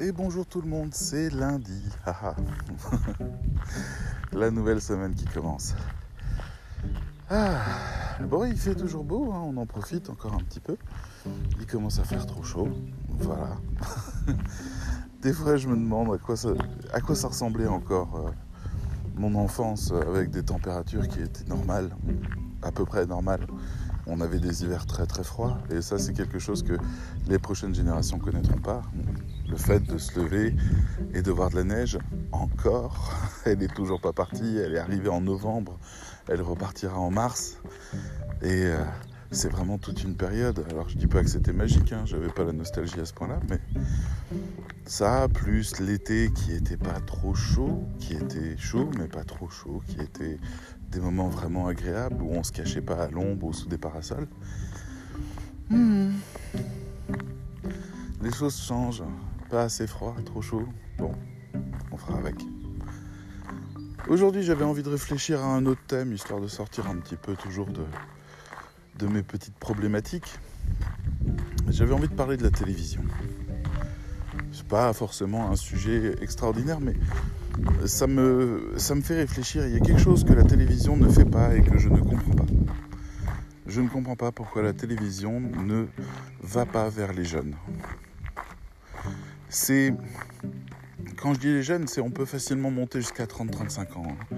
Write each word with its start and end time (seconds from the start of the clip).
et 0.00 0.12
bonjour 0.12 0.46
tout 0.46 0.62
le 0.62 0.68
monde, 0.68 0.94
c'est 0.94 1.28
lundi. 1.28 1.82
La 4.32 4.50
nouvelle 4.50 4.80
semaine 4.80 5.14
qui 5.14 5.26
commence. 5.26 5.74
Ah, 7.28 7.58
bon, 8.22 8.44
il 8.44 8.56
fait 8.56 8.74
toujours 8.74 9.04
beau, 9.04 9.30
hein, 9.30 9.42
on 9.44 9.56
en 9.58 9.66
profite 9.66 10.08
encore 10.08 10.32
un 10.32 10.38
petit 10.38 10.60
peu. 10.60 10.78
Il 11.58 11.66
commence 11.66 11.98
à 11.98 12.04
faire 12.04 12.24
trop 12.24 12.42
chaud, 12.42 12.68
voilà. 13.10 13.58
Des 15.22 15.34
fois, 15.34 15.58
je 15.58 15.68
me 15.68 15.76
demande 15.76 16.14
à 16.14 16.18
quoi 16.18 16.34
ça, 16.34 17.28
ressemblait 17.28 17.66
encore 17.66 18.16
euh, 18.16 18.30
mon 19.16 19.34
enfance 19.34 19.92
avec 19.92 20.30
des 20.30 20.42
températures 20.42 21.06
qui 21.08 21.20
étaient 21.20 21.44
normales, 21.44 21.94
à 22.62 22.72
peu 22.72 22.86
près 22.86 23.04
normales 23.04 23.46
on 24.06 24.20
avait 24.20 24.38
des 24.38 24.64
hivers 24.64 24.86
très 24.86 25.06
très 25.06 25.22
froids 25.22 25.58
et 25.70 25.82
ça 25.82 25.98
c'est 25.98 26.12
quelque 26.12 26.38
chose 26.38 26.62
que 26.62 26.76
les 27.28 27.38
prochaines 27.38 27.74
générations 27.74 28.18
connaîtront 28.18 28.58
pas. 28.58 28.82
Le 29.50 29.56
fait 29.56 29.80
de 29.80 29.98
se 29.98 30.18
lever 30.18 30.54
et 31.12 31.22
de 31.22 31.30
voir 31.32 31.50
de 31.50 31.56
la 31.56 31.64
neige, 31.64 31.98
encore, 32.30 33.12
elle 33.44 33.58
n'est 33.58 33.68
toujours 33.68 34.00
pas 34.00 34.12
partie, 34.12 34.56
elle 34.56 34.74
est 34.74 34.78
arrivée 34.78 35.08
en 35.08 35.20
novembre, 35.20 35.78
elle 36.28 36.40
repartira 36.40 36.98
en 36.98 37.10
mars 37.10 37.58
et 38.42 38.66
euh, 38.66 38.84
c'est 39.32 39.50
vraiment 39.50 39.78
toute 39.78 40.02
une 40.02 40.16
période. 40.16 40.64
Alors 40.70 40.88
je 40.88 40.96
dis 40.96 41.06
pas 41.06 41.22
que 41.22 41.28
c'était 41.28 41.52
magique, 41.52 41.92
hein, 41.92 42.02
j'avais 42.04 42.28
pas 42.28 42.44
la 42.44 42.52
nostalgie 42.52 43.00
à 43.00 43.04
ce 43.04 43.12
point-là, 43.12 43.40
mais 43.48 43.58
ça, 44.84 45.28
plus 45.28 45.80
l'été 45.80 46.30
qui 46.32 46.52
était 46.52 46.76
pas 46.76 47.00
trop 47.00 47.34
chaud, 47.34 47.84
qui 47.98 48.14
était 48.14 48.56
chaud 48.56 48.90
mais 48.98 49.08
pas 49.08 49.24
trop 49.24 49.48
chaud, 49.48 49.82
qui 49.86 50.00
était 50.00 50.38
des 50.90 51.00
moments 51.00 51.28
vraiment 51.28 51.66
agréables 51.66 52.22
où 52.22 52.30
on 52.32 52.42
se 52.42 52.52
cachait 52.52 52.82
pas 52.82 53.02
à 53.02 53.10
l'ombre 53.10 53.46
ou 53.46 53.52
sous 53.52 53.68
des 53.68 53.78
parasols. 53.78 54.28
Hmm. 55.68 56.10
Les 58.22 58.32
choses 58.32 58.60
changent, 58.60 59.04
pas 59.50 59.62
assez 59.62 59.86
froid, 59.86 60.14
trop 60.24 60.40
chaud. 60.40 60.66
Bon, 60.96 61.12
on 61.90 61.96
fera 61.96 62.18
avec. 62.18 62.36
Aujourd'hui, 64.08 64.42
j'avais 64.42 64.64
envie 64.64 64.82
de 64.82 64.88
réfléchir 64.88 65.40
à 65.40 65.46
un 65.46 65.66
autre 65.66 65.80
thème, 65.88 66.12
histoire 66.12 66.40
de 66.40 66.46
sortir 66.46 66.86
un 66.88 66.96
petit 66.96 67.16
peu 67.16 67.34
toujours 67.34 67.66
de, 67.66 69.06
mes 69.08 69.22
petites 69.22 69.56
problématiques. 69.56 70.38
J'avais 71.68 71.92
envie 71.92 72.08
de 72.08 72.14
parler 72.14 72.36
de 72.36 72.44
la 72.44 72.50
télévision. 72.50 73.02
C'est 74.52 74.66
pas 74.68 74.92
forcément 74.92 75.50
un 75.50 75.56
sujet 75.56 76.14
extraordinaire, 76.22 76.80
mais 76.80 76.94
ça 77.86 78.06
me 78.06 78.72
fait 79.02 79.16
réfléchir. 79.16 79.66
Il 79.66 79.72
y 79.72 79.76
a 79.76 79.80
quelque 79.80 80.00
chose 80.00 80.24
que 80.24 80.32
la 80.32 80.44
télévision 80.44 80.96
ne 80.96 81.08
fait 81.08 81.24
pas 81.24 81.56
et 81.56 81.62
que 81.62 81.76
je 81.76 81.88
ne 81.88 82.00
comprends 82.00 82.32
pas. 82.32 82.46
Je 83.66 83.80
ne 83.80 83.88
comprends 83.88 84.16
pas 84.16 84.32
pourquoi 84.32 84.62
la 84.62 84.72
télévision 84.72 85.40
ne 85.40 85.86
va 86.40 86.66
pas 86.66 86.88
vers 86.88 87.12
les 87.12 87.24
jeunes. 87.24 87.54
C'est. 89.50 89.92
Quand 91.16 91.34
je 91.34 91.40
dis 91.40 91.52
les 91.52 91.62
jeunes, 91.62 91.86
c'est 91.86 92.00
on 92.00 92.10
peut 92.10 92.24
facilement 92.24 92.70
monter 92.70 93.00
jusqu'à 93.00 93.26
30-35 93.26 93.98
ans. 93.98 94.04
Hein. 94.08 94.36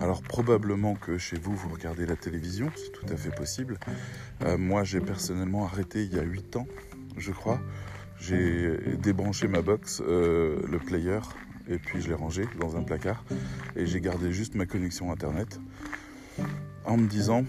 Alors 0.00 0.22
probablement 0.22 0.94
que 0.94 1.18
chez 1.18 1.38
vous, 1.38 1.56
vous 1.56 1.70
regardez 1.70 2.06
la 2.06 2.14
télévision, 2.14 2.70
c'est 2.76 2.92
tout 2.92 3.12
à 3.12 3.16
fait 3.16 3.34
possible. 3.34 3.78
Euh, 4.44 4.56
moi, 4.56 4.84
j'ai 4.84 5.00
personnellement 5.00 5.64
arrêté 5.64 6.04
il 6.04 6.14
y 6.14 6.18
a 6.18 6.22
8 6.22 6.56
ans, 6.56 6.66
je 7.16 7.32
crois. 7.32 7.60
J'ai 8.18 8.76
débranché 8.98 9.48
ma 9.48 9.62
box, 9.62 10.02
euh, 10.06 10.60
le 10.70 10.78
player, 10.78 11.20
et 11.68 11.78
puis 11.78 12.00
je 12.02 12.08
l'ai 12.08 12.14
rangé 12.14 12.44
dans 12.58 12.76
un 12.76 12.82
placard 12.82 13.24
et 13.76 13.86
j'ai 13.86 14.00
gardé 14.00 14.32
juste 14.32 14.54
ma 14.54 14.66
connexion 14.66 15.10
internet 15.10 15.58
en 16.84 16.96
me 16.96 17.06
disant 17.06 17.44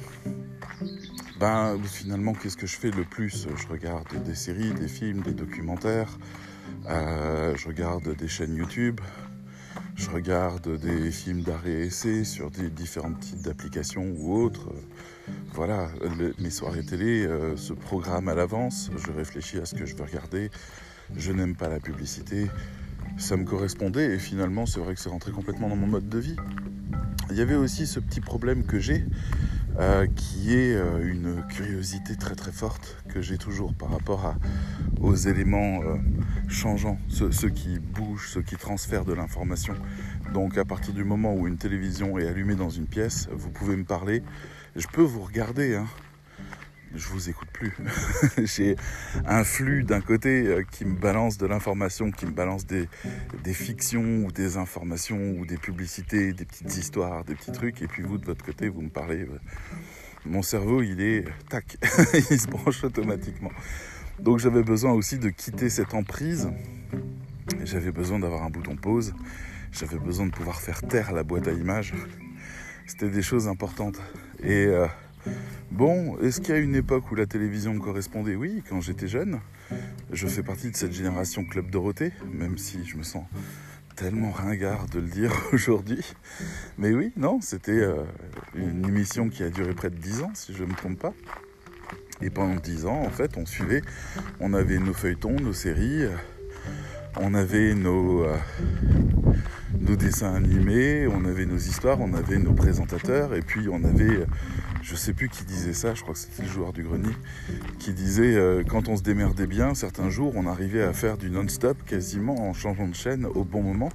ben 1.40 1.78
finalement 1.84 2.34
qu'est-ce 2.34 2.58
que 2.58 2.68
je 2.68 2.78
fais 2.78 2.92
le 2.92 3.04
plus? 3.04 3.48
Je 3.56 3.68
regarde 3.68 4.08
des 4.24 4.36
séries, 4.36 4.72
des 4.74 4.88
films, 4.88 5.22
des 5.22 5.34
documentaires, 5.34 6.18
euh, 6.90 7.56
je 7.56 7.68
regarde 7.68 8.16
des 8.16 8.28
chaînes 8.28 8.56
YouTube, 8.56 9.00
je 9.96 10.10
regarde 10.10 10.80
des 10.80 11.12
films 11.12 11.42
d'arrêt 11.42 11.72
et 11.72 11.86
essai 11.86 12.24
sur 12.24 12.52
des 12.52 12.70
différents 12.70 13.14
types 13.14 13.42
d'applications 13.42 14.14
ou 14.18 14.36
autres. 14.36 14.70
Voilà, 15.54 15.90
mes 16.40 16.50
soirées 16.50 16.84
télé 16.84 17.26
euh, 17.26 17.56
se 17.56 17.74
programment 17.74 18.30
à 18.30 18.36
l'avance, 18.36 18.90
je 18.98 19.12
réfléchis 19.12 19.60
à 19.60 19.66
ce 19.66 19.76
que 19.76 19.86
je 19.86 19.96
veux 19.96 20.04
regarder, 20.04 20.50
je 21.16 21.32
n'aime 21.32 21.56
pas 21.56 21.70
la 21.70 21.80
publicité, 21.80 22.48
ça 23.18 23.38
me 23.38 23.46
correspondait 23.46 24.16
et 24.16 24.20
finalement 24.20 24.66
c'est 24.66 24.80
vrai 24.80 24.96
que 24.96 25.00
c'est 25.00 25.10
rentré 25.10 25.32
complètement 25.32 25.70
dans 25.70 25.76
mon 25.76 25.88
mode 25.88 26.10
de 26.10 26.18
vie. 26.18 26.36
Il 27.30 27.38
y 27.38 27.42
avait 27.42 27.56
aussi 27.56 27.88
ce 27.88 28.00
petit 28.00 28.22
problème 28.22 28.66
que 28.66 28.80
j'ai, 28.80 29.06
euh, 29.80 30.06
qui 30.16 30.54
est 30.56 30.76
euh, 30.76 31.10
une 31.10 31.44
curiosité 31.48 32.18
très 32.18 32.36
très 32.36 32.52
forte 32.52 32.98
que 33.08 33.22
j'ai 33.22 33.38
toujours 33.38 33.74
par 33.74 33.90
rapport 33.90 34.36
aux 35.00 35.16
éléments 35.16 35.82
euh, 35.84 35.96
changeants, 36.50 36.98
ceux, 37.08 37.32
ceux, 37.32 37.50
qui 37.50 37.80
bougent, 37.80 38.30
ceux 38.30 38.42
qui 38.42 38.58
transfèrent 38.58 39.06
de 39.06 39.14
l'information. 39.14 39.74
Donc 40.34 40.58
à 40.58 40.66
partir 40.66 40.94
du 40.94 41.06
moment 41.06 41.34
où 41.34 41.48
une 41.48 41.58
télévision 41.58 42.18
est 42.18 42.28
allumée 42.28 42.56
dans 42.56 42.70
une 42.70 42.86
pièce, 42.86 43.30
vous 43.32 43.50
pouvez 43.50 43.78
me 43.78 43.86
parler, 43.86 44.24
je 44.76 44.88
peux 44.88 45.02
vous 45.02 45.22
regarder, 45.22 45.76
hein, 45.76 45.88
je 46.96 47.08
vous 47.08 47.30
écoute 47.30 47.50
plus. 47.52 47.76
J'ai 48.44 48.76
un 49.26 49.44
flux 49.44 49.84
d'un 49.84 50.02
côté 50.02 50.48
euh, 50.48 50.64
qui 50.70 50.86
me 50.86 50.96
balance 50.96 51.38
de 51.38 51.46
l'information, 51.46 52.12
qui 52.12 52.26
me 52.26 52.32
balance 52.32 52.66
des, 52.66 52.88
fictions 53.54 54.26
ou 54.26 54.32
des 54.32 54.58
informations 54.58 55.36
ou 55.38 55.46
des 55.46 55.58
publicités, 55.58 56.34
des 56.34 56.46
petites 56.46 56.76
histoires, 56.78 57.24
des 57.24 57.36
petits 57.36 57.52
trucs, 57.52 57.82
et 57.82 57.88
puis 57.88 58.04
vous 58.04 58.18
de 58.18 58.26
votre 58.26 58.44
côté, 58.44 58.70
vous 58.70 58.82
me 58.82 58.90
parlez. 58.90 59.22
Euh, 59.22 59.40
mon 60.26 60.42
cerveau, 60.42 60.82
il 60.82 61.02
est 61.02 61.26
tac, 61.50 61.78
il 62.30 62.40
se 62.40 62.48
branche 62.48 62.84
automatiquement. 62.84 63.52
Donc 64.20 64.40
j'avais 64.40 64.64
besoin 64.64 64.92
aussi 64.92 65.18
de 65.18 65.30
quitter 65.30 65.70
cette 65.70 65.94
emprise. 65.94 66.50
J'avais 67.64 67.92
besoin 67.92 68.20
d'avoir 68.20 68.44
un 68.44 68.50
bouton 68.50 68.76
pause. 68.76 69.14
J'avais 69.72 69.98
besoin 69.98 70.28
de 70.28 70.32
pouvoir 70.32 70.62
faire 70.62 70.82
taire 70.82 71.12
la 71.12 71.24
boîte 71.24 71.48
à 71.48 71.52
images. 71.54 71.94
C'était 72.86 73.10
des 73.10 73.22
choses 73.22 73.48
importantes. 73.48 74.00
Et 74.44 74.66
euh, 74.66 74.86
Bon, 75.72 76.18
est-ce 76.20 76.42
qu'il 76.42 76.54
y 76.54 76.58
a 76.58 76.62
une 76.62 76.76
époque 76.76 77.12
où 77.12 77.16
la 77.16 77.26
télévision 77.26 77.78
correspondait? 77.80 78.36
Oui, 78.36 78.64
quand 78.68 78.82
j'étais 78.82 79.08
jeune. 79.08 79.40
Je 80.12 80.28
fais 80.28 80.44
partie 80.44 80.70
de 80.70 80.76
cette 80.76 80.92
génération 80.92 81.46
Club 81.46 81.70
Dorothée, 81.70 82.12
même 82.32 82.58
si 82.58 82.86
je 82.86 82.98
me 82.98 83.04
sens 83.04 83.24
tellement 83.96 84.32
ringard 84.32 84.88
de 84.88 85.00
le 85.00 85.08
dire 85.08 85.32
aujourd'hui. 85.54 86.04
Mais 86.78 86.92
oui, 86.94 87.14
non, 87.16 87.40
c'était 87.42 87.72
euh, 87.72 88.04
une 88.56 88.86
émission 88.86 89.30
qui 89.30 89.44
a 89.44 89.50
duré 89.50 89.74
près 89.74 89.90
de 89.90 89.96
10 89.96 90.24
ans, 90.24 90.32
si 90.34 90.54
je 90.54 90.64
ne 90.64 90.70
me 90.70 90.76
trompe 90.76 91.00
pas. 91.00 91.14
Et 92.22 92.30
pendant 92.30 92.60
10 92.60 92.86
ans, 92.86 93.02
en 93.02 93.10
fait, 93.10 93.38
on 93.38 93.46
suivait, 93.46 93.82
on 94.40 94.54
avait 94.54 94.78
nos 94.78 94.94
feuilletons, 94.94 95.36
nos 95.36 95.54
séries, 95.54 96.06
on 97.20 97.34
avait 97.34 97.74
euh, 97.76 98.38
nos 99.80 99.96
dessins 99.96 100.34
animés, 100.34 101.08
on 101.08 101.26
avait 101.26 101.46
nos 101.46 101.58
histoires, 101.58 102.00
on 102.00 102.14
avait 102.14 102.38
nos 102.38 102.54
présentateurs, 102.54 103.34
et 103.34 103.42
puis 103.42 103.68
on 103.70 103.84
avait 103.84 104.26
je 104.82 104.96
sais 104.96 105.14
plus 105.14 105.30
qui 105.30 105.44
disait 105.44 105.74
ça, 105.74 105.94
je 105.94 106.02
crois 106.02 106.14
que 106.14 106.20
c'était 106.20 106.44
le 106.44 106.50
joueur 106.50 106.74
du 106.74 106.84
grenier, 106.84 107.14
qui 107.80 107.94
disait 107.94 108.36
euh, 108.36 108.64
quand 108.68 108.88
on 108.88 108.98
se 108.98 109.04
démerdait 109.04 109.48
bien, 109.48 109.76
certains 109.76 110.10
jours, 110.10 110.34
on 110.36 110.48
arrivait 110.48 110.84
à 110.84 110.94
faire 110.94 111.18
du 111.18 111.30
non-stop 111.30 111.78
quasiment 111.86 112.48
en 112.48 112.54
changeant 112.54 112.88
de 112.88 112.96
chaîne 112.96 113.26
au 113.26 113.44
bon 113.44 113.62
moment 113.62 113.90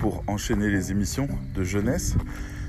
pour 0.00 0.22
enchaîner 0.26 0.68
les 0.68 0.90
émissions 0.90 1.28
de 1.54 1.64
jeunesse, 1.64 2.14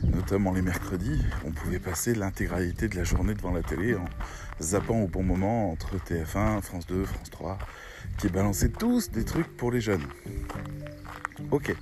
notamment 0.03 0.53
les 0.53 0.61
mercredis. 0.61 1.21
On 1.45 1.51
pouvait 1.51 1.79
passer 1.79 2.15
l'intégralité 2.15 2.87
de 2.87 2.95
la 2.95 3.03
journée 3.03 3.33
devant 3.33 3.51
la 3.51 3.61
télé 3.61 3.95
en 3.95 4.05
zappant 4.61 5.01
au 5.01 5.07
bon 5.07 5.23
moment 5.23 5.71
entre 5.71 5.97
TF1, 5.97 6.61
France 6.61 6.87
2, 6.87 7.03
France 7.05 7.29
3, 7.29 7.57
qui 8.17 8.29
balançaient 8.29 8.69
tous 8.69 9.11
des 9.11 9.25
trucs 9.25 9.47
pour 9.57 9.71
les 9.71 9.81
jeunes. 9.81 10.05
Ok. 11.51 11.75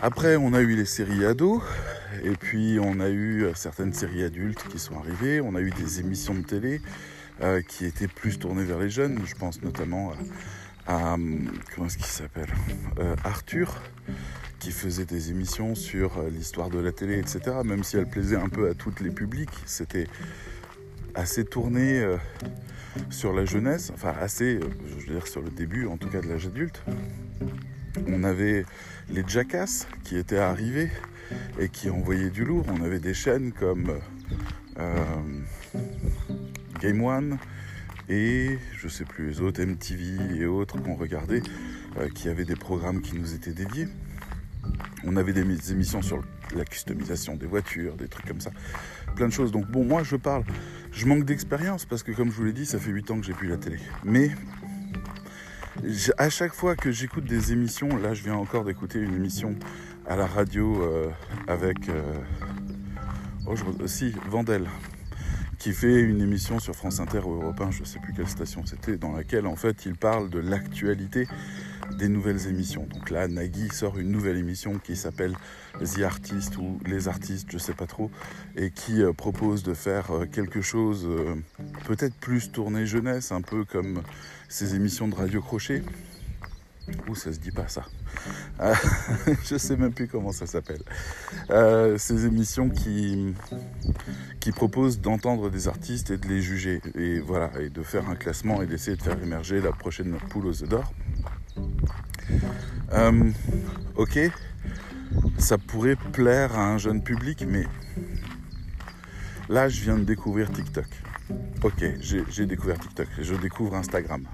Après, 0.00 0.36
on 0.36 0.52
a 0.52 0.60
eu 0.60 0.76
les 0.76 0.84
séries 0.84 1.24
ados, 1.24 1.60
et 2.22 2.30
puis 2.30 2.78
on 2.80 3.00
a 3.00 3.08
eu 3.08 3.42
euh, 3.42 3.54
certaines 3.54 3.92
séries 3.92 4.22
adultes 4.22 4.62
qui 4.68 4.78
sont 4.78 4.96
arrivées, 4.96 5.40
on 5.40 5.56
a 5.56 5.60
eu 5.60 5.70
des 5.70 5.98
émissions 5.98 6.34
de 6.34 6.42
télé 6.42 6.80
euh, 7.42 7.62
qui 7.62 7.84
étaient 7.84 8.06
plus 8.06 8.38
tournées 8.38 8.62
vers 8.62 8.78
les 8.78 8.90
jeunes, 8.90 9.18
je 9.24 9.34
pense 9.34 9.60
notamment 9.60 10.12
à, 10.86 11.16
comment 11.74 11.88
est-ce 11.88 11.96
qu'il 11.96 12.06
s'appelle 12.06 12.48
euh, 13.00 13.16
Arthur, 13.24 13.82
qui 14.60 14.70
faisait 14.70 15.04
des 15.04 15.30
émissions 15.30 15.74
sur 15.74 16.22
l'histoire 16.30 16.70
de 16.70 16.78
la 16.78 16.92
télé, 16.92 17.18
etc. 17.18 17.56
Même 17.64 17.82
si 17.82 17.96
elle 17.96 18.08
plaisait 18.08 18.36
un 18.36 18.48
peu 18.48 18.70
à 18.70 18.74
tous 18.74 18.94
les 19.00 19.10
publics, 19.10 19.50
c'était 19.66 20.06
assez 21.16 21.44
tourné 21.44 22.06
sur 23.10 23.32
la 23.32 23.44
jeunesse, 23.44 23.90
enfin 23.92 24.14
assez, 24.20 24.60
je 24.86 25.06
veux 25.06 25.14
dire 25.14 25.26
sur 25.26 25.42
le 25.42 25.50
début 25.50 25.86
en 25.86 25.96
tout 25.96 26.08
cas 26.08 26.20
de 26.20 26.28
l'âge 26.28 26.46
adulte. 26.46 26.84
On 28.06 28.24
avait 28.24 28.64
les 29.10 29.24
Jackass 29.26 29.86
qui 30.04 30.16
étaient 30.16 30.38
arrivés 30.38 30.90
et 31.58 31.68
qui 31.68 31.90
envoyaient 31.90 32.30
du 32.30 32.44
lourd. 32.44 32.66
On 32.68 32.82
avait 32.82 33.00
des 33.00 33.14
chaînes 33.14 33.52
comme 33.52 33.98
euh, 34.78 35.04
Game 36.80 37.02
One 37.02 37.38
et 38.08 38.58
je 38.76 38.88
sais 38.88 39.04
plus 39.04 39.28
les 39.28 39.40
autres, 39.40 39.62
MTV 39.62 40.40
et 40.40 40.46
autres 40.46 40.80
qu'on 40.80 40.94
regardait, 40.94 41.42
euh, 41.98 42.08
qui 42.08 42.28
avaient 42.28 42.44
des 42.44 42.56
programmes 42.56 43.02
qui 43.02 43.14
nous 43.14 43.34
étaient 43.34 43.52
dédiés. 43.52 43.88
On 45.04 45.16
avait 45.16 45.32
des 45.32 45.72
émissions 45.72 46.02
sur 46.02 46.22
la 46.56 46.64
customisation 46.64 47.36
des 47.36 47.46
voitures, 47.46 47.96
des 47.96 48.08
trucs 48.08 48.26
comme 48.26 48.40
ça, 48.40 48.50
plein 49.14 49.28
de 49.28 49.32
choses. 49.32 49.52
Donc 49.52 49.66
bon, 49.70 49.84
moi 49.84 50.02
je 50.02 50.16
parle, 50.16 50.44
je 50.92 51.06
manque 51.06 51.24
d'expérience 51.24 51.84
parce 51.84 52.02
que 52.02 52.12
comme 52.12 52.30
je 52.30 52.36
vous 52.36 52.44
l'ai 52.44 52.52
dit, 52.52 52.66
ça 52.66 52.78
fait 52.78 52.90
8 52.90 53.10
ans 53.10 53.20
que 53.20 53.26
j'ai 53.26 53.34
plus 53.34 53.48
la 53.48 53.58
télé. 53.58 53.78
Mais 54.04 54.30
à 56.16 56.30
chaque 56.30 56.54
fois 56.54 56.76
que 56.76 56.90
j'écoute 56.90 57.24
des 57.24 57.52
émissions, 57.52 57.88
là 57.96 58.14
je 58.14 58.22
viens 58.22 58.34
encore 58.34 58.64
d'écouter 58.64 58.98
une 58.98 59.14
émission 59.14 59.54
à 60.06 60.16
la 60.16 60.26
radio 60.26 60.82
euh, 60.82 61.10
avec 61.46 61.88
euh, 61.88 62.02
oh, 63.46 63.54
Vandel, 64.28 64.68
qui 65.58 65.72
fait 65.72 66.00
une 66.00 66.20
émission 66.20 66.58
sur 66.58 66.74
France 66.74 67.00
Inter 67.00 67.20
ou 67.24 67.42
Europe 67.42 67.60
1, 67.60 67.70
je 67.70 67.80
ne 67.80 67.84
sais 67.84 67.98
plus 68.00 68.12
quelle 68.12 68.28
station 68.28 68.64
c'était, 68.66 68.96
dans 68.96 69.12
laquelle 69.12 69.46
en 69.46 69.56
fait 69.56 69.86
il 69.86 69.94
parle 69.94 70.30
de 70.30 70.38
l'actualité 70.38 71.28
des 71.96 72.08
nouvelles 72.08 72.46
émissions. 72.46 72.86
Donc 72.86 73.10
là, 73.10 73.28
Nagui 73.28 73.68
sort 73.70 73.98
une 73.98 74.10
nouvelle 74.10 74.36
émission 74.36 74.78
qui 74.78 74.96
s'appelle 74.96 75.34
The 75.80 76.02
Artist 76.02 76.56
ou 76.56 76.78
Les 76.84 77.08
Artistes, 77.08 77.48
je 77.50 77.58
sais 77.58 77.74
pas 77.74 77.86
trop, 77.86 78.10
et 78.56 78.70
qui 78.70 79.02
euh, 79.02 79.12
propose 79.12 79.62
de 79.62 79.74
faire 79.74 80.10
euh, 80.10 80.26
quelque 80.26 80.60
chose 80.60 81.06
euh, 81.06 81.34
peut-être 81.86 82.14
plus 82.14 82.50
tourné 82.50 82.86
jeunesse, 82.86 83.32
un 83.32 83.42
peu 83.42 83.64
comme 83.64 84.02
ces 84.48 84.74
émissions 84.74 85.08
de 85.08 85.14
radio 85.14 85.40
crochet. 85.40 85.82
Ou 87.06 87.14
ça 87.14 87.34
se 87.34 87.38
dit 87.38 87.50
pas 87.50 87.68
ça. 87.68 87.84
je 89.44 89.58
sais 89.58 89.76
même 89.76 89.92
plus 89.92 90.08
comment 90.08 90.32
ça 90.32 90.46
s'appelle. 90.46 90.80
ces 91.98 92.24
émissions 92.24 92.70
qui, 92.70 93.34
qui 94.40 94.52
proposent 94.52 94.98
d'entendre 94.98 95.50
des 95.50 95.68
artistes 95.68 96.10
et 96.10 96.16
de 96.16 96.26
les 96.26 96.40
juger. 96.40 96.80
Et 96.94 97.20
voilà, 97.20 97.50
et 97.60 97.68
de 97.68 97.82
faire 97.82 98.08
un 98.08 98.16
classement 98.16 98.62
et 98.62 98.66
d'essayer 98.66 98.96
de 98.96 99.02
faire 99.02 99.22
émerger 99.22 99.60
la 99.60 99.72
prochaine 99.72 100.16
poule 100.30 100.46
aux 100.46 100.62
œufs 100.62 100.68
d'or. 100.70 100.90
Euh, 102.92 103.30
ok, 103.96 104.18
ça 105.38 105.58
pourrait 105.58 105.96
plaire 106.12 106.58
à 106.58 106.72
un 106.72 106.78
jeune 106.78 107.02
public, 107.02 107.44
mais 107.46 107.64
là, 109.48 109.68
je 109.68 109.82
viens 109.82 109.98
de 109.98 110.04
découvrir 110.04 110.50
TikTok. 110.50 110.86
Ok, 111.62 111.84
j'ai 112.00 112.46
découvert 112.46 112.78
TikTok. 112.78 113.08
Je 113.20 113.34
découvre 113.34 113.74
Instagram. 113.74 114.24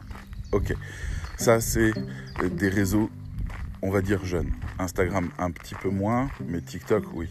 Ok, 0.53 0.75
ça, 1.37 1.61
c'est 1.61 1.93
des 2.43 2.69
réseaux, 2.69 3.11
on 3.83 3.91
va 3.91 4.03
dire 4.03 4.25
jeunes. 4.25 4.53
Instagram, 4.79 5.31
un 5.39 5.51
petit 5.51 5.75
peu 5.75 5.91
moins, 5.91 6.31
mais 6.47 6.61
TikTok, 6.61 7.05
oui 7.15 7.29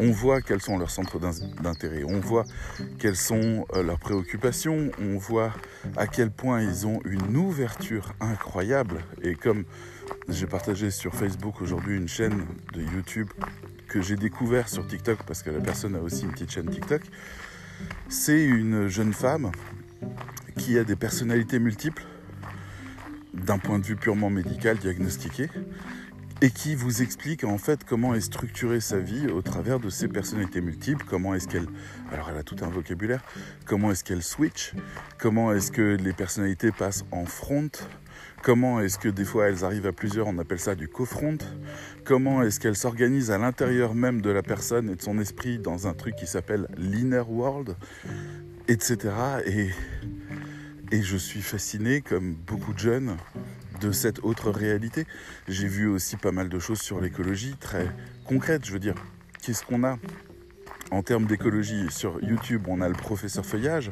on 0.00 0.10
voit 0.10 0.40
quels 0.40 0.60
sont 0.60 0.78
leurs 0.78 0.90
centres 0.90 1.18
d'intérêt, 1.18 2.04
on 2.04 2.20
voit 2.20 2.44
quelles 2.98 3.16
sont 3.16 3.66
euh, 3.74 3.82
leurs 3.82 3.98
préoccupations, 3.98 4.90
on 5.00 5.18
voit 5.18 5.52
à 5.96 6.06
quel 6.06 6.30
point 6.30 6.62
ils 6.62 6.86
ont 6.86 7.00
une 7.04 7.36
ouverture 7.36 8.14
incroyable. 8.20 9.00
Et 9.22 9.34
comme 9.34 9.64
j'ai 10.28 10.46
partagé 10.46 10.90
sur 10.90 11.14
Facebook 11.14 11.60
aujourd'hui 11.60 11.96
une 11.96 12.08
chaîne 12.08 12.46
de 12.72 12.82
YouTube 12.82 13.28
que 13.88 14.00
j'ai 14.00 14.16
découvert 14.16 14.68
sur 14.68 14.86
TikTok 14.86 15.22
parce 15.24 15.42
que 15.42 15.50
la 15.50 15.60
personne 15.60 15.96
a 15.96 16.00
aussi 16.00 16.24
une 16.24 16.32
petite 16.32 16.52
chaîne 16.52 16.70
TikTok, 16.70 17.02
c'est 18.08 18.44
une 18.44 18.88
jeune 18.88 19.12
femme 19.12 19.50
qui 20.56 20.78
a 20.78 20.84
des 20.84 20.96
personnalités 20.96 21.58
multiples 21.58 22.04
d'un 23.34 23.58
point 23.58 23.78
de 23.78 23.84
vue 23.84 23.96
purement 23.96 24.30
médical 24.30 24.76
diagnostiqué 24.78 25.48
et 26.40 26.50
qui 26.50 26.74
vous 26.74 27.02
explique 27.02 27.42
en 27.44 27.58
fait 27.58 27.84
comment 27.84 28.14
est 28.14 28.20
structurée 28.20 28.80
sa 28.80 28.98
vie 28.98 29.26
au 29.26 29.42
travers 29.42 29.80
de 29.80 29.90
ses 29.90 30.06
personnalités 30.06 30.60
multiples, 30.60 31.04
comment 31.08 31.34
est-ce 31.34 31.48
qu'elle, 31.48 31.66
alors 32.12 32.30
elle 32.30 32.38
a 32.38 32.44
tout 32.44 32.56
un 32.62 32.68
vocabulaire, 32.68 33.22
comment 33.64 33.90
est-ce 33.90 34.04
qu'elle 34.04 34.22
switch, 34.22 34.72
comment 35.18 35.52
est-ce 35.52 35.72
que 35.72 35.96
les 35.96 36.12
personnalités 36.12 36.70
passent 36.70 37.04
en 37.10 37.24
front, 37.24 37.70
comment 38.42 38.80
est-ce 38.80 38.98
que 38.98 39.08
des 39.08 39.24
fois 39.24 39.48
elles 39.48 39.64
arrivent 39.64 39.86
à 39.86 39.92
plusieurs, 39.92 40.28
on 40.28 40.38
appelle 40.38 40.60
ça 40.60 40.76
du 40.76 40.86
co-front, 40.88 41.38
comment 42.04 42.42
est-ce 42.42 42.60
qu'elle 42.60 42.76
s'organise 42.76 43.32
à 43.32 43.38
l'intérieur 43.38 43.94
même 43.94 44.20
de 44.20 44.30
la 44.30 44.42
personne 44.42 44.90
et 44.90 44.94
de 44.94 45.02
son 45.02 45.18
esprit 45.18 45.58
dans 45.58 45.88
un 45.88 45.94
truc 45.94 46.14
qui 46.14 46.26
s'appelle 46.26 46.68
l'inner 46.76 47.24
world, 47.26 47.76
etc. 48.68 48.96
Et, 49.44 49.70
et 50.92 51.02
je 51.02 51.16
suis 51.16 51.42
fasciné, 51.42 52.00
comme 52.00 52.34
beaucoup 52.34 52.72
de 52.74 52.78
jeunes, 52.78 53.16
de 53.80 53.92
cette 53.92 54.20
autre 54.24 54.50
réalité. 54.50 55.06
J'ai 55.48 55.68
vu 55.68 55.86
aussi 55.88 56.16
pas 56.16 56.32
mal 56.32 56.48
de 56.48 56.58
choses 56.58 56.80
sur 56.80 57.00
l'écologie, 57.00 57.56
très 57.58 57.86
concrètes. 58.24 58.64
Je 58.66 58.72
veux 58.72 58.78
dire, 58.78 58.94
qu'est-ce 59.42 59.64
qu'on 59.64 59.84
a 59.84 59.98
en 60.90 61.02
termes 61.02 61.26
d'écologie 61.26 61.86
Sur 61.90 62.22
YouTube, 62.22 62.64
on 62.68 62.80
a 62.80 62.88
le 62.88 62.94
professeur 62.94 63.44
Feuillage, 63.44 63.90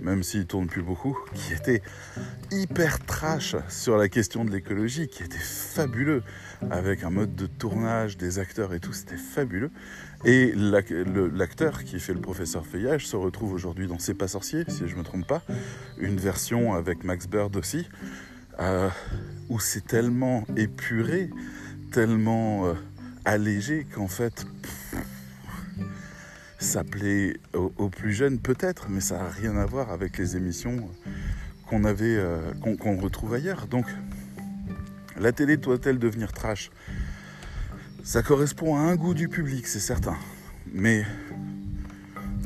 même 0.00 0.22
s'il 0.22 0.46
tourne 0.46 0.66
plus 0.66 0.82
beaucoup, 0.82 1.16
qui 1.34 1.54
était 1.54 1.82
hyper 2.50 3.04
trash 3.04 3.56
sur 3.68 3.96
la 3.96 4.08
question 4.08 4.44
de 4.44 4.50
l'écologie, 4.50 5.08
qui 5.08 5.22
était 5.22 5.38
fabuleux, 5.38 6.22
avec 6.70 7.04
un 7.04 7.10
mode 7.10 7.34
de 7.34 7.46
tournage, 7.46 8.16
des 8.16 8.38
acteurs 8.38 8.74
et 8.74 8.80
tout, 8.80 8.92
c'était 8.92 9.16
fabuleux. 9.16 9.70
Et 10.24 10.52
l'acteur 10.54 11.84
qui 11.84 12.00
fait 12.00 12.14
le 12.14 12.20
professeur 12.20 12.66
Feuillage 12.66 13.06
se 13.06 13.16
retrouve 13.16 13.52
aujourd'hui 13.52 13.86
dans 13.86 13.98
C'est 13.98 14.14
pas 14.14 14.28
sorcier, 14.28 14.64
si 14.68 14.88
je 14.88 14.94
ne 14.94 14.98
me 15.00 15.04
trompe 15.04 15.26
pas, 15.26 15.42
une 15.98 16.16
version 16.16 16.74
avec 16.74 17.04
Max 17.04 17.26
Bird 17.26 17.54
aussi, 17.56 17.86
euh, 18.58 18.88
où 19.48 19.60
c'est 19.60 19.86
tellement 19.86 20.44
épuré, 20.56 21.30
tellement 21.92 22.66
euh, 22.66 22.74
allégé 23.24 23.86
qu'en 23.94 24.08
fait, 24.08 24.46
ça 26.58 26.82
plaît 26.84 27.38
aux, 27.54 27.88
plus 27.88 28.12
jeunes 28.12 28.38
peut-être, 28.38 28.88
mais 28.88 29.00
ça 29.00 29.18
n'a 29.18 29.28
rien 29.28 29.56
à 29.56 29.66
voir 29.66 29.90
avec 29.90 30.16
les 30.18 30.36
émissions 30.36 30.88
qu'on 31.66 31.84
avait, 31.84 32.16
euh, 32.16 32.52
qu'on 32.80 32.96
retrouve 32.98 33.34
ailleurs. 33.34 33.66
Donc, 33.66 33.86
la 35.18 35.32
télé 35.32 35.56
doit-elle 35.56 35.98
devenir 35.98 36.32
trash? 36.32 36.70
Ça 38.04 38.22
correspond 38.22 38.76
à 38.76 38.80
un 38.80 38.96
goût 38.96 39.14
du 39.14 39.28
public, 39.28 39.66
c'est 39.66 39.80
certain. 39.80 40.16
Mais 40.72 41.04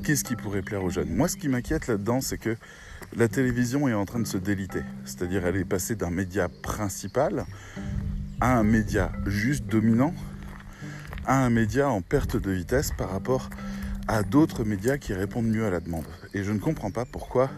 qu'est-ce 0.03 0.25
qui 0.25 0.35
pourrait 0.37 0.63
plaire 0.63 0.83
aux 0.83 0.91
jeunes? 0.91 1.15
Moi, 1.15 1.29
ce 1.29 1.37
qui 1.37 1.49
m'inquiète 1.49 1.87
là-dedans, 1.87 2.21
c'est 2.21 2.39
que 2.39 2.57
la 3.17 3.29
télévision 3.29 3.89
est 3.89 3.95
en 3.95 4.05
train 4.05 4.21
de 4.21 4.27
se 4.27 4.39
déliter. 4.39 4.83
C'est-à-dire 5.05 5.47
elle 5.47 5.57
est 5.57 5.65
passée 5.65 5.97
d'un 5.97 6.11
média 6.11 6.49
principal 6.49 7.45
à 8.41 8.57
un 8.57 8.63
média 8.63 9.13
juste 9.27 9.67
dominant, 9.67 10.15
à 11.27 11.45
un 11.45 11.51
média 11.51 11.91
en 11.91 12.01
perte 12.01 12.37
de 12.37 12.51
vitesse 12.51 12.93
par 12.97 13.11
rapport 13.11 13.51
à 14.09 14.23
d'autres 14.23 14.65
médias 14.65 14.97
qui 14.97 15.13
répondent 15.13 15.49
mieux 15.49 15.67
à 15.67 15.71
la 15.71 15.81
demande. 15.81 16.07
Et 16.35 16.45
je 16.45 16.53
ne 16.53 16.59
comprends 16.59 16.91
pas 16.91 17.05
pourquoi 17.05 17.51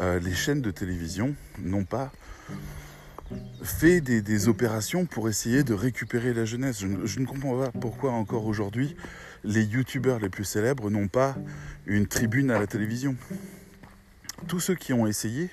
euh, 0.00 0.18
les 0.20 0.34
chaînes 0.34 0.62
de 0.62 0.70
télévision 0.70 1.34
n'ont 1.58 1.84
pas 1.84 2.10
fait 3.62 4.00
des, 4.00 4.48
opérations 4.48 5.04
pour 5.04 5.28
essayer 5.28 5.62
de 5.62 5.74
récupérer 5.74 6.32
la 6.32 6.46
jeunesse. 6.46 6.80
Je, 6.80 6.86
je 7.04 7.20
ne 7.20 7.26
comprends 7.26 7.58
pas 7.58 7.70
pourquoi 7.78 8.12
encore 8.12 8.46
aujourd'hui 8.46 8.96
les 9.44 9.64
youtubeurs 9.64 10.18
les 10.18 10.30
plus 10.30 10.44
célèbres 10.44 10.90
n'ont 10.90 11.08
pas 11.08 11.36
une 11.86 12.06
tribune 12.06 12.50
à 12.50 12.58
la 12.58 12.66
télévision 12.66 13.16
tous 14.46 14.60
ceux 14.60 14.74
qui 14.74 14.92
ont 14.92 15.06
essayé, 15.06 15.50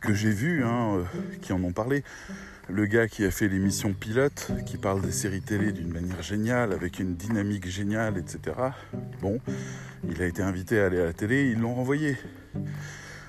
que 0.00 0.14
j'ai 0.14 0.30
vus, 0.30 0.64
hein, 0.64 0.96
euh, 0.96 1.04
qui 1.40 1.52
en 1.52 1.62
ont 1.62 1.72
parlé, 1.72 2.04
le 2.68 2.86
gars 2.86 3.08
qui 3.08 3.24
a 3.24 3.30
fait 3.30 3.48
l'émission 3.48 3.92
Pilote, 3.94 4.50
qui 4.66 4.76
parle 4.76 5.00
des 5.00 5.12
séries 5.12 5.40
télé 5.40 5.72
d'une 5.72 5.92
manière 5.92 6.22
géniale, 6.22 6.72
avec 6.72 6.98
une 6.98 7.14
dynamique 7.14 7.68
géniale, 7.68 8.18
etc. 8.18 8.56
Bon, 9.22 9.40
il 10.08 10.20
a 10.20 10.26
été 10.26 10.42
invité 10.42 10.80
à 10.80 10.86
aller 10.86 11.00
à 11.00 11.06
la 11.06 11.12
télé, 11.12 11.50
ils 11.50 11.58
l'ont 11.58 11.74
renvoyé. 11.74 12.16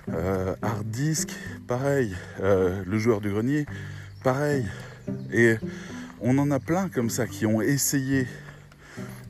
Euh, 0.10 0.56
Hard 0.62 0.88
Disk, 0.88 1.30
pareil. 1.68 2.16
Euh, 2.42 2.84
le 2.86 2.98
joueur 2.98 3.22
du 3.22 3.30
grenier, 3.30 3.66
pareil. 4.24 4.66
Et 5.32 5.56
on 6.20 6.38
en 6.38 6.52
a 6.52 6.60
plein 6.60 6.90
comme 6.90 7.10
ça 7.10 7.28
qui 7.28 7.46
ont 7.46 7.62
essayé 7.62 8.28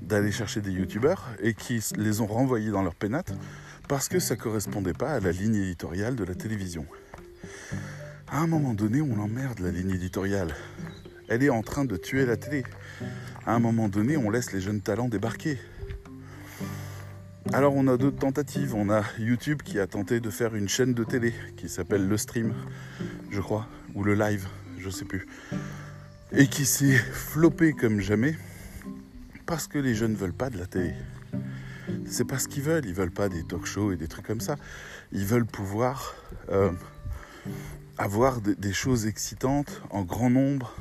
d'aller 0.01 0.31
chercher 0.31 0.61
des 0.61 0.71
youtubeurs 0.71 1.29
et 1.39 1.53
qui 1.53 1.83
les 1.97 2.21
ont 2.21 2.27
renvoyés 2.27 2.71
dans 2.71 2.81
leur 2.81 2.95
pénate 2.95 3.31
parce 3.89 4.07
que 4.07 4.19
ça 4.19 4.35
correspondait 4.35 4.93
pas 4.93 5.13
à 5.13 5.19
la 5.19 5.31
ligne 5.31 5.55
éditoriale 5.55 6.15
de 6.15 6.23
la 6.23 6.35
télévision. 6.35 6.85
À 8.27 8.39
un 8.39 8.45
moment 8.45 8.75
donné, 8.75 9.01
on 9.01 9.19
emmerde 9.19 9.59
la 9.59 9.71
ligne 9.71 9.89
éditoriale. 9.89 10.53
Elle 11.27 11.41
est 11.41 11.49
en 11.49 11.63
train 11.63 11.85
de 11.85 11.97
tuer 11.97 12.27
la 12.27 12.37
télé. 12.37 12.63
À 13.47 13.55
un 13.55 13.59
moment 13.59 13.89
donné, 13.89 14.15
on 14.15 14.29
laisse 14.29 14.53
les 14.53 14.61
jeunes 14.61 14.81
talents 14.81 15.09
débarquer. 15.09 15.57
Alors 17.51 17.73
on 17.75 17.87
a 17.87 17.97
d'autres 17.97 18.19
tentatives. 18.19 18.75
On 18.75 18.91
a 18.91 19.03
YouTube 19.17 19.63
qui 19.63 19.79
a 19.79 19.87
tenté 19.87 20.19
de 20.19 20.29
faire 20.29 20.53
une 20.53 20.69
chaîne 20.69 20.93
de 20.93 21.03
télé 21.03 21.33
qui 21.57 21.67
s'appelle 21.67 22.07
Le 22.07 22.17
Stream, 22.17 22.53
je 23.31 23.41
crois, 23.41 23.67
ou 23.95 24.03
le 24.03 24.13
Live, 24.13 24.47
je 24.77 24.91
sais 24.91 25.05
plus. 25.05 25.25
Et 26.31 26.45
qui 26.45 26.67
s'est 26.67 26.95
floppé 26.95 27.73
comme 27.73 28.01
jamais 28.01 28.37
parce 29.47 29.67
que 29.67 29.79
les 29.79 29.95
jeunes 29.95 30.11
ne 30.11 30.17
veulent 30.17 30.31
pas 30.31 30.51
de 30.51 30.59
la 30.59 30.67
télé 30.67 30.93
c'est 32.05 32.25
pas 32.25 32.39
ce 32.39 32.47
qu'ils 32.47 32.63
veulent. 32.63 32.85
Ils 32.85 32.93
veulent 32.93 33.11
pas 33.11 33.29
des 33.29 33.43
talk 33.43 33.65
shows 33.65 33.91
et 33.91 33.97
des 33.97 34.07
trucs 34.07 34.25
comme 34.25 34.41
ça. 34.41 34.55
Ils 35.11 35.25
veulent 35.25 35.45
pouvoir 35.45 36.15
euh, 36.51 36.71
avoir 37.97 38.41
des, 38.41 38.73
choses 38.73 39.07
excitantes 39.07 39.81
en 39.89 40.03
grand 40.03 40.29
nombre 40.29 40.75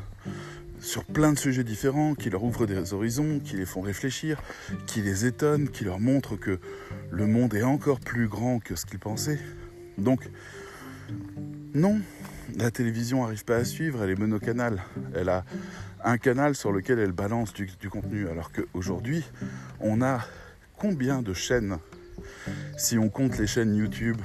sur 0.80 1.04
plein 1.04 1.32
de 1.32 1.38
sujets 1.38 1.64
différents 1.64 2.14
qui 2.14 2.30
leur 2.30 2.44
ouvrent 2.44 2.66
des 2.66 2.92
horizons, 2.94 3.40
qui 3.40 3.56
les 3.56 3.66
font 3.66 3.80
réfléchir, 3.80 4.40
qui 4.86 5.02
les 5.02 5.26
étonnent, 5.26 5.68
qui 5.68 5.84
leur 5.84 5.98
montrent 5.98 6.36
que 6.36 6.60
le 7.10 7.26
monde 7.26 7.54
est 7.54 7.64
encore 7.64 7.98
plus 7.98 8.28
grand 8.28 8.60
que 8.60 8.76
ce 8.76 8.86
qu'ils 8.86 9.00
pensaient. 9.00 9.40
Donc, 9.96 10.28
non, 11.74 12.00
la 12.56 12.70
télévision 12.70 13.22
n'arrive 13.22 13.44
pas 13.44 13.56
à 13.56 13.64
suivre, 13.64 14.04
elle 14.04 14.10
est 14.10 14.18
monocanal. 14.18 14.82
Elle 15.14 15.28
a 15.28 15.44
un 16.04 16.18
canal 16.18 16.54
sur 16.54 16.70
lequel 16.70 17.00
elle 17.00 17.12
balance 17.12 17.52
du, 17.52 17.68
du 17.80 17.90
contenu, 17.90 18.28
alors 18.28 18.52
qu'aujourd'hui, 18.52 19.24
on 19.80 20.00
a 20.00 20.20
combien 20.78 21.22
de 21.22 21.34
chaînes, 21.34 21.78
si 22.76 22.98
on 22.98 23.08
compte 23.08 23.36
les 23.38 23.46
chaînes 23.46 23.74
YouTube, 23.74 24.16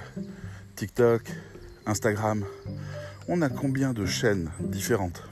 TikTok, 0.76 1.24
Instagram, 1.86 2.46
On 3.28 3.42
a 3.42 3.50
combien 3.50 3.94
de 3.94 4.06
chaînes 4.06 4.50
différentes? 4.60 5.24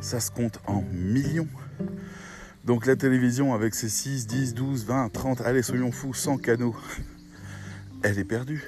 Ça 0.00 0.20
se 0.20 0.30
compte 0.30 0.60
en 0.66 0.82
millions. 0.92 1.48
Donc 2.64 2.86
la 2.86 2.94
télévision 2.94 3.52
avec 3.52 3.74
ses 3.74 3.88
6, 3.88 4.26
10, 4.28 4.54
12, 4.54 4.84
20, 4.86 5.08
30, 5.12 5.40
allez 5.40 5.62
soyons 5.62 5.90
fous, 5.90 6.14
100 6.14 6.38
canaux, 6.38 6.76
elle 8.02 8.18
est 8.18 8.24
perdue. 8.24 8.64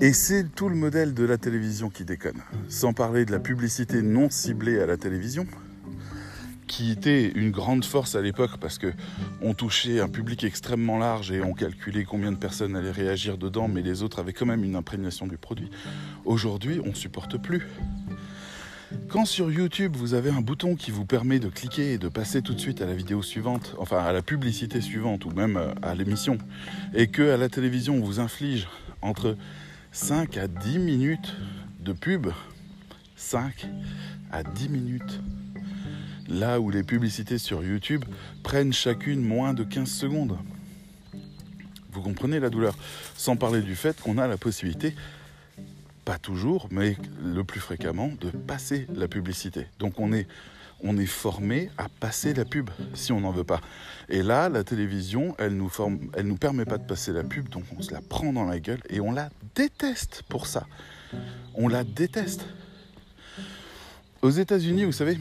Et 0.00 0.12
c'est 0.12 0.44
tout 0.44 0.68
le 0.68 0.74
modèle 0.74 1.14
de 1.14 1.24
la 1.24 1.38
télévision 1.38 1.90
qui 1.90 2.04
déconne. 2.04 2.42
Sans 2.68 2.92
parler 2.92 3.24
de 3.24 3.32
la 3.32 3.38
publicité 3.38 4.02
non 4.02 4.30
ciblée 4.30 4.80
à 4.80 4.86
la 4.86 4.96
télévision, 4.96 5.46
qui 6.70 6.92
était 6.92 7.32
une 7.34 7.50
grande 7.50 7.84
force 7.84 8.14
à 8.14 8.22
l'époque 8.22 8.58
parce 8.60 8.78
que 8.78 8.92
on 9.42 9.54
touchait 9.54 9.98
un 9.98 10.08
public 10.08 10.44
extrêmement 10.44 10.98
large 10.98 11.32
et 11.32 11.42
on 11.42 11.52
calculait 11.52 12.04
combien 12.04 12.30
de 12.30 12.36
personnes 12.36 12.76
allaient 12.76 12.92
réagir 12.92 13.38
dedans, 13.38 13.66
mais 13.66 13.82
les 13.82 14.04
autres 14.04 14.20
avaient 14.20 14.32
quand 14.32 14.46
même 14.46 14.62
une 14.62 14.76
imprégnation 14.76 15.26
du 15.26 15.36
produit. 15.36 15.68
Aujourd'hui, 16.24 16.80
on 16.84 16.90
ne 16.90 16.94
supporte 16.94 17.38
plus. 17.38 17.66
Quand 19.08 19.24
sur 19.24 19.50
YouTube 19.50 19.96
vous 19.96 20.14
avez 20.14 20.30
un 20.30 20.42
bouton 20.42 20.76
qui 20.76 20.92
vous 20.92 21.04
permet 21.04 21.40
de 21.40 21.48
cliquer 21.48 21.94
et 21.94 21.98
de 21.98 22.08
passer 22.08 22.40
tout 22.40 22.54
de 22.54 22.60
suite 22.60 22.80
à 22.82 22.86
la 22.86 22.94
vidéo 22.94 23.20
suivante, 23.20 23.74
enfin 23.78 23.98
à 23.98 24.12
la 24.12 24.22
publicité 24.22 24.80
suivante 24.80 25.24
ou 25.24 25.30
même 25.30 25.56
euh, 25.56 25.74
à 25.82 25.96
l'émission, 25.96 26.38
et 26.94 27.08
que 27.08 27.32
à 27.32 27.36
la 27.36 27.48
télévision 27.48 27.96
on 27.96 28.00
vous 28.00 28.20
inflige 28.20 28.68
entre 29.02 29.36
5 29.90 30.36
à 30.36 30.46
10 30.46 30.78
minutes 30.78 31.34
de 31.80 31.92
pub, 31.92 32.28
5 33.16 33.66
à 34.30 34.44
10 34.44 34.68
minutes, 34.68 35.20
là 36.30 36.60
où 36.60 36.70
les 36.70 36.82
publicités 36.82 37.38
sur 37.38 37.62
YouTube 37.62 38.04
prennent 38.42 38.72
chacune 38.72 39.20
moins 39.20 39.52
de 39.52 39.64
15 39.64 39.88
secondes. 39.90 40.38
Vous 41.92 42.02
comprenez 42.02 42.38
la 42.38 42.50
douleur 42.50 42.76
Sans 43.16 43.36
parler 43.36 43.62
du 43.62 43.74
fait 43.74 44.00
qu'on 44.00 44.16
a 44.16 44.26
la 44.26 44.36
possibilité 44.36 44.94
pas 46.04 46.18
toujours, 46.18 46.66
mais 46.70 46.96
le 47.22 47.44
plus 47.44 47.60
fréquemment, 47.60 48.10
de 48.20 48.30
passer 48.30 48.86
la 48.94 49.06
publicité. 49.06 49.66
Donc 49.78 50.00
on 50.00 50.12
est, 50.12 50.26
on 50.82 50.96
est 50.96 51.06
formé 51.06 51.70
à 51.78 51.88
passer 51.88 52.34
la 52.34 52.44
pub 52.44 52.70
si 52.94 53.12
on 53.12 53.20
n'en 53.20 53.30
veut 53.30 53.44
pas. 53.44 53.60
Et 54.08 54.22
là, 54.22 54.48
la 54.48 54.64
télévision, 54.64 55.34
elle 55.38 55.56
nous 55.56 55.68
forme, 55.68 56.00
elle 56.14 56.26
nous 56.26 56.36
permet 56.36 56.64
pas 56.64 56.78
de 56.78 56.84
passer 56.84 57.12
la 57.12 57.22
pub, 57.22 57.48
donc 57.48 57.64
on 57.78 57.82
se 57.82 57.92
la 57.92 58.00
prend 58.00 58.32
dans 58.32 58.44
la 58.44 58.58
gueule 58.58 58.80
et 58.88 59.00
on 59.00 59.12
la 59.12 59.30
déteste 59.54 60.24
pour 60.28 60.46
ça. 60.46 60.66
On 61.54 61.68
la 61.68 61.84
déteste. 61.84 62.44
Aux 64.22 64.30
États-Unis, 64.30 64.84
vous 64.84 64.92
savez, 64.92 65.18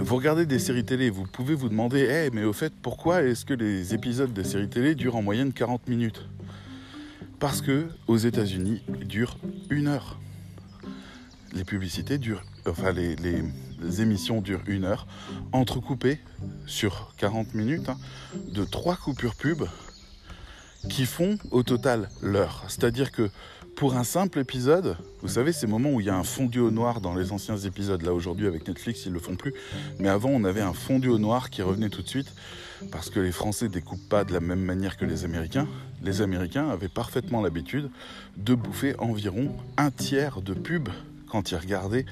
vous 0.00 0.16
regardez 0.16 0.46
des 0.46 0.58
séries 0.58 0.84
télé, 0.84 1.10
vous 1.10 1.24
pouvez 1.24 1.54
vous 1.54 1.68
demander, 1.68 2.30
mais 2.32 2.44
au 2.44 2.52
fait, 2.52 2.72
pourquoi 2.82 3.22
est-ce 3.22 3.44
que 3.44 3.54
les 3.54 3.94
épisodes 3.94 4.32
des 4.32 4.44
séries 4.44 4.68
télé 4.68 4.94
durent 4.94 5.16
en 5.16 5.22
moyenne 5.22 5.52
40 5.52 5.88
minutes? 5.88 6.28
Parce 7.40 7.60
que 7.60 7.88
aux 8.06 8.16
États-Unis, 8.16 8.82
ils 9.00 9.06
durent 9.06 9.38
une 9.70 9.88
heure. 9.88 10.18
Les 11.52 11.64
publicités 11.64 12.18
durent, 12.18 12.42
enfin 12.66 12.92
les, 12.92 14.00
émissions 14.00 14.40
durent 14.40 14.62
une 14.66 14.84
heure, 14.84 15.06
entrecoupées 15.52 16.20
sur 16.66 17.14
40 17.16 17.54
minutes 17.54 17.88
hein, 17.88 17.98
de 18.52 18.64
trois 18.64 18.96
coupures 18.96 19.34
pub 19.34 19.64
qui 20.88 21.06
font 21.06 21.38
au 21.50 21.64
total 21.64 22.08
l'heure. 22.22 22.64
C'est-à-dire 22.68 23.10
que 23.10 23.30
pour 23.78 23.94
un 23.94 24.02
simple 24.02 24.40
épisode, 24.40 24.96
vous 25.22 25.28
savez, 25.28 25.52
ces 25.52 25.68
moments 25.68 25.90
où 25.90 26.00
il 26.00 26.06
y 26.06 26.10
a 26.10 26.16
un 26.16 26.24
fondu 26.24 26.58
au 26.58 26.72
noir 26.72 27.00
dans 27.00 27.14
les 27.14 27.30
anciens 27.30 27.56
épisodes, 27.56 28.02
là 28.02 28.12
aujourd'hui 28.12 28.48
avec 28.48 28.66
Netflix, 28.66 29.06
ils 29.06 29.12
le 29.12 29.20
font 29.20 29.36
plus, 29.36 29.54
mais 30.00 30.08
avant 30.08 30.30
on 30.30 30.42
avait 30.42 30.62
un 30.62 30.72
fondu 30.72 31.08
au 31.08 31.18
noir 31.18 31.48
qui 31.48 31.62
revenait 31.62 31.88
tout 31.88 32.02
de 32.02 32.08
suite 32.08 32.34
parce 32.90 33.08
que 33.08 33.20
les 33.20 33.30
Français 33.30 33.68
découpent 33.68 34.08
pas 34.08 34.24
de 34.24 34.32
la 34.32 34.40
même 34.40 34.62
manière 34.62 34.96
que 34.96 35.04
les 35.04 35.24
Américains. 35.24 35.68
Les 36.02 36.22
Américains 36.22 36.68
avaient 36.68 36.88
parfaitement 36.88 37.40
l'habitude 37.40 37.88
de 38.36 38.56
bouffer 38.56 38.96
environ 38.98 39.54
un 39.76 39.92
tiers 39.92 40.42
de 40.42 40.54
pub 40.54 40.88
quand 41.28 41.52
ils 41.52 41.56
regardaient 41.56 42.04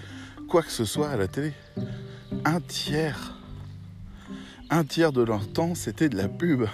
quoi 0.49 0.63
que 0.63 0.71
ce 0.71 0.85
soit 0.85 1.09
à 1.09 1.17
la 1.17 1.27
télé. 1.27 1.53
Un 2.45 2.61
tiers. 2.61 3.35
Un 4.71 4.85
tiers 4.85 5.11
de 5.11 5.23
leur 5.23 5.49
temps, 5.49 5.75
c'était 5.75 6.09
de 6.09 6.17
la 6.17 6.29
pub. 6.29 6.67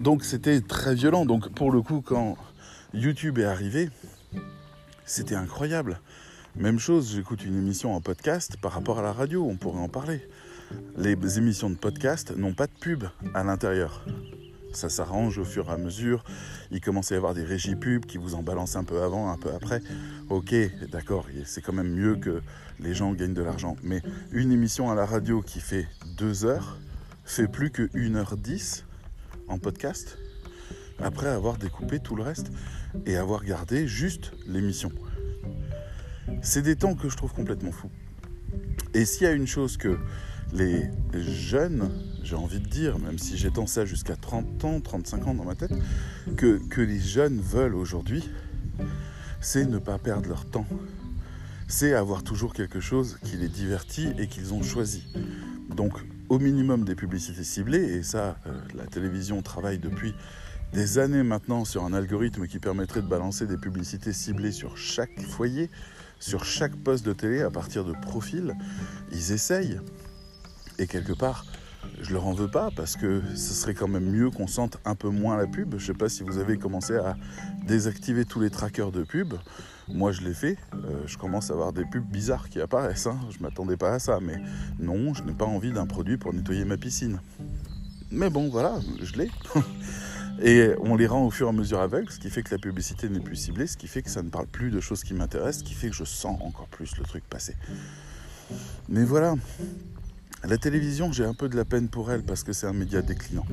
Donc 0.00 0.24
c'était 0.24 0.60
très 0.60 0.96
violent. 0.96 1.26
Donc 1.26 1.48
pour 1.50 1.70
le 1.70 1.80
coup, 1.80 2.02
quand 2.04 2.36
YouTube 2.94 3.38
est 3.38 3.44
arrivé, 3.44 3.90
c'était 5.04 5.34
incroyable. 5.34 6.00
Même 6.56 6.78
chose, 6.78 7.12
j'écoute 7.12 7.44
une 7.44 7.56
émission 7.56 7.94
en 7.94 8.00
podcast 8.00 8.56
par 8.56 8.72
rapport 8.72 8.98
à 8.98 9.02
la 9.02 9.12
radio, 9.12 9.44
on 9.44 9.56
pourrait 9.56 9.80
en 9.80 9.88
parler 9.88 10.22
les 10.96 11.38
émissions 11.38 11.70
de 11.70 11.76
podcast 11.76 12.36
n'ont 12.36 12.54
pas 12.54 12.66
de 12.66 12.72
pub 12.72 13.04
à 13.34 13.44
l'intérieur. 13.44 14.04
Ça 14.72 14.88
s'arrange 14.88 15.38
au 15.38 15.44
fur 15.44 15.68
et 15.68 15.72
à 15.72 15.76
mesure. 15.76 16.24
Il 16.70 16.80
commence 16.80 17.12
à 17.12 17.14
y 17.14 17.18
avoir 17.18 17.34
des 17.34 17.44
régies 17.44 17.76
pubs 17.76 18.04
qui 18.06 18.18
vous 18.18 18.34
en 18.34 18.42
balancent 18.42 18.76
un 18.76 18.84
peu 18.84 19.02
avant, 19.02 19.30
un 19.30 19.38
peu 19.38 19.50
après. 19.52 19.80
Ok, 20.30 20.54
d'accord, 20.90 21.26
c'est 21.44 21.60
quand 21.60 21.72
même 21.72 21.92
mieux 21.92 22.16
que 22.16 22.42
les 22.80 22.94
gens 22.94 23.12
gagnent 23.12 23.34
de 23.34 23.42
l'argent. 23.42 23.76
Mais 23.82 24.02
une 24.32 24.50
émission 24.50 24.90
à 24.90 24.94
la 24.94 25.06
radio 25.06 25.42
qui 25.42 25.60
fait 25.60 25.86
2 26.18 26.44
heures 26.44 26.78
fait 27.24 27.46
plus 27.46 27.70
que 27.70 27.82
1h10 27.94 28.82
en 29.48 29.58
podcast 29.58 30.18
après 31.02 31.28
avoir 31.28 31.56
découpé 31.56 32.00
tout 32.00 32.16
le 32.16 32.22
reste 32.22 32.50
et 33.06 33.16
avoir 33.16 33.44
gardé 33.44 33.86
juste 33.86 34.32
l'émission. 34.46 34.90
C'est 36.42 36.62
des 36.62 36.76
temps 36.76 36.94
que 36.94 37.08
je 37.08 37.16
trouve 37.16 37.32
complètement 37.32 37.72
fous. 37.72 37.90
Et 38.94 39.04
s'il 39.04 39.24
y 39.24 39.26
a 39.26 39.32
une 39.32 39.46
chose 39.46 39.76
que 39.76 39.98
les 40.52 40.88
jeunes, 41.14 41.90
j'ai 42.22 42.36
envie 42.36 42.60
de 42.60 42.68
dire, 42.68 42.98
même 42.98 43.18
si 43.18 43.36
j'étends 43.36 43.66
ça 43.66 43.84
jusqu'à 43.84 44.16
30 44.16 44.64
ans, 44.64 44.80
35 44.80 45.26
ans 45.26 45.34
dans 45.34 45.44
ma 45.44 45.54
tête, 45.54 45.72
que, 46.36 46.80
les 46.80 47.00
jeunes 47.00 47.40
veulent 47.40 47.74
aujourd'hui, 47.74 48.28
c'est 49.40 49.66
ne 49.66 49.78
pas 49.78 49.98
perdre 49.98 50.28
leur 50.28 50.46
temps. 50.46 50.66
C'est 51.66 51.94
avoir 51.94 52.22
toujours 52.22 52.52
quelque 52.52 52.80
chose 52.80 53.18
qui 53.24 53.36
les 53.36 53.48
divertit 53.48 54.08
et 54.18 54.28
qu'ils 54.28 54.54
ont 54.54 54.62
choisi. 54.62 55.06
Donc 55.74 55.94
au 56.28 56.38
minimum 56.38 56.84
des 56.84 56.94
publicités 56.94 57.44
ciblées, 57.44 57.82
et 57.82 58.02
ça, 58.02 58.38
euh, 58.46 58.52
la 58.74 58.86
télévision 58.86 59.42
travaille 59.42 59.78
depuis 59.78 60.14
des 60.74 60.98
années 60.98 61.22
maintenant 61.22 61.64
sur 61.64 61.84
un 61.84 61.92
algorithme 61.92 62.48
qui 62.48 62.58
permettrait 62.58 63.00
de 63.00 63.06
balancer 63.06 63.46
des 63.46 63.56
publicités 63.56 64.12
ciblées 64.12 64.50
sur 64.50 64.76
chaque 64.76 65.20
foyer, 65.20 65.70
sur 66.18 66.44
chaque 66.44 66.74
poste 66.74 67.06
de 67.06 67.12
télé 67.12 67.42
à 67.42 67.50
partir 67.50 67.84
de 67.84 67.92
profils. 67.92 68.56
Ils 69.12 69.30
essayent. 69.30 69.80
Et 70.80 70.88
quelque 70.88 71.12
part, 71.12 71.46
je 72.00 72.12
leur 72.12 72.26
en 72.26 72.32
veux 72.32 72.50
pas 72.50 72.72
parce 72.74 72.96
que 72.96 73.22
ce 73.36 73.54
serait 73.54 73.74
quand 73.74 73.86
même 73.86 74.10
mieux 74.10 74.30
qu'on 74.30 74.48
sente 74.48 74.78
un 74.84 74.96
peu 74.96 75.10
moins 75.10 75.36
la 75.36 75.46
pub. 75.46 75.76
Je 75.78 75.86
sais 75.86 75.94
pas 75.94 76.08
si 76.08 76.24
vous 76.24 76.38
avez 76.38 76.58
commencé 76.58 76.96
à 76.96 77.16
désactiver 77.64 78.24
tous 78.24 78.40
les 78.40 78.50
trackers 78.50 78.90
de 78.90 79.04
pub. 79.04 79.34
Moi, 79.86 80.10
je 80.10 80.22
l'ai 80.22 80.34
fait. 80.34 80.58
Euh, 80.74 81.04
je 81.06 81.16
commence 81.16 81.50
à 81.50 81.52
avoir 81.52 81.72
des 81.72 81.84
pubs 81.84 82.04
bizarres 82.04 82.48
qui 82.48 82.60
apparaissent. 82.60 83.06
Hein. 83.06 83.20
Je 83.30 83.40
m'attendais 83.40 83.76
pas 83.76 83.92
à 83.92 83.98
ça, 84.00 84.18
mais 84.20 84.42
non, 84.80 85.14
je 85.14 85.22
n'ai 85.22 85.34
pas 85.34 85.44
envie 85.44 85.70
d'un 85.70 85.86
produit 85.86 86.16
pour 86.16 86.34
nettoyer 86.34 86.64
ma 86.64 86.78
piscine. 86.78 87.20
Mais 88.10 88.28
bon, 88.28 88.48
voilà, 88.48 88.74
je 89.00 89.12
l'ai. 89.12 89.30
Et 90.42 90.70
on 90.80 90.96
les 90.96 91.06
rend 91.06 91.24
au 91.24 91.30
fur 91.30 91.46
et 91.46 91.50
à 91.50 91.52
mesure 91.52 91.80
aveugles, 91.80 92.10
ce 92.10 92.18
qui 92.18 92.30
fait 92.30 92.42
que 92.42 92.50
la 92.54 92.58
publicité 92.58 93.08
n'est 93.08 93.20
plus 93.20 93.36
ciblée, 93.36 93.66
ce 93.66 93.76
qui 93.76 93.86
fait 93.86 94.02
que 94.02 94.10
ça 94.10 94.22
ne 94.22 94.30
parle 94.30 94.46
plus 94.46 94.70
de 94.70 94.80
choses 94.80 95.04
qui 95.04 95.14
m'intéressent, 95.14 95.60
ce 95.60 95.64
qui 95.64 95.74
fait 95.74 95.88
que 95.88 95.96
je 95.96 96.04
sens 96.04 96.38
encore 96.42 96.68
plus 96.68 96.96
le 96.96 97.04
truc 97.04 97.24
passer. 97.24 97.56
Mais 98.88 99.04
voilà, 99.04 99.34
la 100.44 100.58
télévision, 100.58 101.12
j'ai 101.12 101.24
un 101.24 101.34
peu 101.34 101.48
de 101.48 101.56
la 101.56 101.64
peine 101.64 101.88
pour 101.88 102.10
elle 102.10 102.22
parce 102.22 102.42
que 102.42 102.52
c'est 102.52 102.66
un 102.66 102.72
média 102.72 103.00
déclinant. 103.00 103.46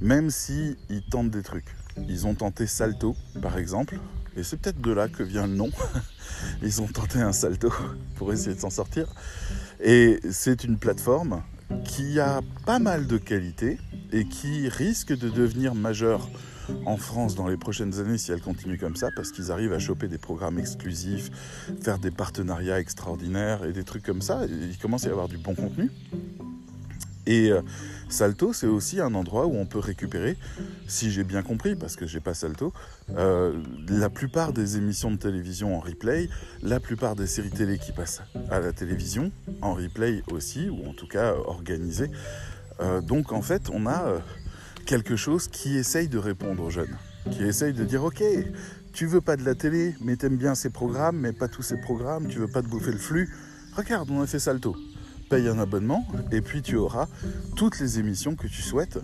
Même 0.00 0.30
si 0.30 0.76
ils 0.90 1.02
tentent 1.02 1.30
des 1.30 1.42
trucs. 1.42 1.74
Ils 2.08 2.26
ont 2.26 2.34
tenté 2.34 2.66
Salto, 2.66 3.16
par 3.40 3.56
exemple, 3.56 3.98
et 4.36 4.42
c'est 4.42 4.58
peut-être 4.58 4.80
de 4.80 4.92
là 4.92 5.08
que 5.08 5.22
vient 5.22 5.46
le 5.46 5.54
nom. 5.54 5.70
Ils 6.62 6.82
ont 6.82 6.86
tenté 6.86 7.20
un 7.20 7.32
salto 7.32 7.72
pour 8.16 8.32
essayer 8.32 8.54
de 8.54 8.60
s'en 8.60 8.70
sortir. 8.70 9.06
Et 9.82 10.20
c'est 10.30 10.62
une 10.64 10.76
plateforme 10.76 11.42
qui 11.84 12.20
a 12.20 12.42
pas 12.66 12.78
mal 12.78 13.06
de 13.06 13.16
qualités 13.16 13.78
et 14.12 14.24
qui 14.24 14.68
risque 14.68 15.16
de 15.16 15.28
devenir 15.28 15.74
majeure 15.74 16.28
en 16.84 16.96
France 16.96 17.34
dans 17.34 17.48
les 17.48 17.56
prochaines 17.56 17.98
années 18.00 18.18
si 18.18 18.32
elle 18.32 18.40
continue 18.40 18.78
comme 18.78 18.96
ça, 18.96 19.10
parce 19.14 19.30
qu'ils 19.30 19.52
arrivent 19.52 19.72
à 19.72 19.78
choper 19.78 20.08
des 20.08 20.18
programmes 20.18 20.58
exclusifs, 20.58 21.30
faire 21.82 21.98
des 21.98 22.10
partenariats 22.10 22.80
extraordinaires 22.80 23.64
et 23.64 23.72
des 23.72 23.84
trucs 23.84 24.02
comme 24.02 24.22
ça. 24.22 24.44
Il 24.46 24.76
commence 24.78 25.04
à 25.04 25.08
y 25.08 25.12
avoir 25.12 25.28
du 25.28 25.38
bon 25.38 25.54
contenu. 25.54 25.90
Et 27.26 27.50
euh, 27.50 27.60
Salto, 28.08 28.52
c'est 28.52 28.68
aussi 28.68 29.00
un 29.00 29.14
endroit 29.14 29.46
où 29.46 29.56
on 29.56 29.66
peut 29.66 29.80
récupérer, 29.80 30.36
si 30.86 31.10
j'ai 31.10 31.24
bien 31.24 31.42
compris, 31.42 31.74
parce 31.74 31.96
que 31.96 32.06
j'ai 32.06 32.20
pas 32.20 32.34
Salto, 32.34 32.72
euh, 33.16 33.60
la 33.88 34.08
plupart 34.08 34.52
des 34.52 34.76
émissions 34.76 35.10
de 35.10 35.16
télévision 35.16 35.76
en 35.76 35.80
replay, 35.80 36.28
la 36.62 36.78
plupart 36.78 37.16
des 37.16 37.26
séries 37.26 37.50
télé 37.50 37.78
qui 37.78 37.90
passent 37.90 38.22
à 38.48 38.60
la 38.60 38.72
télévision 38.72 39.32
en 39.60 39.74
replay 39.74 40.22
aussi, 40.30 40.68
ou 40.68 40.88
en 40.88 40.92
tout 40.92 41.08
cas 41.08 41.34
organisées. 41.34 42.10
Euh, 42.80 43.00
donc 43.00 43.32
en 43.32 43.42
fait, 43.42 43.70
on 43.72 43.86
a 43.86 44.20
quelque 44.86 45.16
chose 45.16 45.48
qui 45.48 45.76
essaye 45.76 46.08
de 46.08 46.18
répondre 46.18 46.62
aux 46.62 46.70
jeunes, 46.70 46.96
qui 47.30 47.42
essaye 47.42 47.72
de 47.72 47.84
dire 47.84 48.04
ok, 48.04 48.22
tu 48.92 49.06
veux 49.06 49.20
pas 49.20 49.36
de 49.36 49.44
la 49.44 49.54
télé, 49.54 49.94
mais 50.00 50.16
t'aimes 50.16 50.36
bien 50.36 50.54
ces 50.54 50.70
programmes, 50.70 51.18
mais 51.18 51.32
pas 51.32 51.48
tous 51.48 51.62
ces 51.62 51.76
programmes, 51.78 52.28
tu 52.28 52.38
veux 52.38 52.48
pas 52.48 52.62
te 52.62 52.68
bouffer 52.68 52.92
le 52.92 52.98
flux, 52.98 53.28
regarde, 53.74 54.10
on 54.10 54.22
a 54.22 54.26
fait 54.26 54.38
salto. 54.38 54.76
Paye 55.28 55.48
un 55.48 55.58
abonnement 55.58 56.06
et 56.30 56.40
puis 56.40 56.62
tu 56.62 56.76
auras 56.76 57.08
toutes 57.56 57.80
les 57.80 57.98
émissions 57.98 58.36
que 58.36 58.46
tu 58.46 58.62
souhaites 58.62 59.00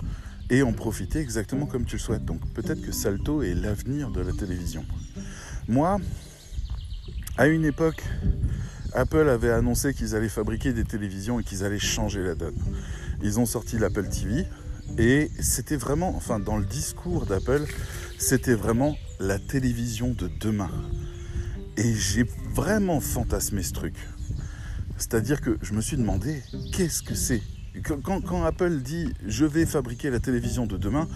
et 0.50 0.62
en 0.62 0.72
profiter 0.72 1.18
exactement 1.18 1.66
comme 1.66 1.84
tu 1.84 1.96
le 1.96 2.00
souhaites. 2.00 2.24
Donc 2.24 2.40
peut-être 2.54 2.80
que 2.82 2.92
Salto 2.92 3.42
est 3.42 3.54
l'avenir 3.54 4.10
de 4.10 4.20
la 4.20 4.32
télévision. 4.32 4.84
Moi, 5.66 5.98
à 7.38 7.46
une 7.46 7.64
époque, 7.64 8.04
Apple 8.94 9.28
avait 9.28 9.50
annoncé 9.50 9.94
qu'ils 9.94 10.14
allaient 10.14 10.28
fabriquer 10.28 10.72
des 10.72 10.84
télévisions 10.84 11.40
et 11.40 11.44
qu'ils 11.44 11.64
allaient 11.64 11.78
changer 11.78 12.22
la 12.22 12.34
donne. 12.34 12.56
Ils 13.22 13.38
ont 13.38 13.46
sorti 13.46 13.78
l'Apple 13.78 14.08
TV 14.08 14.46
et 14.98 15.30
c'était 15.40 15.76
vraiment, 15.76 16.14
enfin 16.16 16.40
dans 16.40 16.56
le 16.56 16.64
discours 16.64 17.26
d'Apple, 17.26 17.64
c'était 18.18 18.54
vraiment 18.54 18.96
la 19.20 19.38
télévision 19.38 20.10
de 20.10 20.28
demain. 20.40 20.70
Et 21.76 21.94
j'ai 21.94 22.24
vraiment 22.52 23.00
fantasmé 23.00 23.62
ce 23.62 23.72
truc. 23.72 23.94
C'est-à-dire 24.98 25.40
que 25.40 25.56
je 25.62 25.72
me 25.72 25.80
suis 25.80 25.96
demandé, 25.96 26.42
qu'est-ce 26.72 27.02
que 27.02 27.14
c'est 27.14 27.42
quand, 27.80 28.44
Apple 28.44 28.78
dit 28.78 29.08
je 29.26 29.44
vais 29.44 29.66
fabriquer 29.66 30.10
la 30.10 30.20
télévision 30.20 30.66
de 30.66 30.76
demain, 30.76 31.08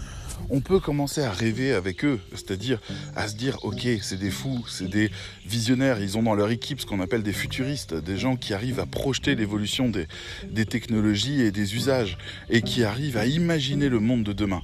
on 0.49 0.59
peut 0.59 0.79
commencer 0.79 1.21
à 1.21 1.31
rêver 1.31 1.73
avec 1.73 2.03
eux, 2.03 2.19
c'est-à-dire 2.31 2.79
à 3.15 3.27
se 3.27 3.35
dire 3.35 3.63
ok 3.63 3.87
c'est 4.01 4.17
des 4.17 4.31
fous, 4.31 4.65
c'est 4.67 4.89
des 4.89 5.11
visionnaires, 5.45 6.01
ils 6.01 6.17
ont 6.17 6.23
dans 6.23 6.35
leur 6.35 6.49
équipe 6.49 6.81
ce 6.81 6.85
qu'on 6.85 6.99
appelle 6.99 7.23
des 7.23 7.33
futuristes, 7.33 7.93
des 7.93 8.17
gens 8.17 8.35
qui 8.35 8.53
arrivent 8.53 8.79
à 8.79 8.85
projeter 8.85 9.35
l'évolution 9.35 9.89
des, 9.89 10.65
technologies 10.65 11.41
et 11.41 11.51
des 11.51 11.75
usages 11.75 12.17
et 12.49 12.61
qui 12.61 12.83
arrivent 12.83 13.17
à 13.17 13.25
imaginer 13.25 13.89
le 13.89 13.99
monde 13.99 14.23
de 14.23 14.33
demain. 14.33 14.61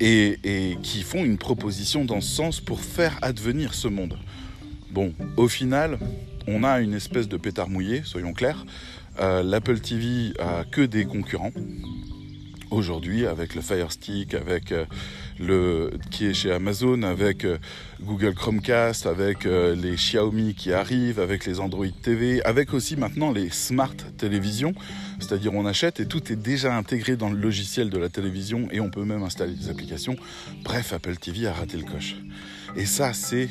Et, 0.00 0.78
qui 0.84 1.02
font 1.02 1.24
une 1.24 1.38
proposition 1.38 2.04
dans 2.04 2.20
ce 2.20 2.32
sens 2.32 2.60
pour 2.60 2.80
faire 2.80 3.18
advenir 3.20 3.74
ce 3.74 3.88
monde. 3.88 4.16
Bon, 4.92 5.12
au 5.36 5.48
final, 5.48 5.98
on 6.46 6.62
a 6.62 6.78
une 6.80 6.94
espèce 6.94 7.26
de 7.26 7.36
pétard 7.36 7.68
mouillé, 7.68 8.02
soyons 8.04 8.32
clairs. 8.32 8.64
Euh, 9.20 9.42
L'Apple 9.42 9.80
TV 9.80 10.32
a 10.38 10.64
que 10.64 10.80
des 10.80 11.04
concurrents 11.04 11.50
aujourd'hui 12.70 13.26
avec 13.26 13.54
le 13.54 13.62
Fire 13.62 13.90
Stick, 13.90 14.34
avec 14.34 14.70
euh, 14.70 14.84
le 15.40 15.90
qui 16.10 16.26
est 16.26 16.34
chez 16.34 16.52
Amazon, 16.52 17.02
avec 17.02 17.44
euh, 17.44 17.58
Google 18.00 18.34
Chromecast, 18.34 19.06
avec 19.06 19.44
les 19.44 19.94
Xiaomi 19.94 20.54
qui 20.54 20.72
arrivent, 20.72 21.18
avec 21.18 21.46
les 21.46 21.58
Android 21.58 21.86
TV, 22.02 22.42
avec 22.44 22.72
aussi 22.74 22.96
maintenant 22.96 23.32
les 23.32 23.50
smart 23.50 23.96
télévisions, 24.18 24.72
c'est-à-dire 25.18 25.52
on 25.54 25.66
achète 25.66 25.98
et 25.98 26.06
tout 26.06 26.32
est 26.32 26.36
déjà 26.36 26.76
intégré 26.76 27.16
dans 27.16 27.30
le 27.30 27.38
logiciel 27.38 27.90
de 27.90 27.98
la 27.98 28.08
télévision 28.08 28.68
et 28.70 28.80
on 28.80 28.90
peut 28.90 29.04
même 29.04 29.22
installer 29.22 29.54
des 29.54 29.68
applications. 29.68 30.16
Bref, 30.62 30.92
Apple 30.92 31.16
TV 31.16 31.46
a 31.46 31.52
raté 31.52 31.76
le 31.76 31.84
coche. 31.84 32.16
Et 32.76 32.86
ça 32.86 33.12
c'est 33.14 33.48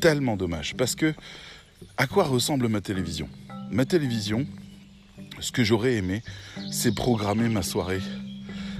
tellement 0.00 0.36
dommage 0.36 0.74
parce 0.76 0.94
que 0.94 1.14
à 1.96 2.06
quoi 2.06 2.24
ressemble 2.24 2.68
ma 2.68 2.82
télévision? 2.82 3.28
Ma 3.70 3.84
télévision, 3.84 4.46
ce 5.40 5.52
que 5.52 5.64
j'aurais 5.64 5.94
aimé, 5.94 6.22
c'est 6.70 6.94
programmer 6.94 7.48
ma 7.48 7.62
soirée. 7.62 8.00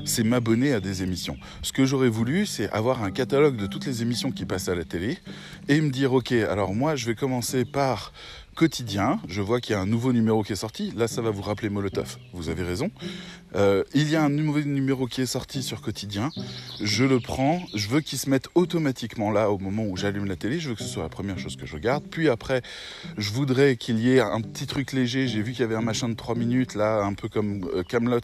C'est 0.05 0.25
m'abonner 0.25 0.73
à 0.73 0.81
des 0.81 1.02
émissions. 1.02 1.37
Ce 1.62 1.73
que 1.73 1.85
j'aurais 1.85 2.09
voulu, 2.09 2.47
c'est 2.47 2.71
avoir 2.71 3.02
un 3.02 3.11
catalogue 3.11 3.57
de 3.57 3.67
toutes 3.67 3.87
les 3.87 4.02
émissions 4.02 4.31
qui 4.31 4.47
passent 4.47 4.69
à 4.69 4.75
la 4.75 4.85
télé 4.85 5.19
et 5.69 5.81
me 5.81 5.90
dire, 5.90 6.12
ok, 6.14 6.33
alors 6.33 6.75
moi, 6.75 6.97
je 6.97 7.07
vais 7.07 7.14
commencer 7.14 7.64
par 7.64 8.12
quotidien. 8.54 9.21
Je 9.28 9.40
vois 9.40 9.61
qu'il 9.61 9.73
y 9.73 9.76
a 9.76 9.80
un 9.80 9.87
nouveau 9.87 10.12
numéro 10.12 10.42
qui 10.42 10.52
est 10.52 10.57
sorti. 10.57 10.92
Là, 10.97 11.09
ça 11.09 11.23
va 11.23 11.30
vous 11.30 11.42
rappeler 11.42 11.69
Molotov. 11.69 12.19
Vous 12.33 12.49
avez 12.49 12.62
raison. 12.62 12.90
Euh, 13.57 13.85
il 13.95 14.09
y 14.09 14.16
a 14.16 14.23
un 14.23 14.28
nouveau 14.28 14.61
numéro 14.61 15.07
qui 15.07 15.23
est 15.23 15.26
sorti 15.26 15.62
sur 15.62 15.80
quotidien. 15.80 16.30
Je 16.80 17.04
le 17.04 17.21
prends. 17.21 17.62
Je 17.75 17.88
veux 17.88 18.00
qu'il 18.00 18.19
se 18.19 18.28
mette 18.28 18.49
automatiquement 18.54 19.30
là 19.30 19.50
au 19.50 19.59
moment 19.59 19.85
où 19.85 19.97
j'allume 19.97 20.26
la 20.26 20.37
télé. 20.37 20.61
Je 20.61 20.69
veux 20.69 20.75
que 20.75 20.83
ce 20.83 20.88
soit 20.88 21.02
la 21.02 21.09
première 21.09 21.38
chose 21.38 21.57
que 21.57 21.66
je 21.66 21.75
regarde. 21.75 22.04
Puis 22.11 22.28
après, 22.28 22.62
je 23.16 23.30
voudrais 23.30 23.76
qu'il 23.76 23.99
y 23.99 24.12
ait 24.12 24.21
un 24.21 24.40
petit 24.40 24.66
truc 24.66 24.92
léger. 24.92 25.26
J'ai 25.26 25.42
vu 25.42 25.52
qu'il 25.52 25.61
y 25.61 25.64
avait 25.64 25.75
un 25.76 25.83
machin 25.83 26.09
de 26.09 26.14
3 26.14 26.35
minutes 26.35 26.75
là, 26.75 27.02
un 27.02 27.14
peu 27.14 27.28
comme 27.28 27.69
euh, 27.75 27.83
Camelot. 27.83 28.21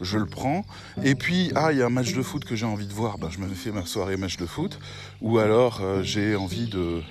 je 0.00 0.18
le 0.18 0.26
prends. 0.26 0.64
Et 1.04 1.14
puis, 1.14 1.52
ah, 1.54 1.72
il 1.72 1.78
y 1.78 1.82
a 1.82 1.86
un 1.86 1.90
match 1.90 2.12
de 2.12 2.22
foot 2.22 2.44
que 2.44 2.56
j'ai 2.56 2.66
envie 2.66 2.86
de 2.86 2.92
voir. 2.92 3.18
Ben, 3.18 3.30
je 3.30 3.38
me 3.38 3.48
fais 3.48 3.70
ma 3.70 3.86
soirée 3.86 4.16
match 4.16 4.36
de 4.36 4.46
foot. 4.46 4.78
Ou 5.20 5.38
alors, 5.38 5.80
euh, 5.82 6.02
j'ai 6.02 6.36
envie 6.36 6.66
de 6.66 7.02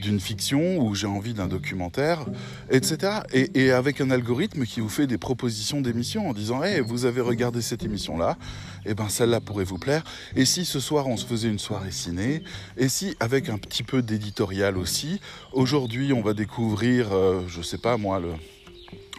d'une 0.00 0.20
fiction 0.20 0.78
ou 0.78 0.94
j'ai 0.94 1.06
envie 1.06 1.34
d'un 1.34 1.48
documentaire, 1.48 2.24
etc. 2.70 3.20
Et, 3.32 3.70
avec 3.70 4.00
un 4.00 4.10
algorithme 4.10 4.64
qui 4.64 4.80
vous 4.80 4.88
fait 4.88 5.06
des 5.06 5.18
propositions 5.18 5.80
d'émissions 5.80 6.28
en 6.28 6.32
disant 6.32 6.62
hey, 6.62 6.80
vous 6.80 7.04
avez 7.04 7.20
regardé 7.20 7.60
cette 7.60 7.84
émission-là, 7.84 8.36
et 8.84 8.90
eh 8.90 8.94
ben 8.94 9.08
celle-là 9.08 9.40
pourrait 9.40 9.64
vous 9.64 9.78
plaire. 9.78 10.04
Et 10.36 10.44
si 10.44 10.64
ce 10.64 10.80
soir 10.80 11.06
on 11.08 11.16
se 11.16 11.26
faisait 11.26 11.48
une 11.48 11.58
soirée 11.58 11.90
ciné, 11.90 12.42
et 12.76 12.88
si 12.88 13.16
avec 13.20 13.48
un 13.48 13.58
petit 13.58 13.82
peu 13.82 14.02
d'éditorial 14.02 14.78
aussi, 14.78 15.20
aujourd'hui 15.52 16.12
on 16.12 16.22
va 16.22 16.34
découvrir, 16.34 17.12
euh, 17.12 17.42
je 17.48 17.62
sais 17.62 17.78
pas 17.78 17.96
moi, 17.96 18.20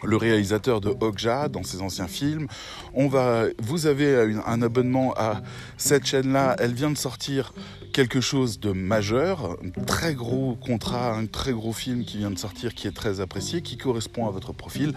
le 0.02 0.16
réalisateur 0.16 0.80
de 0.80 0.94
Okja 1.00 1.48
dans 1.48 1.62
ses 1.62 1.82
anciens 1.82 2.08
films. 2.08 2.46
On 2.94 3.08
va, 3.08 3.44
vous 3.58 3.86
avez 3.86 4.34
un 4.46 4.62
abonnement 4.62 5.14
à 5.16 5.42
cette 5.76 6.06
chaîne-là. 6.06 6.56
Elle 6.58 6.72
vient 6.72 6.90
de 6.90 6.98
sortir 6.98 7.52
quelque 7.92 8.20
chose 8.20 8.60
de 8.60 8.72
majeur, 8.72 9.56
un 9.64 9.84
très 9.84 10.14
gros 10.14 10.54
contrat, 10.54 11.14
un 11.14 11.26
très 11.26 11.52
gros 11.52 11.72
film 11.72 12.04
qui 12.04 12.18
vient 12.18 12.30
de 12.30 12.38
sortir, 12.38 12.74
qui 12.74 12.86
est 12.86 12.94
très 12.94 13.20
apprécié, 13.20 13.62
qui 13.62 13.76
correspond 13.76 14.26
à 14.26 14.30
votre 14.30 14.52
profil. 14.52 14.92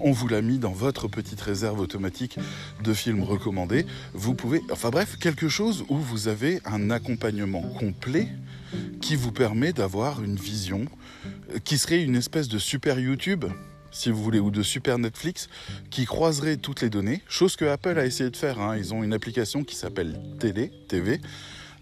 On 0.00 0.12
vous 0.12 0.28
l'a 0.28 0.42
mis 0.42 0.58
dans 0.58 0.72
votre 0.72 1.08
petite 1.08 1.40
réserve 1.40 1.80
automatique 1.80 2.38
de 2.82 2.94
films 2.94 3.22
recommandés. 3.22 3.86
Vous 4.12 4.34
pouvez, 4.34 4.62
enfin 4.70 4.90
bref, 4.90 5.16
quelque 5.18 5.48
chose 5.48 5.84
où 5.88 5.96
vous 5.96 6.28
avez 6.28 6.60
un 6.64 6.90
accompagnement 6.90 7.62
complet 7.62 8.28
qui 9.00 9.16
vous 9.16 9.32
permet 9.32 9.72
d'avoir 9.72 10.22
une 10.22 10.36
vision 10.36 10.86
qui 11.64 11.78
serait 11.78 12.02
une 12.02 12.16
espèce 12.16 12.48
de 12.48 12.58
super 12.58 12.98
YouTube 12.98 13.44
si 13.94 14.10
vous 14.10 14.22
voulez, 14.22 14.40
ou 14.40 14.50
de 14.50 14.62
Super 14.62 14.98
Netflix, 14.98 15.48
qui 15.88 16.04
croiserait 16.04 16.56
toutes 16.56 16.82
les 16.82 16.90
données, 16.90 17.22
chose 17.28 17.54
que 17.56 17.64
Apple 17.64 17.96
a 17.98 18.04
essayé 18.04 18.28
de 18.28 18.36
faire. 18.36 18.60
Hein. 18.60 18.76
Ils 18.76 18.92
ont 18.92 19.04
une 19.04 19.12
application 19.12 19.62
qui 19.62 19.76
s'appelle 19.76 20.20
Télé, 20.40 20.72
TV, 20.88 21.20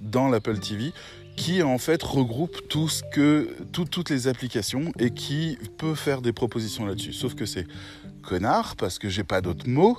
dans 0.02 0.28
l'Apple 0.28 0.58
TV, 0.58 0.92
qui 1.36 1.62
en 1.62 1.78
fait 1.78 2.02
regroupe 2.02 2.68
tout 2.68 2.88
ce 2.88 3.02
que, 3.12 3.48
toutes 3.72 4.10
les 4.10 4.28
applications 4.28 4.92
et 4.98 5.10
qui 5.10 5.58
peut 5.78 5.94
faire 5.94 6.20
des 6.20 6.32
propositions 6.32 6.84
là-dessus. 6.84 7.12
Sauf 7.12 7.34
que 7.34 7.46
c'est 7.46 7.66
connard, 8.22 8.76
parce 8.76 8.98
que 8.98 9.08
j'ai 9.08 9.24
pas 9.24 9.40
d'autres 9.40 9.68
mots, 9.68 9.98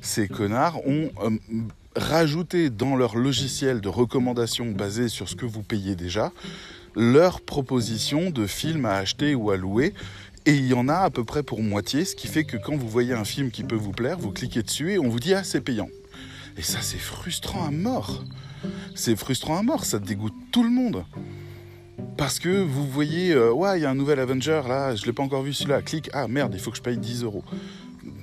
ces 0.00 0.28
connards 0.28 0.86
ont 0.86 1.10
euh, 1.22 1.30
rajouté 1.96 2.70
dans 2.70 2.96
leur 2.96 3.16
logiciel 3.16 3.80
de 3.80 3.88
recommandation 3.88 4.70
basé 4.72 5.08
sur 5.08 5.28
ce 5.28 5.36
que 5.36 5.46
vous 5.46 5.62
payez 5.62 5.94
déjà, 5.94 6.32
leur 6.94 7.40
proposition 7.40 8.30
de 8.30 8.46
films 8.46 8.84
à 8.84 8.94
acheter 8.94 9.34
ou 9.34 9.50
à 9.50 9.56
louer 9.56 9.94
et 10.44 10.54
il 10.54 10.66
y 10.66 10.74
en 10.74 10.88
a 10.88 10.96
à 10.96 11.10
peu 11.10 11.24
près 11.24 11.42
pour 11.42 11.62
moitié, 11.62 12.04
ce 12.04 12.16
qui 12.16 12.26
fait 12.26 12.44
que 12.44 12.56
quand 12.56 12.76
vous 12.76 12.88
voyez 12.88 13.12
un 13.12 13.24
film 13.24 13.50
qui 13.50 13.62
peut 13.62 13.76
vous 13.76 13.92
plaire, 13.92 14.18
vous 14.18 14.32
cliquez 14.32 14.62
dessus 14.62 14.92
et 14.92 14.98
on 14.98 15.08
vous 15.08 15.20
dit 15.20 15.34
ah 15.34 15.44
c'est 15.44 15.60
payant. 15.60 15.88
Et 16.56 16.62
ça 16.62 16.78
c'est 16.82 16.98
frustrant 16.98 17.64
à 17.64 17.70
mort. 17.70 18.24
C'est 18.94 19.16
frustrant 19.16 19.58
à 19.58 19.62
mort, 19.62 19.84
ça 19.84 19.98
dégoûte 19.98 20.34
tout 20.50 20.62
le 20.62 20.70
monde. 20.70 21.04
Parce 22.16 22.38
que 22.38 22.62
vous 22.62 22.86
voyez, 22.86 23.32
euh, 23.32 23.52
ouais, 23.52 23.78
il 23.78 23.82
y 23.82 23.86
a 23.86 23.90
un 23.90 23.94
nouvel 23.94 24.18
Avenger 24.20 24.62
là, 24.68 24.94
je 24.94 25.06
l'ai 25.06 25.12
pas 25.12 25.22
encore 25.22 25.42
vu 25.42 25.52
celui-là, 25.52 25.82
clique, 25.82 26.10
ah 26.12 26.28
merde, 26.28 26.52
il 26.54 26.60
faut 26.60 26.70
que 26.70 26.76
je 26.76 26.82
paye 26.82 26.98
10 26.98 27.24
euros. 27.24 27.44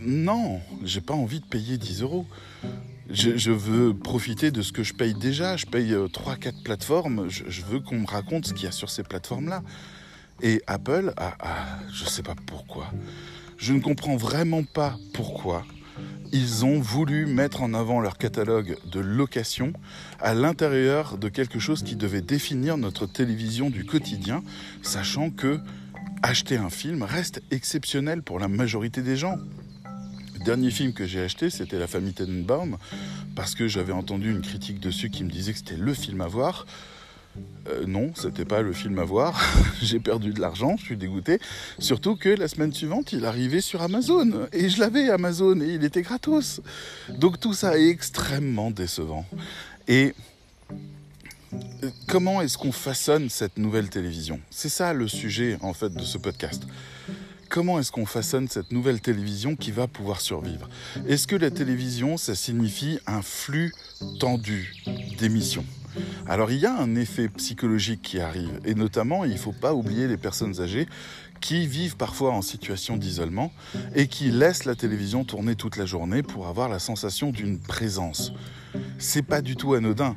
Non, 0.02 0.60
j'ai 0.84 1.02
pas 1.02 1.14
envie 1.14 1.40
de 1.40 1.46
payer 1.46 1.78
10 1.78 2.02
euros. 2.02 2.26
Je, 3.10 3.52
veux 3.52 3.94
profiter 3.94 4.52
de 4.52 4.62
ce 4.62 4.72
que 4.72 4.84
je 4.84 4.94
paye 4.94 5.16
déjà. 5.16 5.58
Je 5.58 5.66
paye 5.66 5.94
3-4 5.94 6.48
euh, 6.48 6.52
plateformes. 6.64 7.28
je 7.28 7.62
veux 7.64 7.80
qu'on 7.80 8.00
me 8.00 8.06
raconte 8.06 8.46
ce 8.46 8.54
qu'il 8.54 8.66
y 8.66 8.68
a 8.68 8.72
sur 8.72 8.90
ces 8.90 9.04
plateformes-là. 9.04 9.64
Et 10.42 10.62
Apple, 10.68 11.14
a, 11.18 11.36
je 11.92 12.06
ne 12.06 12.10
sais 12.10 12.24
pas 12.24 12.36
pourquoi, 12.46 12.92
je 13.58 13.74
ne 13.74 13.80
comprends 13.80 14.16
vraiment 14.16 14.64
pas 14.64 14.98
pourquoi 15.14 15.66
ils 16.32 16.66
ont 16.66 16.80
voulu 16.80 17.26
mettre 17.26 17.62
en 17.62 17.74
avant 17.74 18.00
leur 18.00 18.18
catalogue 18.18 18.78
de 18.92 19.00
location 19.00 19.74
à 20.20 20.34
l'intérieur 20.34 21.18
de 21.18 21.30
quelque 21.30 21.60
chose 21.60 21.84
qui 21.84 21.96
devait 21.96 22.22
définir 22.22 22.78
notre 22.78 23.06
télévision 23.06 23.70
du 23.70 23.86
quotidien, 23.86 24.44
sachant 24.82 25.30
que 25.30 25.60
acheter 26.22 26.58
un 26.58 26.70
film 26.70 27.04
reste 27.04 27.42
exceptionnel 27.52 28.22
pour 28.22 28.40
la 28.40 28.48
majorité 28.48 29.02
des 29.02 29.16
gens. 29.16 29.38
Le 30.38 30.46
dernier 30.46 30.72
film 30.72 30.94
que 30.94 31.06
j'ai 31.06 31.22
acheté, 31.22 31.50
c'était 31.50 31.80
La 31.80 31.88
famille 31.88 32.14
Tenenbaum, 32.14 32.78
parce 33.36 33.56
que 33.56 33.68
j'avais 33.68 33.94
entendu 33.94 34.32
une 34.32 34.42
critique 34.42 34.80
dessus 34.80 35.10
qui 35.10 35.24
me 35.24 35.30
disait 35.30 35.52
que 35.52 35.58
c'était 35.58 35.78
le 35.78 35.94
film 35.94 36.22
à 36.22 36.28
voir. 36.28 36.66
Euh, 37.70 37.86
non, 37.86 38.12
c'était 38.16 38.46
pas 38.46 38.62
le 38.62 38.74
film 38.74 39.00
à 39.00 39.04
voir. 39.04 39.40
J'ai 39.82 40.00
perdu 40.00 40.34
de 40.34 40.40
l'argent, 40.40 40.76
je 40.78 40.86
suis 40.86 40.98
dégoûté. 40.98 41.40
Surtout 41.78 42.16
que 42.16 42.30
la 42.30 42.48
semaine 42.48 42.74
suivante, 42.74 43.14
il 43.14 43.26
arrivait 43.26 43.62
sur 43.62 43.82
Amazon. 43.82 44.48
Et 44.54 44.70
je 44.70 44.80
l'avais 44.80 45.10
Amazon 45.10 45.60
et 45.62 45.74
il 45.74 45.84
était 45.84 46.02
gratos. 46.02 46.62
Donc 47.10 47.40
tout 47.40 47.54
ça 47.54 47.78
est 47.78 47.88
extrêmement 47.88 48.72
décevant. 48.72 49.26
Et 49.88 50.14
euh, 51.54 51.90
comment 52.08 52.42
est-ce 52.42 52.58
qu'on 52.58 52.72
façonne 52.72 53.30
cette 53.30 53.58
nouvelle 53.58 53.90
télévision? 53.90 54.40
C'est 54.50 54.70
ça 54.70 54.94
le 54.94 55.08
sujet 55.08 55.58
en 55.62 55.74
fait 55.74 55.94
de 55.94 56.04
ce 56.04 56.18
podcast. 56.18 56.64
Comment 57.50 57.80
est-ce 57.80 57.92
qu'on 57.92 58.06
façonne 58.06 58.48
cette 58.48 58.72
nouvelle 58.72 59.02
télévision 59.02 59.56
qui 59.56 59.72
va 59.72 59.88
pouvoir 59.88 60.22
survivre? 60.22 60.70
Est-ce 61.08 61.26
que 61.26 61.36
la 61.36 61.50
télévision, 61.50 62.16
ça 62.16 62.36
signifie 62.36 63.00
un 63.08 63.24
flux 63.24 63.74
tendu 64.20 64.76
d'émissions? 65.18 65.66
Alors 66.28 66.52
il 66.52 66.60
y 66.60 66.66
a 66.66 66.76
un 66.76 66.96
effet 66.96 67.30
psychologique 67.30 68.02
qui 68.02 68.20
arrive, 68.20 68.60
et 68.66 68.76
notamment 68.76 69.26
il 69.26 69.34
ne 69.34 69.38
faut 69.38 69.52
pas 69.54 69.74
oublier 69.74 70.08
les 70.08 70.18
personnes 70.18 70.62
âgées 70.62 70.88
qui 71.42 71.68
vivent 71.68 71.96
parfois 71.96 72.32
en 72.34 72.42
situation 72.42 72.98
d'isolement 72.98 73.54
et 73.96 74.08
qui 74.08 74.30
laissent 74.30 74.66
la 74.66 74.76
télévision 74.76 75.24
tourner 75.24 75.56
toute 75.56 75.78
la 75.78 75.86
journée 75.86 76.22
pour 76.22 76.48
avoir 76.48 76.68
la 76.68 76.80
sensation 76.80 77.32
d'une 77.32 77.60
présence. 77.60 78.34
C'est 78.98 79.22
pas 79.22 79.42
du 79.42 79.56
tout 79.56 79.74
anodin. 79.74 80.16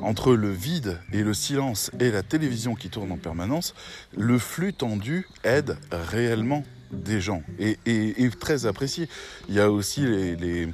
entre 0.00 0.34
le 0.34 0.52
vide 0.52 1.00
et 1.12 1.22
le 1.22 1.34
silence 1.34 1.90
et 1.98 2.10
la 2.10 2.22
télévision 2.22 2.74
qui 2.74 2.88
tourne 2.88 3.10
en 3.12 3.16
permanence, 3.16 3.74
le 4.16 4.38
flux 4.38 4.72
tendu 4.72 5.26
aide 5.42 5.76
réellement 5.90 6.64
des 6.92 7.20
gens 7.20 7.42
et 7.58 7.78
est 7.86 8.38
très 8.38 8.66
apprécié. 8.66 9.08
Il 9.48 9.54
y 9.54 9.60
a 9.60 9.70
aussi 9.70 10.02
les, 10.02 10.36
les 10.36 10.68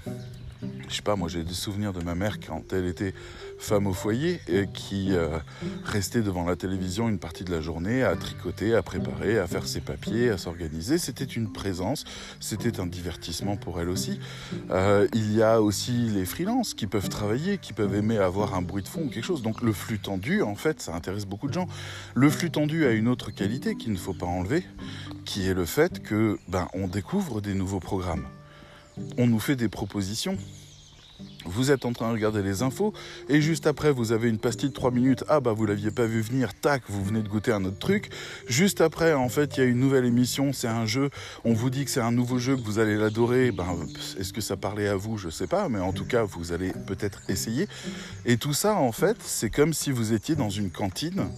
je 0.89 0.95
sais 0.95 1.03
pas, 1.03 1.17
moi 1.17 1.29
j'ai 1.29 1.43
des 1.43 1.55
souvenirs 1.55 1.93
de 1.93 2.03
ma 2.03 2.15
mère 2.15 2.39
quand 2.41 2.73
elle 2.73 2.87
était 2.87 3.15
femme 3.65 3.87
au 3.87 3.95
foyer 3.95 4.41
et 4.47 4.67
qui 4.67 5.15
euh, 5.15 5.39
restait 5.85 6.21
devant 6.21 6.45
la 6.45 6.55
télévision 6.55 7.09
une 7.09 7.19
partie 7.19 7.45
de 7.45 7.51
la 7.51 7.63
journée 7.63 8.03
à 8.03 8.15
tricoter, 8.15 8.75
à 8.75 8.83
préparer, 8.83 9.39
à 9.39 9.47
faire 9.47 9.67
ses 9.67 9.81
papiers, 9.81 10.29
à 10.29 10.37
s'organiser. 10.37 10.99
C'était 10.99 11.25
une 11.25 11.51
présence, 11.51 12.05
c'était 12.41 12.79
un 12.79 12.87
divertissement 12.87 13.57
pour 13.57 13.81
elle 13.81 13.89
aussi. 13.89 14.21
Euh, 14.71 15.09
il 15.15 15.35
y 15.35 15.43
a 15.43 15.63
aussi 15.63 15.93
les 15.93 16.27
freelances 16.27 16.75
qui 16.75 16.87
peuvent 16.87 17.09
travailler, 17.09 17.57
qui 17.57 17.73
peuvent 17.73 17.95
aimer 17.95 18.19
avoir 18.19 18.55
un 18.55 18.61
bruit 18.61 18.83
de 18.83 18.89
fond 18.89 19.05
ou 19.07 19.09
quelque 19.09 19.25
chose. 19.25 19.43
Donc 19.43 19.63
le 19.63 19.73
flux 19.73 19.99
tendu, 19.99 20.43
en 20.43 20.57
fait, 20.57 20.83
ça 20.83 20.95
intéresse 20.95 21.25
beaucoup 21.25 21.49
de 21.49 21.55
gens. 21.55 21.67
Le 22.15 22.29
flux 22.29 22.51
tendu 22.51 22.85
a 22.85 22.91
une 22.91 23.09
autre 23.09 23.31
qualité 23.31 23.77
qu'il 23.77 23.93
ne 23.93 23.99
faut 23.99 24.15
pas 24.15 24.27
enlever, 24.27 24.63
qui 25.25 25.49
est 25.49 25.55
le 25.55 25.65
fait 25.65 26.03
que 26.03 26.39
ben, 26.49 26.69
on 26.75 26.87
découvre 26.87 27.41
des 27.41 27.55
nouveaux 27.55 27.81
programmes. 27.81 28.27
On 29.17 29.27
nous 29.27 29.41
fait 29.41 29.57
des 29.57 29.71
propositions 29.71 30.37
vous 31.45 31.71
êtes 31.71 31.85
en 31.85 31.93
train 31.93 32.09
de 32.09 32.13
regarder 32.13 32.43
les 32.43 32.63
infos 32.63 32.93
et 33.29 33.41
juste 33.41 33.67
après 33.67 33.93
vous 33.93 34.13
avez 34.13 34.29
une 34.29 34.39
pastille 34.39 34.69
de 34.69 34.75
3 34.75 34.91
minutes. 34.91 35.25
Ah 35.29 35.41
bah 35.41 35.53
vous 35.53 35.67
l'aviez 35.67 35.91
pas 35.91 36.07
vu 36.07 36.21
venir, 36.21 36.55
tac, 36.55 36.83
vous 36.89 37.05
venez 37.05 37.23
de 37.23 37.29
goûter 37.29 37.53
un 37.53 37.65
autre 37.65 37.79
truc. 37.79 38.11
Juste 38.47 38.81
après 38.81 39.13
en 39.15 39.29
fait 39.29 39.57
il 39.57 39.61
y 39.61 39.63
a 39.63 39.67
une 39.67 39.81
nouvelle 39.81 40.05
émission, 40.05 40.53
c'est 40.53 40.69
un 40.69 40.87
jeu, 40.87 41.11
on 41.45 41.53
vous 41.53 41.71
dit 41.71 41.85
que 41.85 41.91
c'est 41.91 42.01
un 42.01 42.13
nouveau 42.13 42.39
jeu, 42.39 42.57
que 42.57 42.63
vous 42.63 42.79
allez 42.79 42.97
l'adorer. 42.97 43.53
Ben, 43.53 43.67
Est-ce 44.19 44.33
que 44.33 44.41
ça 44.41 44.57
parlait 44.57 44.89
à 44.89 44.97
vous? 44.97 45.19
Je 45.19 45.29
sais 45.29 45.47
pas, 45.47 45.69
mais 45.69 45.81
en 45.81 45.93
tout 45.93 46.07
cas 46.07 46.25
vous 46.25 46.53
allez 46.53 46.73
peut-être 46.87 47.23
essayer. 47.29 47.69
Et 48.25 48.37
tout 48.37 48.55
ça 48.55 48.77
en 48.77 48.93
fait 48.93 49.17
c'est 49.21 49.51
comme 49.51 49.73
si 49.73 49.91
vous 49.91 50.13
étiez 50.13 50.37
dans 50.37 50.51
une 50.51 50.71
cantine 50.71 51.29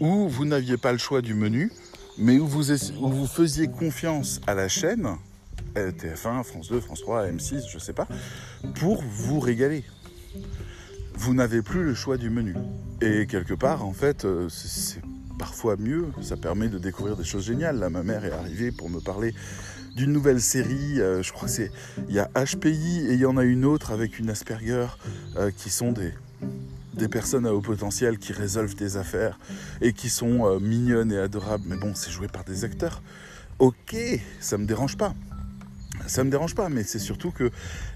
où 0.00 0.28
vous 0.28 0.44
n'aviez 0.44 0.76
pas 0.76 0.92
le 0.92 0.98
choix 0.98 1.22
du 1.22 1.34
menu, 1.34 1.70
mais 2.18 2.38
où 2.38 2.46
vous, 2.46 2.72
où 2.72 3.10
vous 3.10 3.26
faisiez 3.26 3.68
confiance 3.68 4.40
à 4.46 4.54
la 4.54 4.68
chaîne 4.68 5.16
TF1, 5.76 6.42
France 6.44 6.68
2, 6.68 6.80
France 6.80 7.00
3, 7.00 7.26
M6, 7.28 7.68
je 7.68 7.78
sais 7.78 7.92
pas, 7.92 8.08
pour 8.74 9.02
vous 9.02 9.40
régaler. 9.40 9.84
Vous 11.14 11.34
n'avez 11.34 11.62
plus 11.62 11.82
le 11.82 11.94
choix 11.94 12.16
du 12.16 12.30
menu. 12.30 12.54
Et 13.00 13.26
quelque 13.26 13.54
part, 13.54 13.84
en 13.84 13.92
fait, 13.92 14.24
euh, 14.24 14.48
c'est 14.48 15.00
parfois 15.38 15.76
mieux. 15.76 16.08
Ça 16.20 16.36
permet 16.36 16.68
de 16.68 16.78
découvrir 16.78 17.16
des 17.16 17.24
choses 17.24 17.46
géniales. 17.46 17.78
Là, 17.78 17.88
ma 17.88 18.02
mère 18.02 18.24
est 18.24 18.32
arrivée 18.32 18.70
pour 18.70 18.90
me 18.90 19.00
parler 19.00 19.34
d'une 19.94 20.12
nouvelle 20.12 20.40
série. 20.40 21.00
Euh, 21.00 21.22
je 21.22 21.32
crois 21.32 21.48
que 21.48 21.54
c'est. 21.54 21.72
Il 22.08 22.14
y 22.14 22.18
a 22.18 22.30
HPI 22.34 23.06
et 23.08 23.14
il 23.14 23.20
y 23.20 23.26
en 23.26 23.36
a 23.36 23.44
une 23.44 23.64
autre 23.64 23.92
avec 23.92 24.18
une 24.18 24.28
Asperger 24.28 24.86
euh, 25.36 25.50
qui 25.50 25.70
sont 25.70 25.92
des, 25.92 26.12
des 26.94 27.08
personnes 27.08 27.46
à 27.46 27.54
haut 27.54 27.62
potentiel 27.62 28.18
qui 28.18 28.32
résolvent 28.34 28.76
des 28.76 28.98
affaires 28.98 29.38
et 29.80 29.94
qui 29.94 30.10
sont 30.10 30.60
mignonnes 30.60 31.12
et 31.12 31.18
adorables. 31.18 31.64
Mais 31.66 31.76
bon, 31.76 31.94
c'est 31.94 32.10
joué 32.10 32.28
par 32.28 32.44
des 32.44 32.64
acteurs. 32.64 33.02
Ok, 33.58 33.96
ça 34.38 34.58
me 34.58 34.66
dérange 34.66 34.98
pas. 34.98 35.14
Ça 36.06 36.24
me 36.24 36.30
dérange 36.30 36.54
pas, 36.54 36.68
mais 36.68 36.84
c'est 36.84 36.98
surtout 36.98 37.30
que 37.30 37.50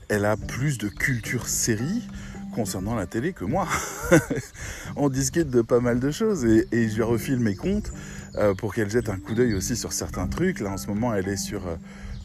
elle 0.08 0.24
a 0.24 0.36
plus 0.36 0.78
de 0.78 0.88
culture 0.88 1.48
série 1.48 2.02
concernant 2.50 2.94
la 2.96 3.06
télé 3.06 3.32
que 3.32 3.44
moi. 3.44 3.68
On 4.96 5.08
discute 5.08 5.50
de 5.50 5.62
pas 5.62 5.80
mal 5.80 6.00
de 6.00 6.10
choses 6.10 6.44
et, 6.44 6.66
je 6.72 6.94
lui 6.96 7.02
refile 7.02 7.38
mes 7.38 7.54
comptes 7.54 7.92
euh, 8.36 8.54
pour 8.54 8.74
qu'elle 8.74 8.90
jette 8.90 9.08
un 9.08 9.18
coup 9.18 9.34
d'œil 9.34 9.54
aussi 9.54 9.76
sur 9.76 9.92
certains 9.92 10.26
trucs. 10.26 10.60
Là 10.60 10.70
en 10.70 10.76
ce 10.76 10.88
moment 10.88 11.14
elle 11.14 11.28
est 11.28 11.36
sur, 11.36 11.66
euh, 11.66 11.76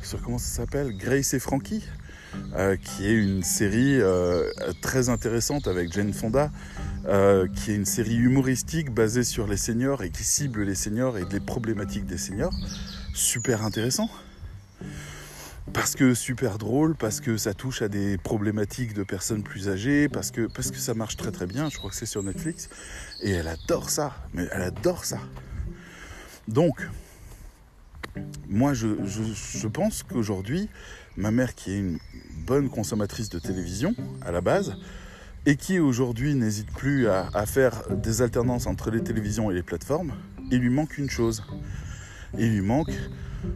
sur 0.02 0.22
comment 0.22 0.40
ça 0.40 0.64
s'appelle? 0.64 0.98
Grace 0.98 1.34
et 1.36 1.40
Frankie, 1.40 1.84
euh, 2.56 2.76
qui 2.76 3.06
est 3.06 3.14
une 3.14 3.44
série 3.44 4.00
très 4.82 5.10
intéressante 5.10 5.68
avec 5.68 5.94
Jane 5.94 6.14
Fonda, 6.14 6.52
qui 7.56 7.72
est 7.72 7.76
une 7.76 7.86
série 7.86 8.16
humoristique 8.16 8.92
basée 8.92 9.24
sur 9.24 9.48
les 9.48 9.58
seniors 9.58 10.04
et 10.04 10.10
qui 10.10 10.24
cible 10.24 10.64
les 10.64 10.76
seniors 10.76 11.18
et 11.18 11.26
les 11.32 11.40
problématiques 11.40 12.06
des 12.08 12.18
seniors. 12.18 12.54
Super 13.14 13.64
intéressant 13.64 14.10
parce 15.74 15.96
que 15.96 16.14
super 16.14 16.58
drôle, 16.58 16.96
parce 16.96 17.20
que 17.20 17.38
ça 17.38 17.54
touche 17.54 17.82
à 17.82 17.88
des 17.88 18.18
problématiques 18.18 18.94
de 18.94 19.04
personnes 19.04 19.44
plus 19.44 19.70
âgées, 19.70 20.08
parce 20.10 20.32
que, 20.32 20.48
parce 20.48 20.72
que 20.72 20.78
ça 20.78 20.94
marche 20.94 21.18
très 21.18 21.32
très 21.32 21.48
bien, 21.48 21.70
je 21.70 21.78
crois 21.78 21.90
que 21.90 21.96
c'est 21.96 22.06
sur 22.06 22.24
Netflix, 22.24 22.70
et 23.22 23.32
elle 23.32 23.48
adore 23.48 23.90
ça, 23.90 24.16
mais 24.34 24.48
elle 24.52 24.62
adore 24.62 25.06
ça. 25.06 25.20
Donc, 26.48 26.88
moi 28.48 28.74
je, 28.74 28.88
je, 29.06 29.68
pense 29.68 30.04
qu'aujourd'hui, 30.04 30.70
ma 31.18 31.32
mère 31.32 31.56
qui 31.56 31.72
est 31.72 31.80
une 31.80 31.98
bonne 32.46 32.70
consommatrice 32.70 33.30
de 33.30 33.40
télévision 33.40 33.96
à 34.22 34.32
la 34.32 34.42
base, 34.42 34.76
et 35.48 35.58
qui 35.58 35.80
aujourd'hui 35.80 36.36
n'hésite 36.36 36.72
plus 36.72 37.08
à, 37.08 37.30
à 37.34 37.46
faire 37.46 37.84
des 37.90 38.22
alternances 38.22 38.68
entre 38.68 38.92
les 38.92 39.04
télévisions 39.04 39.52
et 39.52 39.54
les 39.54 39.64
plateformes, 39.64 40.14
il 40.52 40.60
lui 40.60 40.70
manque 40.70 40.98
une 40.98 41.10
chose. 41.10 41.44
Il 42.38 42.52
lui 42.52 42.62
manque 42.62 42.94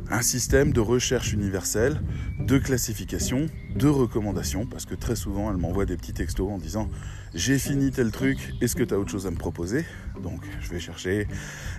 un 0.10 0.22
système 0.22 0.74
de 0.74 0.80
recherche 0.80 1.34
universelle, 1.34 2.02
de 2.40 2.58
classification, 2.58 3.48
de 3.76 3.88
recommandation, 3.88 4.66
parce 4.66 4.86
que 4.86 4.96
très 4.96 5.16
souvent 5.16 5.52
elle 5.52 5.58
m'envoie 5.58 5.86
des 5.86 5.98
petits 5.98 6.14
textos 6.14 6.50
en 6.50 6.58
disant 6.58 6.90
j'ai 7.36 7.60
fini 7.60 7.92
tel 7.92 8.12
truc, 8.12 8.54
est-ce 8.60 8.76
que 8.76 8.84
tu 8.84 8.94
as 8.94 9.00
autre 9.00 9.12
chose 9.12 9.28
à 9.28 9.32
me 9.32 9.38
proposer? 9.38 9.86
Donc 10.24 10.42
je 10.62 10.70
vais 10.70 10.80
chercher, 10.80 11.28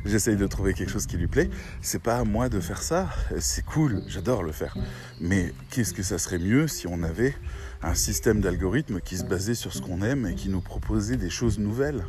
j'essaye 0.05 0.37
de 0.37 0.47
trouver 0.47 0.75
quelque 0.75 0.91
chose 0.91 1.07
qui 1.07 1.17
lui 1.17 1.27
plaît. 1.27 1.51
C'est 1.83 2.01
pas 2.01 2.19
à 2.19 2.25
moi 2.25 2.49
de 2.49 2.61
faire 2.61 2.83
ça, 2.83 3.11
c'est 3.39 3.65
cool, 3.65 4.03
j'adore 4.07 4.43
le 4.43 4.53
faire. 4.53 4.77
Mais 5.21 5.53
qu'est-ce 5.71 5.93
que 5.93 6.03
ça 6.03 6.19
serait 6.19 6.39
mieux 6.39 6.69
si 6.69 6.87
on 6.87 7.03
avait 7.03 7.35
un 7.83 7.95
système 7.95 8.41
d'algorithmes 8.41 9.01
qui 9.01 9.17
se 9.17 9.25
basait 9.25 9.55
sur 9.55 9.73
ce 9.73 9.83
qu'on 9.83 10.03
aime 10.03 10.27
et 10.27 10.35
qui 10.35 10.49
nous 10.49 10.61
proposait 10.61 11.17
des 11.17 11.31
choses 11.31 11.59
nouvelles? 11.59 12.05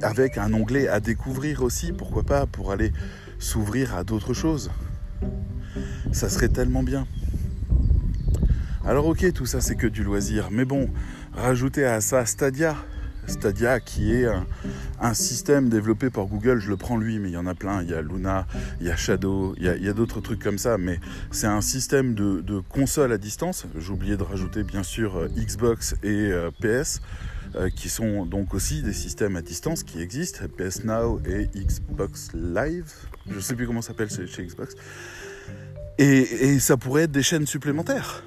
Avec 0.00 0.38
un 0.38 0.52
onglet 0.54 0.88
à 0.88 1.00
découvrir 1.00 1.62
aussi, 1.62 1.92
pourquoi 1.92 2.22
pas, 2.22 2.46
pour 2.46 2.72
aller 2.72 2.92
s'ouvrir 3.38 3.94
à 3.94 4.04
d'autres 4.04 4.34
choses. 4.34 4.70
Ça 6.12 6.28
serait 6.28 6.48
tellement 6.48 6.82
bien. 6.82 7.06
Alors 8.84 9.06
ok, 9.06 9.32
tout 9.32 9.46
ça 9.46 9.60
c'est 9.60 9.76
que 9.76 9.86
du 9.86 10.02
loisir, 10.02 10.48
mais 10.50 10.64
bon, 10.64 10.90
rajouter 11.32 11.84
à 11.84 12.00
ça 12.00 12.26
Stadia. 12.26 12.76
Stadia 13.26 13.78
qui 13.80 14.12
est 14.12 14.26
un, 15.00 15.14
système 15.14 15.68
développé 15.68 16.10
par 16.10 16.26
Google, 16.26 16.58
je 16.58 16.68
le 16.68 16.76
prends 16.76 16.96
lui, 16.96 17.18
mais 17.18 17.28
il 17.28 17.32
y 17.32 17.36
en 17.36 17.46
a 17.46 17.54
plein, 17.54 17.82
il 17.82 17.90
y 17.90 17.94
a 17.94 18.02
Luna, 18.02 18.46
il 18.80 18.86
y 18.86 18.90
a 18.90 18.96
Shadow, 18.96 19.54
il 19.58 19.64
y 19.64 19.88
a, 19.88 19.92
d'autres 19.92 20.20
trucs 20.20 20.42
comme 20.42 20.58
ça, 20.58 20.78
mais 20.78 20.98
c'est 21.30 21.46
un 21.46 21.60
système 21.60 22.14
de, 22.14 22.60
console 22.68 23.12
à 23.12 23.18
distance. 23.18 23.66
J'ai 23.78 23.92
oublié 23.92 24.16
de 24.16 24.22
rajouter 24.22 24.64
bien 24.64 24.82
sûr 24.82 25.16
euh, 25.16 25.28
Xbox 25.28 25.94
et 26.02 26.08
euh, 26.08 26.50
PS, 26.60 27.00
euh, 27.54 27.68
qui 27.68 27.88
sont 27.88 28.26
donc 28.26 28.54
aussi 28.54 28.82
des 28.82 28.92
systèmes 28.92 29.36
à 29.36 29.42
distance 29.42 29.82
qui 29.82 30.00
existent, 30.00 30.44
PS 30.56 30.84
Now 30.84 31.20
et 31.26 31.48
Xbox 31.54 32.30
Live, 32.34 32.92
je 33.30 33.40
sais 33.40 33.54
plus 33.54 33.66
comment 33.66 33.82
ça 33.82 33.88
s'appelle 33.88 34.10
chez 34.10 34.44
Xbox. 34.44 34.74
Et, 35.98 36.58
ça 36.58 36.76
pourrait 36.76 37.02
être 37.02 37.12
des 37.12 37.22
chaînes 37.22 37.46
supplémentaires. 37.46 38.22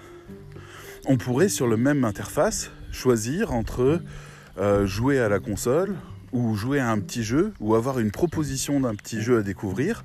On 1.05 1.17
pourrait 1.17 1.49
sur 1.49 1.67
le 1.67 1.77
même 1.77 2.03
interface 2.05 2.71
choisir 2.91 3.51
entre 3.51 4.01
euh, 4.58 4.86
jouer 4.86 5.19
à 5.19 5.29
la 5.29 5.39
console 5.39 5.95
ou 6.31 6.55
jouer 6.55 6.79
à 6.79 6.89
un 6.89 6.99
petit 6.99 7.23
jeu 7.23 7.53
ou 7.60 7.75
avoir 7.75 7.99
une 7.99 8.12
proposition 8.12 8.79
d'un 8.79 8.95
petit 8.95 9.21
jeu 9.21 9.39
à 9.39 9.41
découvrir 9.41 10.03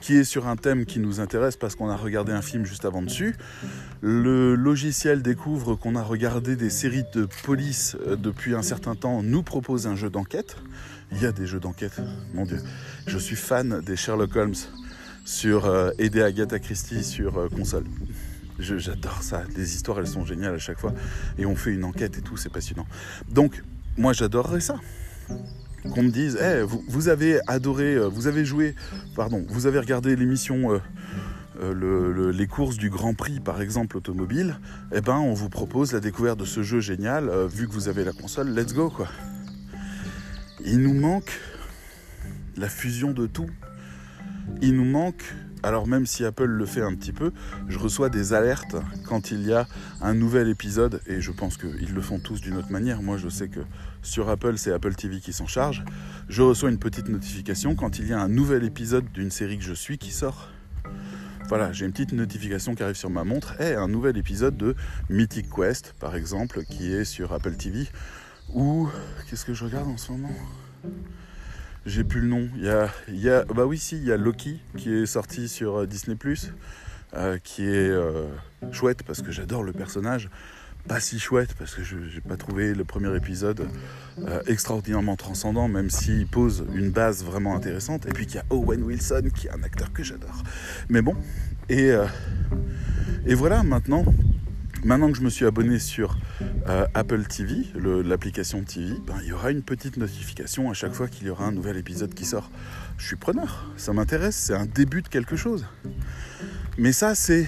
qui 0.00 0.16
est 0.16 0.24
sur 0.24 0.46
un 0.46 0.56
thème 0.56 0.84
qui 0.84 1.00
nous 1.00 1.20
intéresse 1.20 1.56
parce 1.56 1.74
qu'on 1.74 1.88
a 1.88 1.96
regardé 1.96 2.32
un 2.32 2.42
film 2.42 2.64
juste 2.64 2.84
avant 2.84 3.02
dessus. 3.02 3.34
Le 4.00 4.54
logiciel 4.54 5.22
découvre 5.22 5.74
qu'on 5.74 5.96
a 5.96 6.02
regardé 6.02 6.56
des 6.56 6.70
séries 6.70 7.04
de 7.14 7.26
police 7.44 7.96
euh, 8.06 8.16
depuis 8.16 8.54
un 8.54 8.62
certain 8.62 8.94
temps, 8.94 9.22
nous 9.22 9.42
propose 9.42 9.86
un 9.86 9.96
jeu 9.96 10.10
d'enquête. 10.10 10.56
Il 11.14 11.22
y 11.22 11.26
a 11.26 11.32
des 11.32 11.46
jeux 11.46 11.60
d'enquête, 11.60 12.00
mon 12.32 12.44
Dieu. 12.44 12.58
Je 13.06 13.18
suis 13.18 13.36
fan 13.36 13.80
des 13.80 13.96
Sherlock 13.96 14.34
Holmes 14.34 14.54
sur 15.24 15.66
euh, 15.66 15.90
aider 15.98 16.22
Agatha 16.22 16.58
Christie 16.58 17.04
sur 17.04 17.38
euh, 17.38 17.48
console. 17.48 17.84
J'adore 18.58 19.22
ça. 19.22 19.42
Les 19.56 19.74
histoires, 19.74 19.98
elles 19.98 20.06
sont 20.06 20.24
géniales 20.24 20.54
à 20.54 20.58
chaque 20.58 20.78
fois. 20.78 20.94
Et 21.38 21.46
on 21.46 21.54
fait 21.54 21.72
une 21.72 21.84
enquête 21.84 22.16
et 22.18 22.22
tout, 22.22 22.36
c'est 22.36 22.48
passionnant. 22.48 22.86
Donc, 23.28 23.62
moi, 23.96 24.12
j'adorerais 24.12 24.60
ça. 24.60 24.76
Qu'on 25.94 26.02
me 26.02 26.10
dise, 26.10 26.36
hey, 26.36 26.64
vous, 26.88 27.08
avez 27.08 27.40
adoré, 27.46 27.94
euh, 27.94 28.08
vous 28.08 28.26
avez 28.26 28.44
joué, 28.44 28.74
pardon, 29.16 29.44
vous 29.48 29.66
avez 29.66 29.80
regardé 29.80 30.16
l'émission 30.16 30.80
les 31.60 32.46
courses 32.48 32.76
du 32.76 32.90
Grand 32.90 33.14
Prix, 33.14 33.38
par 33.38 33.60
exemple, 33.60 33.96
automobile. 33.96 34.56
Eh 34.92 35.00
ben, 35.00 35.16
on 35.16 35.34
vous 35.34 35.48
propose 35.48 35.92
la 35.92 36.00
découverte 36.00 36.40
de 36.40 36.44
ce 36.44 36.62
jeu 36.62 36.80
génial. 36.80 37.30
vu 37.46 37.68
que 37.68 37.72
vous 37.72 37.88
avez 37.88 38.04
la 38.04 38.12
console, 38.12 38.48
let's 38.50 38.74
go, 38.74 38.90
quoi. 38.90 39.08
Il 40.64 40.78
nous 40.78 40.94
manque 40.94 41.40
la 42.56 42.68
fusion 42.68 43.12
de 43.12 43.26
tout 43.26 43.50
il 44.60 44.74
nous 44.76 44.84
manque, 44.84 45.22
alors 45.62 45.86
même 45.86 46.06
si 46.06 46.24
Apple 46.24 46.46
le 46.46 46.66
fait 46.66 46.82
un 46.82 46.94
petit 46.94 47.12
peu, 47.12 47.32
je 47.68 47.78
reçois 47.78 48.08
des 48.08 48.32
alertes 48.32 48.76
quand 49.06 49.30
il 49.30 49.46
y 49.46 49.52
a 49.52 49.66
un 50.00 50.14
nouvel 50.14 50.48
épisode, 50.48 51.00
et 51.06 51.20
je 51.20 51.30
pense 51.32 51.56
qu'ils 51.56 51.92
le 51.92 52.00
font 52.00 52.18
tous 52.18 52.40
d'une 52.40 52.56
autre 52.56 52.70
manière. 52.70 53.02
Moi, 53.02 53.16
je 53.16 53.28
sais 53.28 53.48
que 53.48 53.60
sur 54.02 54.28
Apple, 54.28 54.58
c'est 54.58 54.72
Apple 54.72 54.94
TV 54.94 55.20
qui 55.20 55.32
s'en 55.32 55.46
charge. 55.46 55.84
Je 56.28 56.42
reçois 56.42 56.70
une 56.70 56.78
petite 56.78 57.08
notification 57.08 57.74
quand 57.74 57.98
il 57.98 58.08
y 58.08 58.12
a 58.12 58.20
un 58.20 58.28
nouvel 58.28 58.64
épisode 58.64 59.10
d'une 59.12 59.30
série 59.30 59.58
que 59.58 59.64
je 59.64 59.74
suis 59.74 59.98
qui 59.98 60.10
sort. 60.10 60.48
Voilà, 61.48 61.72
j'ai 61.72 61.84
une 61.84 61.92
petite 61.92 62.12
notification 62.12 62.74
qui 62.74 62.82
arrive 62.82 62.96
sur 62.96 63.10
ma 63.10 63.24
montre. 63.24 63.60
Et 63.60 63.74
un 63.74 63.88
nouvel 63.88 64.16
épisode 64.16 64.56
de 64.56 64.74
Mythic 65.10 65.50
Quest, 65.50 65.94
par 65.98 66.16
exemple, 66.16 66.64
qui 66.64 66.92
est 66.92 67.04
sur 67.04 67.32
Apple 67.32 67.54
TV. 67.56 67.88
Ou 68.54 68.88
qu'est-ce 69.28 69.44
que 69.44 69.54
je 69.54 69.64
regarde 69.64 69.88
en 69.88 69.96
ce 69.96 70.12
moment? 70.12 70.32
J'ai 71.86 72.04
plus 72.04 72.20
le 72.20 72.28
nom. 72.28 72.48
Il 72.56 72.64
y 72.64 72.68
a, 72.68 72.90
y 73.08 73.28
a, 73.28 73.44
bah 73.44 73.64
oui, 73.66 73.78
si, 73.78 73.96
il 73.96 74.04
y 74.04 74.12
a 74.12 74.16
Loki 74.16 74.60
qui 74.76 74.92
est 74.92 75.06
sorti 75.06 75.48
sur 75.48 75.80
euh, 75.80 75.86
Disney 75.86 76.16
euh, 77.14 77.38
qui 77.42 77.64
est 77.64 77.90
euh, 77.90 78.28
chouette 78.70 79.02
parce 79.04 79.22
que 79.22 79.32
j'adore 79.32 79.62
le 79.62 79.72
personnage. 79.72 80.28
Pas 80.86 81.00
si 81.00 81.18
chouette 81.18 81.54
parce 81.58 81.74
que 81.74 81.82
je 81.82 81.96
n'ai 81.96 82.20
pas 82.20 82.36
trouvé 82.36 82.74
le 82.74 82.84
premier 82.84 83.14
épisode 83.16 83.68
extraordinairement 84.48 85.14
transcendant, 85.14 85.68
même 85.68 85.90
s'il 85.90 86.26
pose 86.26 86.64
une 86.74 86.90
base 86.90 87.24
vraiment 87.24 87.54
intéressante. 87.54 88.04
Et 88.06 88.10
puis 88.10 88.26
qu'il 88.26 88.36
y 88.36 88.38
a 88.40 88.44
Owen 88.50 88.82
Wilson 88.82 89.28
qui 89.32 89.46
est 89.46 89.52
un 89.52 89.62
acteur 89.62 89.92
que 89.92 90.02
j'adore. 90.02 90.42
Mais 90.88 91.00
bon, 91.00 91.14
et, 91.68 91.92
et 93.26 93.34
voilà, 93.34 93.62
maintenant, 93.62 94.04
maintenant 94.84 95.10
que 95.10 95.18
je 95.18 95.22
me 95.22 95.30
suis 95.30 95.44
abonné 95.46 95.78
sur 95.78 96.16
euh, 96.68 96.86
Apple 96.94 97.24
TV, 97.24 97.66
l'application 98.04 98.62
TV, 98.62 98.94
ben, 99.06 99.14
il 99.22 99.28
y 99.28 99.32
aura 99.32 99.50
une 99.50 99.62
petite 99.62 99.96
notification 99.96 100.70
à 100.70 100.74
chaque 100.74 100.92
fois 100.92 101.08
qu'il 101.08 101.26
y 101.26 101.30
aura 101.30 101.46
un 101.46 101.52
nouvel 101.52 101.76
épisode 101.76 102.14
qui 102.14 102.24
sort. 102.24 102.50
Je 102.98 103.06
suis 103.06 103.16
preneur, 103.16 103.72
ça 103.76 103.92
m'intéresse, 103.92 104.36
c'est 104.36 104.54
un 104.54 104.66
début 104.66 105.02
de 105.02 105.08
quelque 105.08 105.36
chose. 105.36 105.66
Mais 106.78 106.92
ça, 106.92 107.14
c'est. 107.14 107.46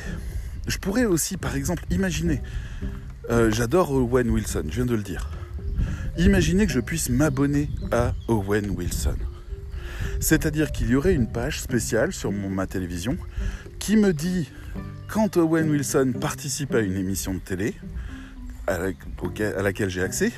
Je 0.66 0.78
pourrais 0.78 1.04
aussi, 1.04 1.36
par 1.36 1.56
exemple, 1.56 1.84
imaginer. 1.90 2.40
euh, 3.30 3.50
J'adore 3.50 3.90
Owen 3.92 4.30
Wilson, 4.30 4.64
je 4.68 4.76
viens 4.76 4.86
de 4.86 4.94
le 4.94 5.02
dire. 5.02 5.28
Imaginez 6.16 6.66
que 6.66 6.72
je 6.72 6.80
puisse 6.80 7.08
m'abonner 7.10 7.68
à 7.90 8.14
Owen 8.28 8.70
Wilson. 8.70 9.16
C'est-à-dire 10.20 10.72
qu'il 10.72 10.88
y 10.88 10.94
aurait 10.94 11.12
une 11.12 11.30
page 11.30 11.60
spéciale 11.60 12.12
sur 12.12 12.30
ma 12.32 12.66
télévision 12.66 13.18
qui 13.78 13.96
me 13.96 14.12
dit 14.14 14.48
quand 15.08 15.36
Owen 15.36 15.70
Wilson 15.70 16.12
participe 16.20 16.74
à 16.74 16.80
une 16.80 16.96
émission 16.96 17.34
de 17.34 17.38
télé 17.38 17.74
à, 18.66 18.78
laquelle 19.62 19.90
j'ai 19.90 20.02
accès, 20.02 20.32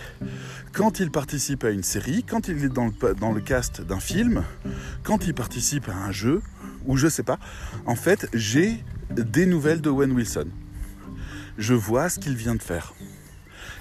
quand 0.73 1.01
il 1.01 1.11
participe 1.11 1.65
à 1.65 1.71
une 1.71 1.83
série, 1.83 2.25
quand 2.25 2.49
il 2.49 2.65
est 2.65 2.69
dans 2.69 2.91
le, 3.33 3.41
cast 3.41 3.83
d'un 3.83 4.01
film, 4.01 4.45
quand 5.05 5.27
il 5.27 5.35
participe 5.35 5.89
à 5.89 5.95
un 5.95 6.11
jeu, 6.11 6.43
ou 6.87 6.97
je 6.97 7.09
sais 7.09 7.23
pas, 7.23 7.39
en 7.87 7.95
fait, 7.95 8.29
j'ai 8.35 8.85
des 9.11 9.47
nouvelles 9.47 9.81
d'Owen 9.81 10.13
Wilson. 10.13 10.49
Je 11.59 11.75
vois 11.75 12.09
ce 12.09 12.19
qu'il 12.19 12.35
vient 12.35 12.55
de 12.55 12.63
faire. 12.63 12.95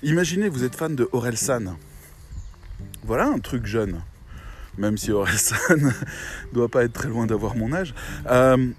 Imaginez, 0.03 0.49
vous 0.49 0.63
êtes 0.63 0.75
fan 0.75 0.95
de 0.95 1.09
Orelsan. 1.11 1.77
Voilà 3.03 3.27
un 3.27 3.39
truc 3.39 3.65
jeune. 3.65 4.01
Même 4.77 4.97
si 4.97 5.11
Orelsan 5.11 5.55
doit 6.53 6.69
pas 6.69 6.83
être 6.83 6.93
très 6.93 7.07
loin 7.07 7.25
d'avoir 7.25 7.55
mon 7.55 7.73
âge. 7.73 7.93
Euh, 8.27 8.71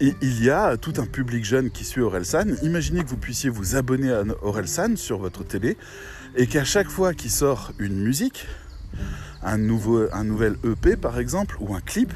et 0.00 0.14
il 0.20 0.44
y 0.44 0.50
a 0.50 0.76
tout 0.76 0.94
un 0.98 1.06
public 1.06 1.44
jeune 1.44 1.70
qui 1.70 1.84
suit 1.84 2.02
Orelsan. 2.02 2.54
Imaginez 2.62 3.02
que 3.02 3.08
vous 3.08 3.16
puissiez 3.16 3.48
vous 3.48 3.76
abonner 3.76 4.12
à 4.12 4.24
Orelsan 4.42 4.96
sur 4.96 5.18
votre 5.18 5.44
télé 5.44 5.76
et 6.36 6.46
qu'à 6.46 6.64
chaque 6.64 6.88
fois 6.88 7.14
qu'il 7.14 7.30
sort 7.30 7.72
une 7.78 7.98
musique, 8.02 8.46
un, 9.42 9.56
nouveau, 9.56 10.06
un 10.12 10.24
nouvel 10.24 10.56
EP 10.64 10.96
par 10.96 11.18
exemple, 11.18 11.56
ou 11.60 11.74
un 11.74 11.80
clip, 11.80 12.12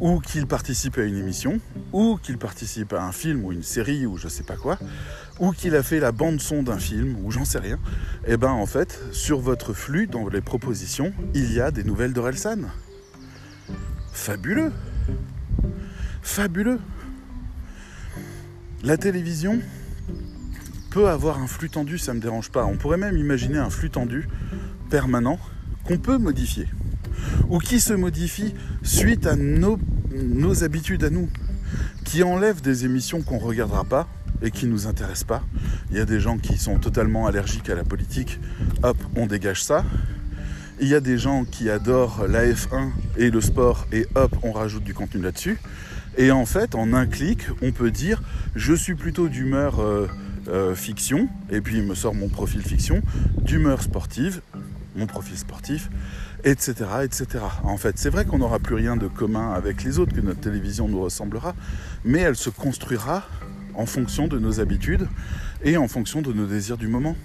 ou 0.00 0.20
qu'il 0.20 0.46
participe 0.46 0.98
à 0.98 1.02
une 1.02 1.16
émission, 1.16 1.60
ou 1.92 2.18
qu'il 2.22 2.36
participe 2.36 2.92
à 2.92 3.04
un 3.04 3.12
film 3.12 3.44
ou 3.44 3.52
une 3.52 3.62
série 3.62 4.04
ou 4.04 4.18
je 4.18 4.28
sais 4.28 4.42
pas 4.42 4.56
quoi, 4.56 4.78
ou 5.40 5.52
qu'il 5.52 5.74
a 5.76 5.82
fait 5.82 6.00
la 6.00 6.12
bande 6.12 6.40
son 6.40 6.62
d'un 6.62 6.78
film 6.78 7.16
ou 7.24 7.30
j'en 7.30 7.44
sais 7.44 7.60
rien, 7.60 7.78
et 8.26 8.36
ben 8.36 8.50
en 8.50 8.66
fait, 8.66 9.00
sur 9.12 9.40
votre 9.40 9.72
flux, 9.72 10.08
dans 10.08 10.28
les 10.28 10.40
propositions, 10.40 11.12
il 11.34 11.52
y 11.52 11.60
a 11.60 11.70
des 11.70 11.84
nouvelles 11.84 12.12
d'Orelsan. 12.12 12.58
Fabuleux 14.12 14.72
Fabuleux 16.22 16.78
La 18.84 18.96
télévision 18.96 19.60
peut 20.90 21.08
avoir 21.08 21.38
un 21.38 21.46
flux 21.46 21.68
tendu, 21.68 21.98
ça 21.98 22.14
me 22.14 22.20
dérange 22.20 22.50
pas. 22.50 22.64
On 22.64 22.76
pourrait 22.76 22.96
même 22.96 23.16
imaginer 23.16 23.58
un 23.58 23.70
flux 23.70 23.90
tendu 23.90 24.28
permanent 24.88 25.38
qu'on 25.84 25.98
peut 25.98 26.18
modifier 26.18 26.68
ou 27.48 27.58
qui 27.58 27.80
se 27.80 27.92
modifie 27.92 28.54
suite 28.82 29.26
à 29.26 29.36
nos, 29.36 29.78
nos 30.14 30.64
habitudes 30.64 31.04
à 31.04 31.10
nous, 31.10 31.28
qui 32.04 32.22
enlève 32.22 32.60
des 32.60 32.84
émissions 32.84 33.22
qu'on 33.22 33.36
ne 33.36 33.44
regardera 33.44 33.84
pas 33.84 34.08
et 34.42 34.50
qui 34.50 34.66
ne 34.66 34.72
nous 34.72 34.86
intéressent 34.86 35.24
pas. 35.24 35.42
Il 35.90 35.96
y 35.96 36.00
a 36.00 36.04
des 36.04 36.20
gens 36.20 36.38
qui 36.38 36.56
sont 36.56 36.78
totalement 36.78 37.26
allergiques 37.26 37.68
à 37.68 37.74
la 37.74 37.84
politique, 37.84 38.38
hop, 38.82 38.96
on 39.16 39.26
dégage 39.26 39.62
ça. 39.62 39.84
Il 40.80 40.88
y 40.88 40.94
a 40.94 41.00
des 41.00 41.18
gens 41.18 41.44
qui 41.44 41.70
adorent 41.70 42.26
la 42.26 42.44
F1 42.46 42.90
et 43.16 43.30
le 43.30 43.40
sport 43.40 43.86
et 43.92 44.06
hop, 44.14 44.36
on 44.42 44.52
rajoute 44.52 44.84
du 44.84 44.94
contenu 44.94 45.22
là-dessus. 45.22 45.58
Et 46.18 46.30
en 46.30 46.44
fait, 46.44 46.74
en 46.74 46.92
un 46.92 47.06
clic, 47.06 47.46
on 47.62 47.72
peut 47.72 47.90
dire 47.90 48.22
je 48.54 48.74
suis 48.74 48.94
plutôt 48.94 49.28
d'humeur 49.28 49.80
euh, 49.80 50.08
euh, 50.48 50.74
fiction, 50.74 51.28
et 51.50 51.60
puis 51.60 51.78
il 51.78 51.84
me 51.84 51.94
sort 51.94 52.14
mon 52.14 52.28
profil 52.28 52.62
fiction, 52.62 53.02
d'humeur 53.40 53.82
sportive, 53.82 54.42
mon 54.94 55.06
profil 55.06 55.38
sportif, 55.38 55.88
etc., 56.44 56.74
etc. 57.04 57.26
En 57.62 57.76
fait, 57.76 57.98
c'est 57.98 58.10
vrai 58.10 58.24
qu'on 58.24 58.38
n'aura 58.38 58.58
plus 58.58 58.74
rien 58.74 58.96
de 58.96 59.06
commun 59.06 59.52
avec 59.52 59.84
les 59.84 59.98
autres, 59.98 60.14
que 60.14 60.20
notre 60.20 60.40
télévision 60.40 60.88
nous 60.88 61.00
ressemblera, 61.00 61.54
mais 62.04 62.18
elle 62.20 62.36
se 62.36 62.50
construira 62.50 63.24
en 63.74 63.86
fonction 63.86 64.28
de 64.28 64.38
nos 64.38 64.60
habitudes 64.60 65.08
et 65.64 65.76
en 65.76 65.88
fonction 65.88 66.20
de 66.20 66.32
nos 66.32 66.46
désirs 66.46 66.76
du 66.76 66.88
moment. 66.88 67.16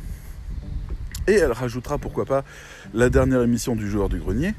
Et 1.28 1.34
elle 1.34 1.52
rajoutera, 1.52 1.98
pourquoi 1.98 2.26
pas, 2.26 2.46
la 2.94 3.10
dernière 3.10 3.42
émission 3.42 3.76
du 3.76 3.90
joueur 3.90 4.08
du 4.08 4.20
grenier, 4.20 4.54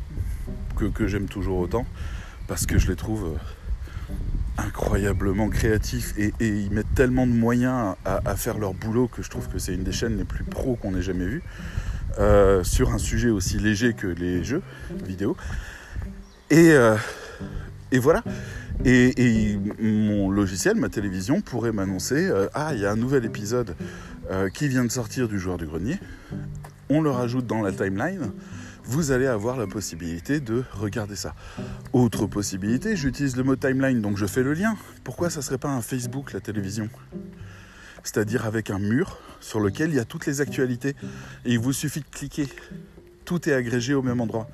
que, 0.77 1.07
j'aime 1.07 1.27
toujours 1.27 1.59
autant, 1.59 1.87
parce 2.47 2.67
que 2.67 2.79
je 2.79 2.89
les 2.89 2.97
trouve 2.97 3.25
euh, 3.25 3.39
incroyablement 4.59 5.49
créatifs 5.49 6.15
et, 6.19 6.33
ils 6.41 6.71
mettent 6.71 6.95
tellement 6.95 7.27
de 7.27 7.33
moyens 7.33 7.95
à, 8.05 8.37
faire 8.37 8.59
leur 8.59 8.75
boulot 8.75 9.09
que 9.09 9.23
je 9.23 9.31
trouve 9.31 9.49
que 9.49 9.59
c'est 9.59 9.75
une 9.75 9.85
des 9.85 9.93
chaînes 9.93 10.17
les 10.17 10.25
plus 10.25 10.45
pros 10.45 10.75
qu'on 10.75 10.97
ait 10.97 11.03
jamais 11.03 11.27
vues. 11.27 11.43
Euh, 12.19 12.65
sur 12.65 12.91
un 12.93 12.99
sujet 12.99 13.29
aussi 13.29 13.59
léger 13.59 13.93
que 13.93 14.09
les 14.09 14.43
jeux 14.43 14.63
vidéo. 15.05 15.37
Et, 16.51 16.73
euh, 16.73 16.97
voilà. 17.93 18.25
Et, 18.85 19.57
mon 19.81 20.31
logiciel, 20.31 20.77
ma 20.77 20.89
télévision, 20.89 21.41
pourrait 21.41 21.73
m'annoncer 21.73 22.29
euh, 22.29 22.49
Ah, 22.55 22.75
il 22.75 22.81
y 22.81 22.87
a 22.87 22.91
un 22.91 22.97
nouvel 22.97 23.25
épisode 23.25 23.77
qui 24.53 24.69
vient 24.69 24.85
de 24.85 24.91
sortir 24.91 25.27
du 25.27 25.39
joueur 25.39 25.57
du 25.57 25.65
grenier. 25.65 25.99
On 26.91 27.01
le 27.01 27.11
rajoute 27.11 27.47
dans 27.47 27.63
la 27.63 27.73
timeline. 27.73 28.31
Vous 28.91 29.11
allez 29.11 29.27
avoir 29.27 29.59
la 29.59 29.67
possibilité 29.67 30.41
de 30.41 30.65
regarder 30.73 31.15
ça. 31.15 31.35
Autre 31.93 32.27
possibilité, 32.27 32.97
j'utilise 32.97 33.37
le 33.37 33.43
mot 33.43 33.55
timeline, 33.55 34.01
donc 34.01 34.17
je 34.17 34.25
fais 34.25 34.43
le 34.43 34.55
lien. 34.55 34.77
Pourquoi 35.05 35.29
ça 35.29 35.43
serait 35.43 35.59
pas 35.59 35.69
un 35.69 35.83
Facebook, 35.83 36.33
la 36.33 36.41
télévision? 36.41 36.89
C'est-à-dire 38.03 38.47
avec 38.47 38.71
un 38.71 38.79
mur 38.79 39.19
sur 39.41 39.61
lequel 39.61 39.91
il 39.91 39.97
y 39.97 39.99
a 39.99 40.07
toutes 40.07 40.25
les 40.25 40.41
actualités. 40.41 40.97
Et 41.45 41.53
il 41.53 41.59
vous 41.59 41.75
suffit 41.75 42.01
de 42.01 42.07
cliquer. 42.11 42.49
Tout 43.27 43.47
est 43.47 43.53
agrégé 43.53 43.93
au 43.93 44.01
même 44.01 44.23
endroit. 44.23 44.49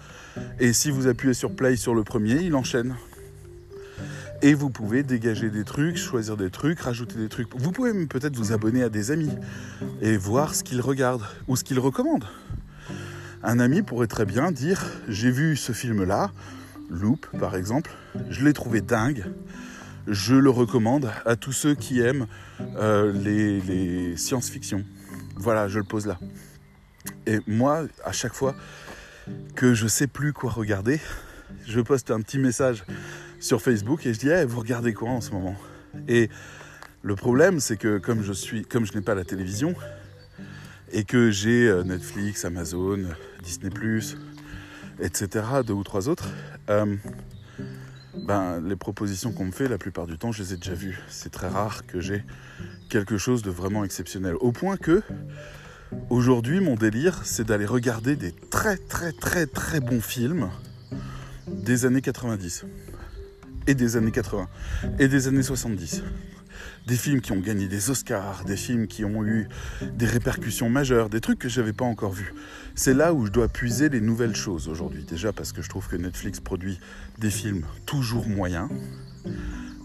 Et 0.59 0.73
si 0.73 0.90
vous 0.90 1.07
appuyez 1.07 1.33
sur 1.33 1.55
play 1.55 1.77
sur 1.77 1.94
le 1.94 2.03
premier, 2.03 2.42
il 2.42 2.57
enchaîne. 2.57 2.97
Et 4.42 4.53
vous 4.53 4.68
pouvez 4.68 5.05
dégager 5.05 5.49
des 5.49 5.62
trucs, 5.62 5.97
choisir 5.97 6.37
des 6.37 6.51
trucs, 6.51 6.81
rajouter 6.81 7.14
des 7.14 7.29
trucs. 7.29 7.55
Vous 7.55 7.70
pouvez 7.70 7.92
peut-être 8.07 8.37
vous 8.37 8.53
abonner 8.53 8.83
à 8.83 8.88
des 8.88 9.12
amis 9.12 9.31
et 10.03 10.16
voir 10.16 10.57
ce 10.57 10.64
qu'ils 10.64 10.81
regardent 10.81 11.25
ou 11.47 11.55
ce 11.55 11.62
qu'ils 11.62 11.79
recommandent. 11.79 12.27
Un 13.46 13.59
ami 13.59 13.83
pourrait 13.83 14.07
très 14.07 14.24
bien 14.24 14.50
dire 14.52 14.83
J'ai 15.07 15.30
vu 15.30 15.54
ce 15.54 15.72
film-là, 15.72 16.33
Loop 16.88 17.26
par 17.38 17.57
exemple, 17.57 17.90
je 18.30 18.42
l'ai 18.42 18.54
trouvé 18.54 18.80
dingue, 18.80 19.26
je 20.09 20.35
le 20.35 20.48
recommande 20.48 21.11
à 21.26 21.37
tous 21.37 21.52
ceux 21.52 21.74
qui 21.74 22.00
aiment 22.00 22.26
euh, 22.76 23.12
les, 23.12 24.16
science-fiction. 24.16 24.83
Voilà, 25.37 25.68
je 25.68 25.78
le 25.78 25.85
pose 25.85 26.07
là. 26.07 26.18
Et 27.26 27.38
moi, 27.46 27.85
à 28.02 28.12
chaque 28.12 28.33
fois 28.33 28.54
que 29.54 29.74
je 29.74 29.88
sais 29.88 30.07
plus 30.07 30.33
quoi 30.33 30.50
regarder, 30.50 30.98
je 31.66 31.83
poste 31.83 32.11
un 32.11 32.22
petit 32.22 32.38
message 32.38 32.83
sur 33.40 33.61
Facebook 33.61 34.07
et 34.07 34.14
je 34.14 34.20
dis 34.20 34.30
hey, 34.30 34.46
vous 34.46 34.61
regardez 34.61 34.94
quoi 34.94 35.11
en 35.11 35.20
ce 35.20 35.33
moment? 35.33 35.57
Et 36.09 36.30
le 37.02 37.14
problème, 37.14 37.61
c'est 37.61 37.76
que 37.76 37.98
comme 37.98 38.22
je 38.22 38.33
suis, 38.33 38.64
comme 38.64 38.87
je 38.87 38.94
n'ai 38.94 39.02
pas 39.02 39.14
la 39.14 39.24
télévision 39.24 39.74
et 40.94 41.02
que 41.04 41.30
j'ai 41.30 41.68
euh, 41.68 41.83
Netflix, 41.83 42.44
Amazon, 42.44 43.00
Disney+, 43.42 43.70
etc., 45.00 45.44
deux 45.66 45.74
ou 45.74 45.83
trois 45.83 46.09
autres, 46.09 46.28
euh, 46.70 46.96
ben, 48.16 48.61
les 48.61 48.76
propositions 48.76 49.33
qu'on 49.33 49.46
me 49.46 49.50
fait, 49.50 49.68
la 49.68 49.76
plupart 49.76 50.07
du 50.07 50.16
temps, 50.16 50.30
je 50.30 50.44
les 50.44 50.54
ai 50.54 50.57
déjà 50.57 50.74
vues. 50.74 51.00
C'est 51.09 51.33
très 51.33 51.48
rare 51.48 51.85
que 51.87 52.00
j'ai 52.00 52.24
quelque 52.88 53.18
chose 53.18 53.42
de 53.42 53.50
vraiment 53.50 53.85
exceptionnel. 53.85 54.37
Au 54.40 54.52
point 54.52 54.76
que, 54.76 55.02
aujourd'hui, 56.11 56.61
mon 56.61 56.76
délire, 56.76 57.22
c'est 57.24 57.44
d'aller 57.44 57.66
regarder 57.66 58.14
des 58.14 58.30
très, 58.30 58.76
très, 58.76 59.11
très, 59.11 59.46
très 59.46 59.80
bons 59.80 60.00
films 60.00 60.48
des 61.48 61.87
années 61.87 62.02
90 62.02 62.66
et 63.66 63.74
des 63.74 63.96
années 63.96 64.12
80 64.12 64.48
et 65.00 65.09
des 65.09 65.26
années 65.26 65.42
70. 65.42 66.04
Des 66.87 66.97
films 66.97 67.20
qui 67.20 67.33
ont 67.33 67.40
gagné 67.40 67.66
des 67.66 67.90
Oscars, 67.90 68.44
des 68.44 68.57
films 68.57 68.87
qui 68.87 69.05
ont 69.05 69.25
eu 69.25 69.49
des 69.83 70.07
répercussions 70.07 70.68
majeures, 70.68 71.09
des 71.09 71.20
trucs 71.20 71.38
que 71.38 71.49
je 71.49 71.61
n'avais 71.61 71.73
pas 71.73 71.85
encore 71.85 72.12
vus. 72.12 72.35
C'est 72.75 72.92
là 72.92 73.14
où 73.14 73.25
je 73.27 73.31
dois 73.31 73.49
puiser 73.49 73.88
les 73.88 74.01
nouvelles 74.01 74.37
choses 74.37 74.68
aujourd'hui. 74.68 75.05
Déjà 75.05 75.33
parce 75.33 75.53
que 75.53 75.62
je 75.62 75.68
trouve 75.68 75.88
que 75.88 75.97
Netflix 75.97 76.40
produit 76.40 76.79
des 77.18 77.31
films 77.31 77.64
toujours 77.87 78.29
moyens. 78.29 78.68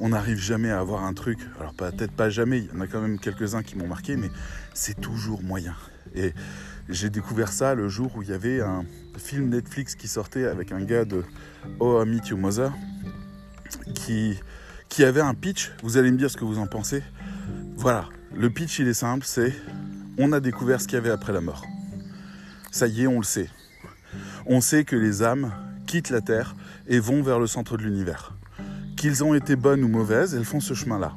On 0.02 0.10
n'arrive 0.10 0.40
jamais 0.40 0.72
à 0.72 0.80
avoir 0.80 1.04
un 1.04 1.14
truc, 1.14 1.40
alors 1.60 1.74
peut-être 1.74 2.12
pas 2.12 2.30
jamais, 2.30 2.60
il 2.60 2.66
y 2.66 2.78
en 2.78 2.82
a 2.82 2.88
quand 2.88 3.02
même 3.02 3.20
quelques-uns 3.20 3.64
qui 3.64 3.78
m'ont 3.78 3.88
marqué, 3.88 4.16
mais 4.16 4.30
c'est 4.74 5.00
toujours 5.00 5.44
moyen. 5.44 5.76
Et 6.16 6.34
J'ai 6.90 7.10
découvert 7.10 7.50
ça 7.50 7.76
le 7.76 7.88
jour 7.88 8.16
où 8.16 8.24
il 8.24 8.30
y 8.30 8.34
avait 8.34 8.62
un 8.62 8.84
film 9.18 9.50
Netflix 9.50 9.96
qui 9.96 10.08
sortait 10.08 10.46
avec 10.46 10.72
un 10.72 10.82
gars 10.82 11.06
de 11.06 11.24
Oh 11.80 12.02
I 12.04 12.10
Meet 12.10 12.34
qui, 13.94 14.40
qui 14.90 15.04
avait 15.04 15.22
un 15.22 15.34
pitch. 15.34 15.72
Vous 15.84 15.98
allez 15.98 16.12
me 16.12 16.18
dire 16.18 16.30
ce 16.30 16.38
que 16.38 16.44
vous 16.44 16.60
en 16.60 16.68
pensez. 16.68 17.04
Voilà, 17.76 18.10
le 18.36 18.50
pitch 18.50 18.80
il 18.80 18.88
est 18.88 18.94
simple, 18.94 19.26
c'est 19.26 19.54
on 20.18 20.34
a 20.34 20.40
découvert 20.42 20.82
ce 20.82 20.88
qu'il 20.88 20.96
y 20.96 20.98
avait 20.98 21.12
après 21.12 21.32
la 21.32 21.42
mort. 21.42 21.64
Ça 22.72 22.88
y 22.88 23.04
est, 23.04 23.08
on 23.08 23.20
le 23.20 23.24
sait. 23.24 23.50
On 24.46 24.60
sait 24.60 24.84
que 24.84 24.96
les 24.96 25.24
âmes 25.24 25.54
quittent 25.88 26.10
la 26.10 26.22
Terre 26.22 26.56
et 26.88 27.00
vont 27.00 27.22
vers 27.22 27.40
le 27.40 27.48
centre 27.48 27.78
de 27.78 27.84
l'univers. 27.84 28.34
Qu'ils 28.98 29.24
ont 29.24 29.34
été 29.34 29.56
bonnes 29.56 29.84
ou 29.84 29.88
mauvaises, 29.88 30.36
elles 30.36 30.44
font 30.44 30.60
ce 30.60 30.74
chemin-là. 30.74 31.16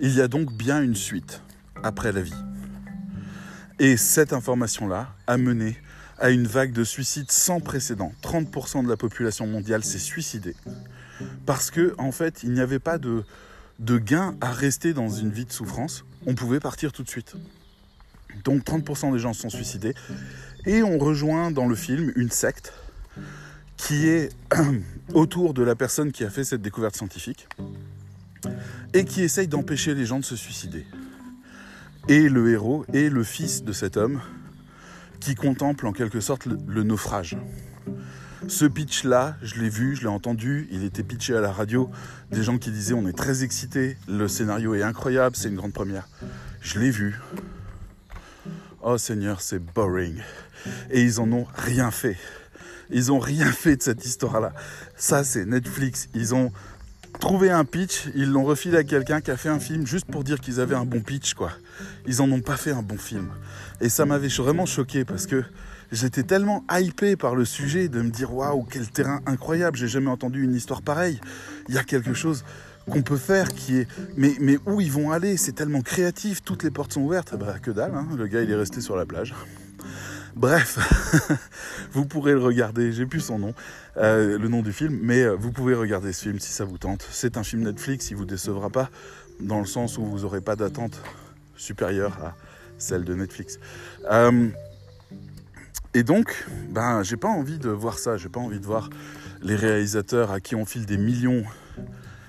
Il 0.00 0.12
y 0.12 0.20
a 0.20 0.28
donc 0.28 0.52
bien 0.52 0.82
une 0.82 0.96
suite 0.96 1.42
après 1.82 2.10
la 2.10 2.22
vie. 2.22 2.34
Et 3.78 3.96
cette 3.96 4.32
information-là 4.32 5.14
a 5.26 5.36
mené 5.36 5.78
à 6.20 6.30
une 6.30 6.46
vague 6.46 6.72
de 6.72 6.84
suicides 6.84 7.30
sans 7.30 7.60
précédent. 7.60 8.12
30% 8.22 8.84
de 8.84 8.88
la 8.88 8.96
population 8.96 9.46
mondiale 9.46 9.82
s'est 9.82 9.98
suicidée 9.98 10.54
parce 11.46 11.70
que 11.70 11.94
en 11.98 12.12
fait, 12.12 12.42
il 12.42 12.52
n'y 12.52 12.60
avait 12.60 12.78
pas 12.78 12.98
de, 12.98 13.24
de 13.78 13.98
gain 13.98 14.36
à 14.40 14.52
rester 14.52 14.92
dans 14.92 15.08
une 15.08 15.30
vie 15.30 15.46
de 15.46 15.52
souffrance. 15.52 16.04
On 16.26 16.34
pouvait 16.34 16.60
partir 16.60 16.92
tout 16.92 17.02
de 17.02 17.08
suite. 17.08 17.34
Donc 18.44 18.64
30% 18.64 19.12
des 19.12 19.18
gens 19.18 19.32
se 19.32 19.42
sont 19.42 19.50
suicidés 19.50 19.94
et 20.66 20.82
on 20.82 20.98
rejoint 20.98 21.50
dans 21.50 21.66
le 21.66 21.74
film 21.74 22.12
une 22.16 22.30
secte 22.30 22.72
qui 23.76 24.08
est 24.08 24.30
autour 25.14 25.54
de 25.54 25.62
la 25.62 25.74
personne 25.74 26.12
qui 26.12 26.24
a 26.24 26.30
fait 26.30 26.44
cette 26.44 26.62
découverte 26.62 26.96
scientifique 26.96 27.48
et 28.92 29.04
qui 29.04 29.22
essaye 29.22 29.48
d'empêcher 29.48 29.94
les 29.94 30.06
gens 30.06 30.18
de 30.18 30.24
se 30.24 30.36
suicider. 30.36 30.86
Et 32.08 32.28
le 32.28 32.50
héros 32.50 32.84
est 32.92 33.08
le 33.08 33.24
fils 33.24 33.62
de 33.62 33.72
cet 33.72 33.96
homme 33.96 34.20
qui 35.20 35.34
contemple 35.34 35.86
en 35.86 35.92
quelque 35.92 36.20
sorte 36.20 36.46
le, 36.46 36.82
naufrage. 36.82 37.36
Ce 38.48 38.64
pitch-là, 38.64 39.36
je 39.42 39.60
l'ai 39.60 39.68
vu, 39.68 39.94
je 39.94 40.02
l'ai 40.02 40.08
entendu, 40.08 40.66
il 40.72 40.82
était 40.84 41.02
pitché 41.02 41.36
à 41.36 41.40
la 41.40 41.52
radio, 41.52 41.90
des 42.30 42.42
gens 42.42 42.58
qui 42.58 42.70
disaient 42.70 42.94
on 42.94 43.06
est 43.06 43.16
très 43.16 43.44
excités, 43.44 43.96
le 44.08 44.28
scénario 44.28 44.74
est 44.74 44.82
incroyable, 44.82 45.36
c'est 45.36 45.48
une 45.48 45.56
grande 45.56 45.74
première. 45.74 46.08
Je 46.62 46.80
l'ai 46.80 46.90
vu. 46.90 47.20
Oh 48.82 48.96
Seigneur, 48.96 49.42
c'est 49.42 49.58
boring. 49.58 50.20
Et 50.90 51.02
ils 51.02 51.20
en 51.20 51.30
ont 51.32 51.46
rien 51.54 51.90
fait. 51.90 52.16
Ils 52.90 53.12
ont 53.12 53.18
rien 53.18 53.52
fait 53.52 53.76
de 53.76 53.82
cette 53.82 54.04
histoire-là. 54.04 54.52
Ça, 54.96 55.22
c'est 55.22 55.44
Netflix. 55.44 56.08
Ils 56.14 56.34
ont 56.34 56.50
trouvé 57.20 57.50
un 57.50 57.64
pitch, 57.64 58.08
ils 58.16 58.30
l'ont 58.30 58.44
refilé 58.44 58.78
à 58.78 58.84
quelqu'un 58.84 59.20
qui 59.20 59.30
a 59.30 59.36
fait 59.36 59.50
un 59.50 59.60
film 59.60 59.86
juste 59.86 60.06
pour 60.06 60.24
dire 60.24 60.40
qu'ils 60.40 60.58
avaient 60.58 60.74
un 60.74 60.86
bon 60.86 61.00
pitch, 61.00 61.34
quoi. 61.34 61.52
Ils 62.06 62.20
en 62.22 62.32
ont 62.32 62.40
pas 62.40 62.56
fait 62.56 62.72
un 62.72 62.82
bon 62.82 62.96
film. 62.96 63.28
Et 63.80 63.88
ça 63.88 64.06
m'avait 64.06 64.28
vraiment 64.28 64.66
choqué 64.66 65.04
parce 65.04 65.26
que 65.26 65.44
j'étais 65.92 66.22
tellement 66.22 66.64
hypé 66.72 67.16
par 67.16 67.36
le 67.36 67.44
sujet 67.44 67.88
de 67.88 68.00
me 68.00 68.10
dire 68.10 68.34
waouh, 68.34 68.64
quel 68.64 68.88
terrain 68.90 69.20
incroyable, 69.26 69.76
j'ai 69.76 69.86
jamais 69.86 70.10
entendu 70.10 70.42
une 70.42 70.54
histoire 70.54 70.82
pareille. 70.82 71.20
Il 71.68 71.74
y 71.74 71.78
a 71.78 71.84
quelque 71.84 72.14
chose 72.14 72.42
qu'on 72.90 73.02
peut 73.02 73.18
faire 73.18 73.48
qui 73.48 73.76
est. 73.76 73.88
Mais, 74.16 74.34
mais 74.40 74.58
où 74.66 74.80
ils 74.80 74.90
vont 74.90 75.12
aller 75.12 75.36
C'est 75.36 75.52
tellement 75.52 75.82
créatif, 75.82 76.42
toutes 76.42 76.62
les 76.62 76.70
portes 76.70 76.94
sont 76.94 77.02
ouvertes. 77.02 77.36
Bah, 77.38 77.56
que 77.62 77.70
dalle, 77.70 77.94
hein. 77.94 78.08
le 78.16 78.26
gars 78.26 78.42
il 78.42 78.50
est 78.50 78.56
resté 78.56 78.80
sur 78.80 78.96
la 78.96 79.04
plage. 79.04 79.34
Bref, 80.36 80.78
vous 81.92 82.06
pourrez 82.06 82.32
le 82.32 82.40
regarder, 82.40 82.92
j'ai 82.92 83.06
plus 83.06 83.20
son 83.20 83.38
nom, 83.38 83.54
euh, 83.96 84.38
le 84.38 84.48
nom 84.48 84.62
du 84.62 84.72
film, 84.72 84.98
mais 85.02 85.22
euh, 85.22 85.34
vous 85.34 85.50
pouvez 85.50 85.74
regarder 85.74 86.12
ce 86.12 86.22
film 86.22 86.38
si 86.38 86.52
ça 86.52 86.64
vous 86.64 86.78
tente. 86.78 87.06
C'est 87.10 87.36
un 87.36 87.42
film 87.42 87.62
Netflix, 87.62 88.10
il 88.10 88.16
vous 88.16 88.24
décevra 88.24 88.70
pas, 88.70 88.90
dans 89.40 89.58
le 89.58 89.66
sens 89.66 89.98
où 89.98 90.04
vous 90.04 90.20
n'aurez 90.20 90.40
pas 90.40 90.56
d'attente 90.56 91.02
supérieure 91.56 92.16
à 92.22 92.34
celle 92.78 93.04
de 93.04 93.14
Netflix. 93.14 93.58
Euh, 94.10 94.48
et 95.94 96.04
donc, 96.04 96.46
ben, 96.68 97.02
j'ai 97.02 97.16
pas 97.16 97.28
envie 97.28 97.58
de 97.58 97.68
voir 97.68 97.98
ça, 97.98 98.16
j'ai 98.16 98.28
pas 98.28 98.40
envie 98.40 98.60
de 98.60 98.66
voir 98.66 98.88
les 99.42 99.56
réalisateurs 99.56 100.30
à 100.30 100.40
qui 100.40 100.54
on 100.54 100.64
file 100.64 100.86
des 100.86 100.98
millions 100.98 101.42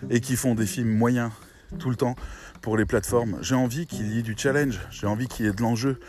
et 0.09 0.21
qui 0.21 0.35
font 0.35 0.55
des 0.55 0.65
films 0.65 0.91
moyens 0.91 1.31
tout 1.77 1.89
le 1.89 1.95
temps 1.95 2.15
pour 2.62 2.78
les 2.78 2.86
plateformes. 2.86 3.38
J'ai 3.41 3.56
envie 3.56 3.88
qu'il 3.88 4.13
y 4.13 4.19
ait 4.19 4.21
du 4.21 4.36
challenge, 4.38 4.80
j'ai 4.91 5.08
envie 5.08 5.28
qu'il 5.28 5.45
y 5.45 5.50
ait 5.50 5.54
de 5.54 5.62
l'enjeu, 5.62 6.00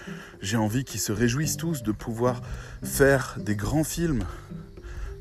j'ai 0.40 0.56
envie 0.56 0.84
qu'ils 0.84 1.00
se 1.00 1.12
réjouissent 1.12 1.56
tous 1.56 1.82
de 1.82 1.92
pouvoir 1.92 2.42
faire 2.82 3.36
des 3.40 3.56
grands 3.56 3.84
films 3.84 4.24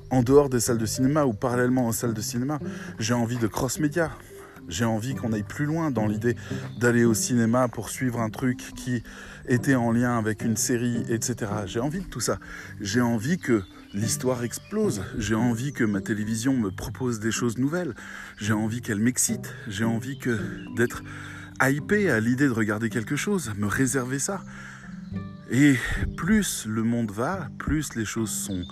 en 0.09 0.23
dehors 0.23 0.49
des 0.49 0.59
salles 0.59 0.77
de 0.77 0.85
cinéma 0.85 1.25
ou 1.25 1.33
parallèlement 1.33 1.87
aux 1.87 1.93
salles 1.93 2.13
de 2.13 2.21
cinéma. 2.21 2.59
J'ai 2.99 3.13
envie 3.13 3.37
de 3.37 3.47
cross-média. 3.47 4.11
J'ai 4.67 4.85
envie 4.85 5.15
qu'on 5.15 5.33
aille 5.33 5.43
plus 5.43 5.65
loin 5.65 5.89
dans 5.89 6.05
l'idée 6.05 6.35
d'aller 6.79 7.03
au 7.03 7.13
cinéma 7.13 7.67
pour 7.67 7.89
suivre 7.89 8.19
un 8.19 8.29
truc 8.29 8.59
qui 8.75 9.03
était 9.47 9.75
en 9.75 9.91
lien 9.91 10.17
avec 10.17 10.43
une 10.43 10.55
série, 10.55 11.03
etc. 11.09 11.51
J'ai 11.65 11.79
envie 11.79 12.01
de 12.01 12.05
tout 12.05 12.19
ça. 12.19 12.37
J'ai 12.79 13.01
envie 13.01 13.37
que 13.37 13.63
l'histoire 13.93 14.43
explose. 14.43 15.03
J'ai 15.17 15.35
envie 15.35 15.73
que 15.73 15.83
ma 15.83 16.01
télévision 16.01 16.55
me 16.55 16.71
propose 16.71 17.19
des 17.19 17.31
choses 17.31 17.57
nouvelles. 17.57 17.95
J'ai 18.37 18.53
envie 18.53 18.81
qu'elle 18.81 18.99
m'excite. 18.99 19.53
J'ai 19.67 19.85
envie 19.85 20.17
que 20.17 20.39
d'être 20.75 21.03
hypé 21.61 22.09
à 22.09 22.19
l'idée 22.19 22.47
de 22.47 22.53
regarder 22.53 22.89
quelque 22.89 23.15
chose, 23.15 23.51
me 23.57 23.67
réserver 23.67 24.19
ça. 24.19 24.41
Et 25.49 25.75
plus 26.15 26.65
le 26.65 26.83
monde 26.83 27.11
va, 27.11 27.49
plus 27.57 27.95
les 27.95 28.05
choses 28.05 28.31
sont 28.31 28.63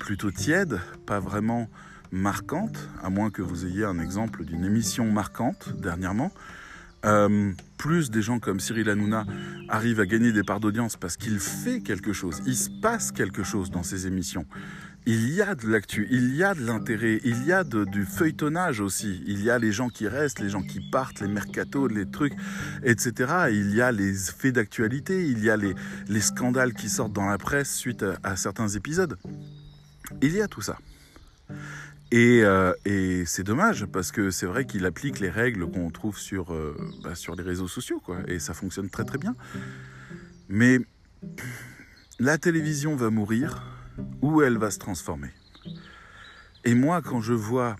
plutôt 0.00 0.30
tièdes, 0.30 0.80
pas 1.06 1.20
vraiment 1.20 1.68
marquantes, 2.10 2.88
à 3.02 3.10
moins 3.10 3.30
que 3.30 3.42
vous 3.42 3.66
ayez 3.66 3.84
un 3.84 3.98
exemple 3.98 4.44
d'une 4.44 4.64
émission 4.64 5.10
marquante 5.10 5.74
dernièrement. 5.80 6.32
Euh, 7.04 7.52
plus 7.78 8.10
des 8.10 8.22
gens 8.22 8.38
comme 8.38 8.60
Cyril 8.60 8.88
Hanouna 8.88 9.24
arrivent 9.68 9.98
à 9.98 10.06
gagner 10.06 10.30
des 10.32 10.44
parts 10.44 10.60
d'audience 10.60 10.96
parce 10.96 11.16
qu'il 11.16 11.40
fait 11.40 11.80
quelque 11.80 12.12
chose, 12.12 12.40
il 12.46 12.56
se 12.56 12.70
passe 12.70 13.10
quelque 13.10 13.42
chose 13.42 13.70
dans 13.72 13.82
ses 13.82 14.06
émissions. 14.06 14.46
Il 15.04 15.30
y 15.30 15.42
a 15.42 15.56
de 15.56 15.66
l'actu, 15.66 16.06
il 16.12 16.36
y 16.36 16.44
a 16.44 16.54
de 16.54 16.64
l'intérêt, 16.64 17.20
il 17.24 17.44
y 17.44 17.50
a 17.50 17.64
du 17.64 18.04
feuilletonnage 18.04 18.78
aussi. 18.78 19.20
Il 19.26 19.42
y 19.42 19.50
a 19.50 19.58
les 19.58 19.72
gens 19.72 19.88
qui 19.88 20.06
restent, 20.06 20.38
les 20.38 20.48
gens 20.48 20.62
qui 20.62 20.78
partent, 20.92 21.20
les 21.20 21.26
mercatos, 21.26 21.88
les 21.88 22.08
trucs, 22.08 22.34
etc. 22.84 23.48
Il 23.50 23.74
y 23.74 23.80
a 23.80 23.90
les 23.90 24.14
faits 24.14 24.54
d'actualité, 24.54 25.26
il 25.26 25.42
y 25.42 25.50
a 25.50 25.56
les, 25.56 25.74
scandales 26.20 26.72
qui 26.72 26.88
sortent 26.88 27.12
dans 27.12 27.28
la 27.28 27.38
presse 27.38 27.74
suite 27.74 28.04
à 28.22 28.36
certains 28.36 28.68
épisodes. 28.68 29.18
Il 30.22 30.36
y 30.36 30.40
a 30.40 30.46
tout 30.46 30.62
ça. 30.62 30.78
Euh, 32.12 32.74
et, 32.84 33.24
c'est 33.26 33.42
dommage 33.42 33.86
parce 33.86 34.12
que 34.12 34.30
c'est 34.30 34.46
vrai 34.46 34.66
qu'il 34.66 34.84
applique 34.84 35.20
les 35.20 35.30
règles 35.30 35.70
qu'on 35.70 35.90
trouve 35.90 36.18
sur, 36.18 36.52
euh, 36.52 36.76
bah, 37.02 37.14
sur 37.14 37.34
les 37.34 37.42
réseaux 37.42 37.68
sociaux, 37.68 38.00
quoi, 38.00 38.18
et 38.26 38.38
ça 38.38 38.54
fonctionne 38.54 38.90
très 38.90 39.04
très 39.04 39.18
bien. 39.18 39.34
Mais 40.48 40.78
la 42.18 42.36
télévision 42.38 42.96
va 42.96 43.10
mourir 43.10 43.62
ou 44.20 44.42
elle 44.42 44.58
va 44.58 44.70
se 44.70 44.78
transformer. 44.78 45.30
Et 46.64 46.74
moi, 46.74 47.00
quand 47.02 47.20
je 47.20 47.32
vois 47.32 47.76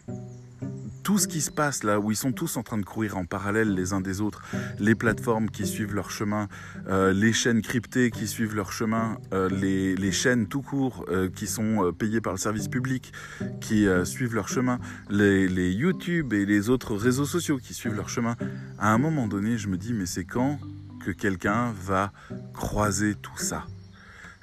tout 1.03 1.19
ce 1.19 1.29
qui 1.29 1.41
se 1.41 1.51
passe 1.51 1.83
là, 1.83 1.99
où 1.99 2.11
ils 2.11 2.17
sont 2.17 2.33
tous 2.33 2.57
en 2.57 2.63
train 2.63 2.79
de 2.79 2.85
courir 2.85 3.17
en 3.17 3.25
parallèle 3.25 3.75
les 3.75 3.93
uns 3.93 4.01
des 4.01 4.21
autres, 4.21 4.43
les 4.79 4.95
plateformes 4.95 5.51
qui 5.51 5.67
suivent 5.67 5.95
leur 5.95 6.11
chemin, 6.11 6.49
euh, 6.89 7.13
les 7.13 7.33
chaînes 7.33 7.63
cryptées 7.63 8.11
qui 8.11 8.27
suivent 8.27 8.55
leur 8.55 8.73
chemin, 8.73 9.19
euh, 9.33 9.49
les, 9.49 10.13
chaînes 10.13 10.47
tout 10.47 10.63
court 10.63 11.07
euh, 11.09 11.29
qui 11.29 11.47
sont 11.47 11.93
payées 11.99 12.21
par 12.21 12.33
le 12.33 12.39
service 12.39 12.69
public 12.69 13.13
qui 13.61 13.87
suivent 14.05 14.35
leur 14.35 14.49
chemin, 14.49 14.79
les, 15.11 15.49
les 15.49 15.73
YouTube 15.73 16.33
et 16.33 16.45
les 16.45 16.69
autres 16.69 16.95
réseaux 16.95 17.25
sociaux 17.25 17.59
qui 17.59 17.75
suivent 17.75 17.95
leur 17.95 18.09
chemin, 18.09 18.37
à 18.79 18.93
un 18.93 18.99
moment 18.99 19.27
donné, 19.27 19.59
je 19.59 19.69
me 19.69 19.77
dis, 19.77 19.93
mais 19.93 20.07
c'est 20.07 20.25
quand 20.25 20.59
que 21.05 21.11
quelqu'un 21.11 21.73
va 21.73 22.13
croiser 22.53 23.15
tout 23.15 23.37
ça? 23.37 23.65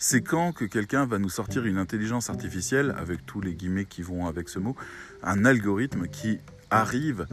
C'est 0.02 0.22
quand 0.22 0.54
que 0.54 0.64
quelqu'un 0.64 1.06
va 1.06 1.20
nous 1.20 1.30
sortir 1.30 1.66
une 1.66 1.78
intelligence 1.78 2.30
artificielle, 2.30 2.96
avec 2.98 3.26
tous 3.26 3.42
les 3.42 3.54
guillemets 3.54 3.84
qui 3.84 4.02
vont 4.02 4.28
avec 4.28 4.48
ce 4.48 4.58
mot, 4.58 4.78
un 5.24 5.46
algorithme 5.46 6.08
qui 6.08 6.40
arrive 6.70 7.28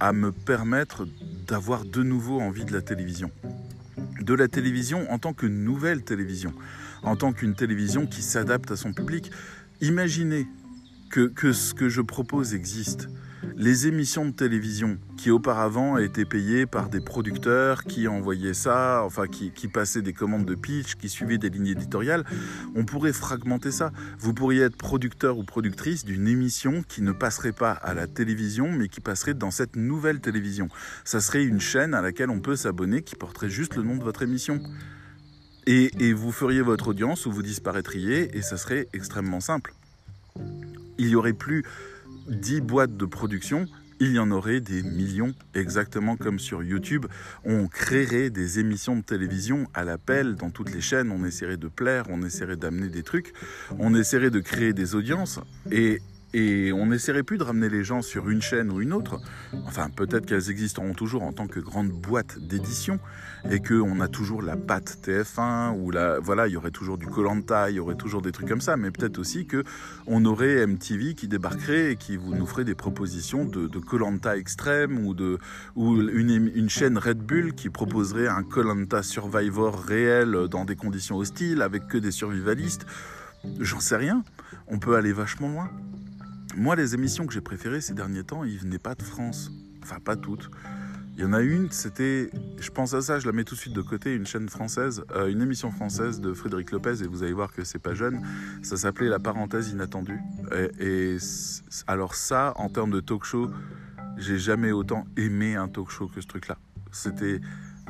à 0.00 0.12
me 0.12 0.32
permettre 0.32 1.06
d'avoir 1.46 1.84
de 1.84 2.02
nouveau 2.02 2.40
envie 2.40 2.64
de 2.64 2.72
la 2.72 2.82
télévision. 2.82 3.30
De 4.20 4.34
la 4.34 4.48
télévision 4.48 5.10
en 5.10 5.18
tant 5.18 5.32
que 5.32 5.46
nouvelle 5.46 6.02
télévision, 6.02 6.52
en 7.02 7.16
tant 7.16 7.32
qu'une 7.32 7.54
télévision 7.54 8.06
qui 8.06 8.22
s'adapte 8.22 8.70
à 8.70 8.76
son 8.76 8.92
public. 8.92 9.30
Imaginez 9.80 10.46
que, 11.10 11.52
ce 11.52 11.74
que 11.74 11.88
je 11.88 12.00
propose 12.00 12.54
existe 12.54 13.08
les 13.56 13.86
émissions 13.86 14.26
de 14.26 14.30
télévision 14.30 14.98
qui 15.16 15.30
auparavant 15.30 15.98
étaient 15.98 16.24
payées 16.24 16.66
par 16.66 16.88
des 16.88 17.00
producteurs 17.00 17.84
qui 17.84 18.08
envoyaient 18.08 18.54
ça, 18.54 19.02
enfin 19.04 19.26
qui, 19.26 19.68
passaient 19.68 20.02
des 20.02 20.12
commandes 20.12 20.44
de 20.44 20.54
pitch, 20.54 20.96
qui 20.96 21.08
suivaient 21.08 21.38
des 21.38 21.50
lignes 21.50 21.68
éditoriales, 21.68 22.24
on 22.74 22.84
pourrait 22.84 23.12
fragmenter 23.12 23.70
ça. 23.70 23.92
Vous 24.18 24.34
pourriez 24.34 24.62
être 24.62 24.76
producteur 24.76 25.38
ou 25.38 25.44
productrice 25.44 26.04
d'une 26.04 26.28
émission 26.28 26.82
qui 26.86 27.02
ne 27.02 27.12
passerait 27.12 27.52
pas 27.52 27.72
à 27.72 27.94
la 27.94 28.06
télévision, 28.06 28.70
mais 28.70 28.88
qui 28.88 29.00
passerait 29.00 29.34
dans 29.34 29.50
cette 29.50 29.76
nouvelle 29.76 30.20
télévision. 30.20 30.68
Ça 31.04 31.20
serait 31.20 31.44
une 31.44 31.60
chaîne 31.60 31.94
à 31.94 32.02
laquelle 32.02 32.30
on 32.30 32.40
peut 32.40 32.56
s'abonner 32.56 33.02
qui 33.02 33.16
porterait 33.16 33.50
juste 33.50 33.76
le 33.76 33.82
nom 33.82 33.96
de 33.96 34.02
votre 34.02 34.22
émission. 34.22 34.60
Et, 35.66 35.90
et 36.04 36.12
vous 36.12 36.32
feriez 36.32 36.62
votre 36.62 36.88
audience 36.88 37.26
ou 37.26 37.32
vous 37.32 37.42
disparaîtriez 37.42 38.36
et 38.36 38.42
ça 38.42 38.56
serait 38.56 38.88
extrêmement 38.92 39.40
simple. 39.40 39.74
Il 40.98 41.06
n'y 41.06 41.14
aurait 41.14 41.32
plus 41.32 41.64
10 42.28 42.60
boîtes 42.60 42.96
de 42.96 43.04
production, 43.04 43.66
il 44.00 44.12
y 44.12 44.18
en 44.18 44.32
aurait 44.32 44.60
des 44.60 44.82
millions, 44.82 45.32
exactement 45.54 46.16
comme 46.16 46.40
sur 46.40 46.64
YouTube. 46.64 47.06
On 47.44 47.68
créerait 47.68 48.30
des 48.30 48.58
émissions 48.58 48.96
de 48.96 49.02
télévision 49.02 49.68
à 49.74 49.84
l'appel 49.84 50.34
dans 50.34 50.50
toutes 50.50 50.74
les 50.74 50.80
chaînes, 50.80 51.12
on 51.12 51.24
essaierait 51.24 51.56
de 51.56 51.68
plaire, 51.68 52.06
on 52.08 52.22
essaierait 52.22 52.56
d'amener 52.56 52.88
des 52.88 53.04
trucs, 53.04 53.32
on 53.78 53.94
essaierait 53.94 54.30
de 54.30 54.40
créer 54.40 54.72
des 54.72 54.96
audiences, 54.96 55.38
et 55.70 56.00
et 56.34 56.72
on 56.72 56.86
n'essaierait 56.86 57.22
plus 57.22 57.38
de 57.38 57.44
ramener 57.44 57.68
les 57.68 57.84
gens 57.84 58.02
sur 58.02 58.30
une 58.30 58.40
chaîne 58.40 58.70
ou 58.70 58.80
une 58.80 58.92
autre. 58.92 59.20
Enfin, 59.66 59.90
peut-être 59.90 60.26
qu'elles 60.26 60.50
existeront 60.50 60.94
toujours 60.94 61.22
en 61.22 61.32
tant 61.32 61.46
que 61.46 61.60
grande 61.60 61.90
boîte 61.90 62.38
d'édition 62.38 62.98
et 63.50 63.60
qu'on 63.60 64.00
a 64.00 64.08
toujours 64.08 64.42
la 64.42 64.56
patte 64.56 64.98
TF1 65.04 65.76
ou 65.78 65.90
la 65.90 66.20
voilà, 66.20 66.48
il 66.48 66.52
y 66.52 66.56
aurait 66.56 66.70
toujours 66.70 66.96
du 66.96 67.06
Colanta, 67.06 67.70
il 67.70 67.76
y 67.76 67.80
aurait 67.80 67.96
toujours 67.96 68.22
des 68.22 68.32
trucs 68.32 68.48
comme 68.48 68.60
ça. 68.60 68.76
Mais 68.76 68.90
peut-être 68.90 69.18
aussi 69.18 69.46
que 69.46 69.64
on 70.06 70.24
aurait 70.24 70.66
MTV 70.66 71.14
qui 71.14 71.28
débarquerait 71.28 71.92
et 71.92 71.96
qui 71.96 72.16
vous 72.16 72.34
nous 72.34 72.46
ferait 72.46 72.64
des 72.64 72.74
propositions 72.74 73.44
de 73.44 73.78
Colanta 73.78 74.36
extrême 74.36 75.04
ou 75.06 75.14
de 75.14 75.38
ou 75.76 76.00
une, 76.00 76.50
une 76.54 76.70
chaîne 76.70 76.98
Red 76.98 77.18
Bull 77.18 77.54
qui 77.54 77.68
proposerait 77.68 78.28
un 78.28 78.42
Colanta 78.42 79.02
Survivor 79.02 79.78
réel 79.78 80.48
dans 80.50 80.64
des 80.64 80.76
conditions 80.76 81.16
hostiles 81.16 81.62
avec 81.62 81.88
que 81.88 81.98
des 81.98 82.10
survivalistes. 82.10 82.86
J'en 83.60 83.80
sais 83.80 83.96
rien. 83.96 84.22
On 84.68 84.78
peut 84.78 84.96
aller 84.96 85.12
vachement 85.12 85.48
loin. 85.48 85.70
Moi, 86.56 86.76
les 86.76 86.94
émissions 86.94 87.26
que 87.26 87.32
j'ai 87.32 87.40
préférées 87.40 87.80
ces 87.80 87.94
derniers 87.94 88.24
temps, 88.24 88.44
ils 88.44 88.58
venaient 88.58 88.78
pas 88.78 88.94
de 88.94 89.02
France. 89.02 89.50
Enfin, 89.82 89.98
pas 90.00 90.16
toutes. 90.16 90.50
Il 91.16 91.22
y 91.22 91.24
en 91.26 91.32
a 91.32 91.40
une, 91.40 91.70
c'était, 91.70 92.30
je 92.58 92.70
pense 92.70 92.94
à 92.94 93.02
ça, 93.02 93.18
je 93.18 93.26
la 93.26 93.32
mets 93.32 93.44
tout 93.44 93.54
de 93.54 93.60
suite 93.60 93.74
de 93.74 93.82
côté, 93.82 94.14
une 94.14 94.26
chaîne 94.26 94.48
française, 94.48 95.04
euh, 95.14 95.28
une 95.28 95.42
émission 95.42 95.70
française 95.70 96.20
de 96.20 96.32
Frédéric 96.32 96.70
Lopez, 96.70 97.02
et 97.02 97.06
vous 97.06 97.22
allez 97.22 97.34
voir 97.34 97.52
que 97.52 97.64
c'est 97.64 97.78
pas 97.78 97.94
jeune. 97.94 98.22
Ça 98.62 98.76
s'appelait 98.76 99.08
La 99.08 99.18
parenthèse 99.18 99.70
inattendue. 99.70 100.20
Et, 100.52 101.12
et, 101.14 101.16
alors 101.86 102.14
ça, 102.14 102.54
en 102.56 102.68
termes 102.68 102.90
de 102.90 103.00
talk 103.00 103.24
show, 103.24 103.50
j'ai 104.16 104.38
jamais 104.38 104.72
autant 104.72 105.04
aimé 105.16 105.54
un 105.54 105.68
talk 105.68 105.90
show 105.90 106.08
que 106.08 106.20
ce 106.20 106.26
truc-là. 106.26 106.58
C'était 106.90 107.40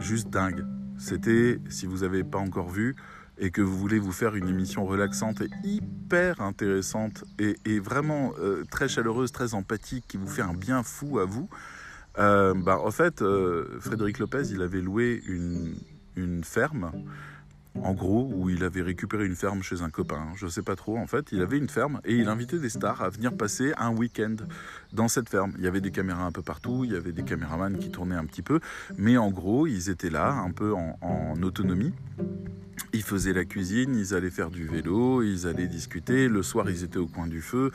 juste 0.01 0.29
dingue. 0.31 0.65
C'était, 0.99 1.61
si 1.69 1.87
vous 1.87 1.99
n'avez 1.99 2.25
pas 2.25 2.39
encore 2.39 2.71
vu, 2.71 2.97
et 3.43 3.51
que 3.51 3.61
vous 3.61 3.77
voulez 3.77 3.99
vous 3.99 4.13
faire 4.13 4.37
une 4.37 4.49
émission 4.49 4.87
relaxante 4.87 5.41
et 5.41 5.51
hyper 5.65 6.41
intéressante 6.41 7.25
et, 7.41 7.81
vraiment 7.81 8.33
euh, 8.39 8.63
très 8.71 8.87
chaleureuse, 8.87 9.33
très 9.33 9.55
empathique, 9.55 10.05
qui 10.07 10.17
vous 10.17 10.29
fait 10.29 10.43
un 10.43 10.55
bien 10.55 10.85
fou 10.85 11.19
à 11.19 11.25
vous, 11.25 11.51
euh, 12.21 12.55
bah, 12.55 12.79
en 12.79 12.93
fait, 12.93 13.21
euh, 13.21 13.81
Frédéric 13.81 14.21
Lopez, 14.21 14.45
il 14.53 14.63
avait 14.63 14.81
loué 14.81 15.21
une, 15.27 15.75
une, 16.15 16.45
ferme, 16.45 16.93
en 17.81 17.95
gros, 17.95 18.31
où 18.35 18.51
il 18.51 18.65
avait 18.65 18.83
récupéré 18.83 19.27
une 19.27 19.37
ferme 19.37 19.63
chez 19.63 19.83
un 19.83 19.91
copain. 19.91 20.29
Je 20.37 20.47
sais 20.47 20.63
pas 20.63 20.77
trop, 20.77 20.99
en 20.99 21.07
fait. 21.07 21.33
Il 21.33 21.41
avait 21.41 21.59
une 21.59 21.69
ferme 21.69 22.01
et 22.05 22.15
il 22.15 22.29
invitait 22.29 22.59
des 22.59 22.69
stars 22.69 23.03
à 23.03 23.09
venir 23.09 23.35
passer 23.37 23.73
un 23.79 23.91
week-end 23.91 24.37
dans 24.93 25.09
cette 25.09 25.29
ferme. 25.29 25.53
Il 25.59 25.65
y 25.65 25.67
avait 25.67 25.81
des 25.81 25.91
caméras 25.91 26.25
un 26.25 26.33
peu 26.33 26.43
partout, 26.43 26.85
il 26.85 26.93
y 26.93 26.97
avait 26.97 27.13
des 27.13 27.23
caméramans 27.23 27.79
qui 27.79 27.91
tournaient 27.91 28.17
un 28.17 28.27
petit 28.27 28.43
peu, 28.43 28.61
mais 28.97 29.17
en 29.17 29.31
gros, 29.31 29.67
ils 29.67 29.91
étaient 29.91 30.11
là, 30.11 30.33
un 30.33 30.51
peu 30.51 30.75
en, 30.75 31.43
autonomie. 31.43 31.93
Ils 32.95 33.03
faisaient 33.03 33.33
la 33.33 33.45
cuisine, 33.45 33.97
ils 33.97 34.15
allaient 34.15 34.31
faire 34.31 34.51
du 34.51 34.67
vélo, 34.67 35.23
ils 35.23 35.47
allaient 35.47 35.67
discuter. 35.67 36.29
Le 36.29 36.43
soir, 36.43 36.69
ils 36.69 36.85
étaient 36.85 36.99
au 36.99 37.07
coin 37.07 37.27
du 37.27 37.41
feu. 37.41 37.71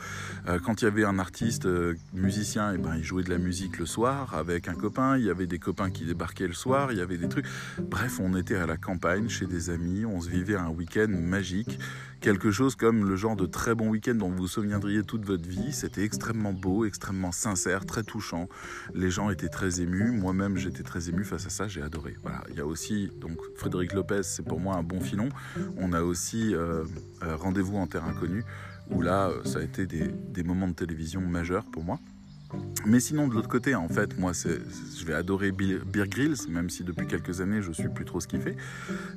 Euh, 0.46 0.60
quand 0.60 0.80
il 0.80 0.84
y 0.84 0.88
avait 0.88 1.04
un 1.04 1.18
artiste 1.18 1.66
euh, 1.66 1.94
musicien, 2.14 2.72
et 2.72 2.76
eh 2.76 2.78
ben, 2.78 2.94
il 2.96 3.02
jouait 3.02 3.24
de 3.24 3.30
la 3.30 3.38
musique 3.38 3.78
le 3.78 3.86
soir 3.86 4.34
avec 4.34 4.68
un 4.68 4.74
copain. 4.74 5.18
Il 5.18 5.24
y 5.24 5.30
avait 5.30 5.46
des 5.46 5.58
copains 5.58 5.90
qui 5.90 6.04
débarquaient 6.04 6.46
le 6.46 6.54
soir. 6.54 6.92
Il 6.92 6.98
y 6.98 7.00
avait 7.00 7.18
des 7.18 7.28
trucs. 7.28 7.46
Bref, 7.80 8.20
on 8.22 8.36
était 8.36 8.56
à 8.56 8.66
la 8.66 8.76
campagne 8.76 9.28
chez 9.28 9.46
des 9.46 9.70
amis. 9.70 9.87
On 10.06 10.20
se 10.20 10.28
vivait 10.28 10.56
un 10.56 10.68
week-end 10.68 11.08
magique 11.08 11.78
quelque 12.20 12.50
chose 12.50 12.74
comme 12.74 13.08
le 13.08 13.16
genre 13.16 13.36
de 13.36 13.46
très 13.46 13.74
bon 13.74 13.88
week-end 13.88 14.14
dont 14.14 14.30
vous 14.30 14.38
vous 14.38 14.48
souviendriez 14.48 15.02
toute 15.02 15.24
votre 15.24 15.48
vie. 15.48 15.72
C'était 15.72 16.02
extrêmement 16.02 16.52
beau, 16.52 16.84
extrêmement 16.84 17.32
sincère, 17.32 17.86
très 17.86 18.02
touchant. 18.02 18.48
Les 18.94 19.10
gens 19.10 19.30
étaient 19.30 19.48
très 19.48 19.80
émus. 19.80 20.10
Moi-même, 20.10 20.56
j'étais 20.56 20.82
très 20.82 21.08
ému 21.08 21.24
face 21.24 21.46
à 21.46 21.50
ça. 21.50 21.68
J'ai 21.68 21.82
adoré. 21.82 22.16
Voilà. 22.22 22.42
Il 22.50 22.56
y 22.56 22.60
a 22.60 22.66
aussi 22.66 23.10
donc 23.20 23.38
Frédéric 23.56 23.92
Lopez, 23.92 24.22
c'est 24.22 24.44
pour 24.44 24.60
moi 24.60 24.76
un 24.76 24.82
bon 24.82 25.00
filon. 25.00 25.28
On 25.76 25.92
a 25.92 26.02
aussi 26.02 26.54
euh, 26.54 26.84
euh, 27.22 27.36
Rendez-vous 27.36 27.76
en 27.76 27.86
terre 27.86 28.04
inconnue 28.04 28.44
où 28.90 29.02
là, 29.02 29.28
euh, 29.28 29.44
ça 29.44 29.58
a 29.58 29.62
été 29.62 29.86
des 29.86 30.42
moments 30.42 30.68
de 30.68 30.72
télévision 30.74 31.20
majeurs 31.20 31.64
pour 31.70 31.84
moi. 31.84 32.00
Mais 32.86 33.00
sinon, 33.00 33.28
de 33.28 33.34
l'autre 33.34 33.48
côté, 33.48 33.74
en 33.74 33.88
fait, 33.88 34.18
moi, 34.18 34.32
je 34.32 35.04
vais 35.04 35.12
adorer 35.12 35.52
Beer 35.52 36.08
Grylls, 36.08 36.48
même 36.48 36.70
si 36.70 36.84
depuis 36.84 37.06
quelques 37.06 37.42
années, 37.42 37.60
je 37.60 37.72
suis 37.72 37.88
plus 37.88 38.06
trop 38.06 38.20
ce 38.20 38.26
qu'il 38.26 38.40
fait. 38.40 38.56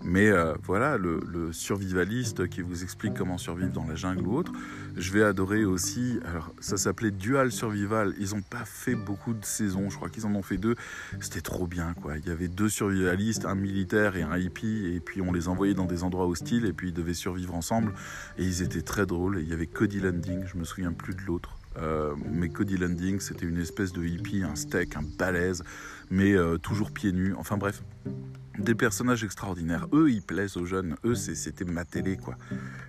Mais 0.04 0.30
euh, 0.30 0.56
voilà, 0.64 0.98
le, 0.98 1.22
survivaliste 1.54 2.50
qui 2.50 2.62
vous 2.62 2.84
explique 2.84 3.14
comment 3.14 3.38
survivre 3.38 3.72
dans 3.72 3.86
la 3.86 3.96
jungle 3.96 4.28
ou 4.28 4.36
autre. 4.36 4.52
Je 4.98 5.12
vais 5.14 5.24
adorer 5.24 5.64
aussi, 5.64 6.20
alors 6.26 6.54
ça 6.60 6.76
s'appelait 6.76 7.12
Dual 7.12 7.52
Survival. 7.52 8.14
Ils 8.20 8.32
n'ont 8.32 8.42
pas 8.42 8.66
fait 8.66 8.96
beaucoup 8.96 9.34
de 9.34 9.46
saisons, 9.46 9.90
je 9.90 9.96
crois 9.96 10.10
qu'ils 10.10 10.26
en 10.26 10.36
ont 10.36 10.42
fait 10.42 10.58
deux. 10.58 10.76
C'était 11.22 11.42
trop 11.42 11.68
bien, 11.68 11.94
quoi. 11.94 12.18
Il 12.18 12.28
y 12.28 12.32
avait 12.32 12.50
deux 12.50 12.70
survivalistes, 12.70 13.46
un 13.46 13.56
militaire 13.56 14.18
et 14.18 14.24
un 14.24 14.38
hippie, 14.38 14.92
et 14.94 15.00
puis 15.00 15.22
on 15.22 15.32
les 15.32 15.48
envoyait 15.48 15.74
dans 15.74 15.86
des 15.86 16.04
endroits 16.04 16.28
hostiles, 16.28 16.66
et 16.66 16.74
puis 16.74 16.90
ils 16.90 16.94
devaient 16.94 17.14
survivre 17.14 17.56
ensemble. 17.56 17.94
Et 18.38 18.44
ils 18.44 18.62
étaient 18.62 18.82
très 18.82 19.06
drôles. 19.06 19.40
Et 19.40 19.44
il 19.44 19.50
y 19.50 19.54
avait 19.54 19.68
Cody 19.68 20.02
Landing, 20.02 20.46
je 20.46 20.58
me 20.58 20.66
souviens 20.66 20.92
plus 20.92 21.16
de 21.16 21.22
l'autre. 21.22 21.61
Euh, 21.78 22.16
mais 22.32 22.50
Cody 22.50 22.78
Landing, 22.78 23.20
c'était 23.20 23.46
une 23.46 23.58
espèce 23.58 23.94
de 23.94 24.04
hippie, 24.04 24.44
un 24.44 24.56
steak, 24.56 24.96
un 24.96 25.04
balèze, 25.18 25.64
mais 26.10 26.34
euh, 26.34 26.58
toujours 26.58 26.92
pieds 26.92 27.12
nus. 27.12 27.34
Enfin 27.36 27.58
bref, 27.58 27.84
des 28.58 28.76
personnages 28.76 29.24
extraordinaires. 29.24 29.88
Eux, 29.94 30.12
ils 30.12 30.22
plaisent 30.22 30.58
aux 30.58 30.66
jeunes. 30.66 30.96
Eux, 31.06 31.16
c'était 31.16 31.66
ma 31.66 31.86
télé, 31.86 32.18
quoi. 32.18 32.36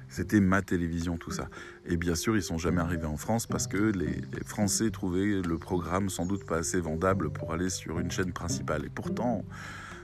C'était 0.08 0.40
ma 0.40 0.62
télévision, 0.62 1.16
tout 1.16 1.30
ça. 1.30 1.48
Et 1.86 1.96
bien 1.96 2.14
sûr, 2.14 2.36
ils 2.36 2.42
sont 2.42 2.58
jamais 2.58 2.80
arrivés 2.80 3.06
en 3.06 3.16
France 3.16 3.46
parce 3.46 3.66
que 3.66 3.78
les, 3.78 4.06
les, 4.06 4.44
Français 4.44 4.90
trouvaient 4.90 5.40
le 5.40 5.58
programme 5.58 6.10
sans 6.10 6.26
doute 6.26 6.44
pas 6.44 6.58
assez 6.58 6.80
vendable 6.80 7.30
pour 7.30 7.52
aller 7.52 7.70
sur 7.70 7.98
une 8.00 8.10
chaîne 8.10 8.32
principale. 8.32 8.84
Et 8.84 8.90
pourtant, 8.90 9.44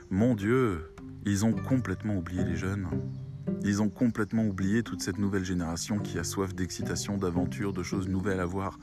mon 0.09 0.33
Dieu, 0.33 0.89
ils 1.25 1.45
ont 1.45 1.53
complètement 1.53 2.15
oublié 2.17 2.43
les 2.43 2.55
jeunes. 2.55 2.87
Ils 3.63 3.81
ont 3.81 3.89
complètement 3.89 4.45
oublié 4.45 4.83
toute 4.83 5.01
cette 5.01 5.17
nouvelle 5.17 5.45
génération 5.45 5.99
qui 5.99 6.17
a 6.17 6.23
soif 6.23 6.53
d'excitation, 6.55 7.17
d'aventure, 7.17 7.73
de 7.73 7.83
choses 7.83 8.07
nouvelles 8.07 8.39
à 8.39 8.45
voir. 8.45 8.79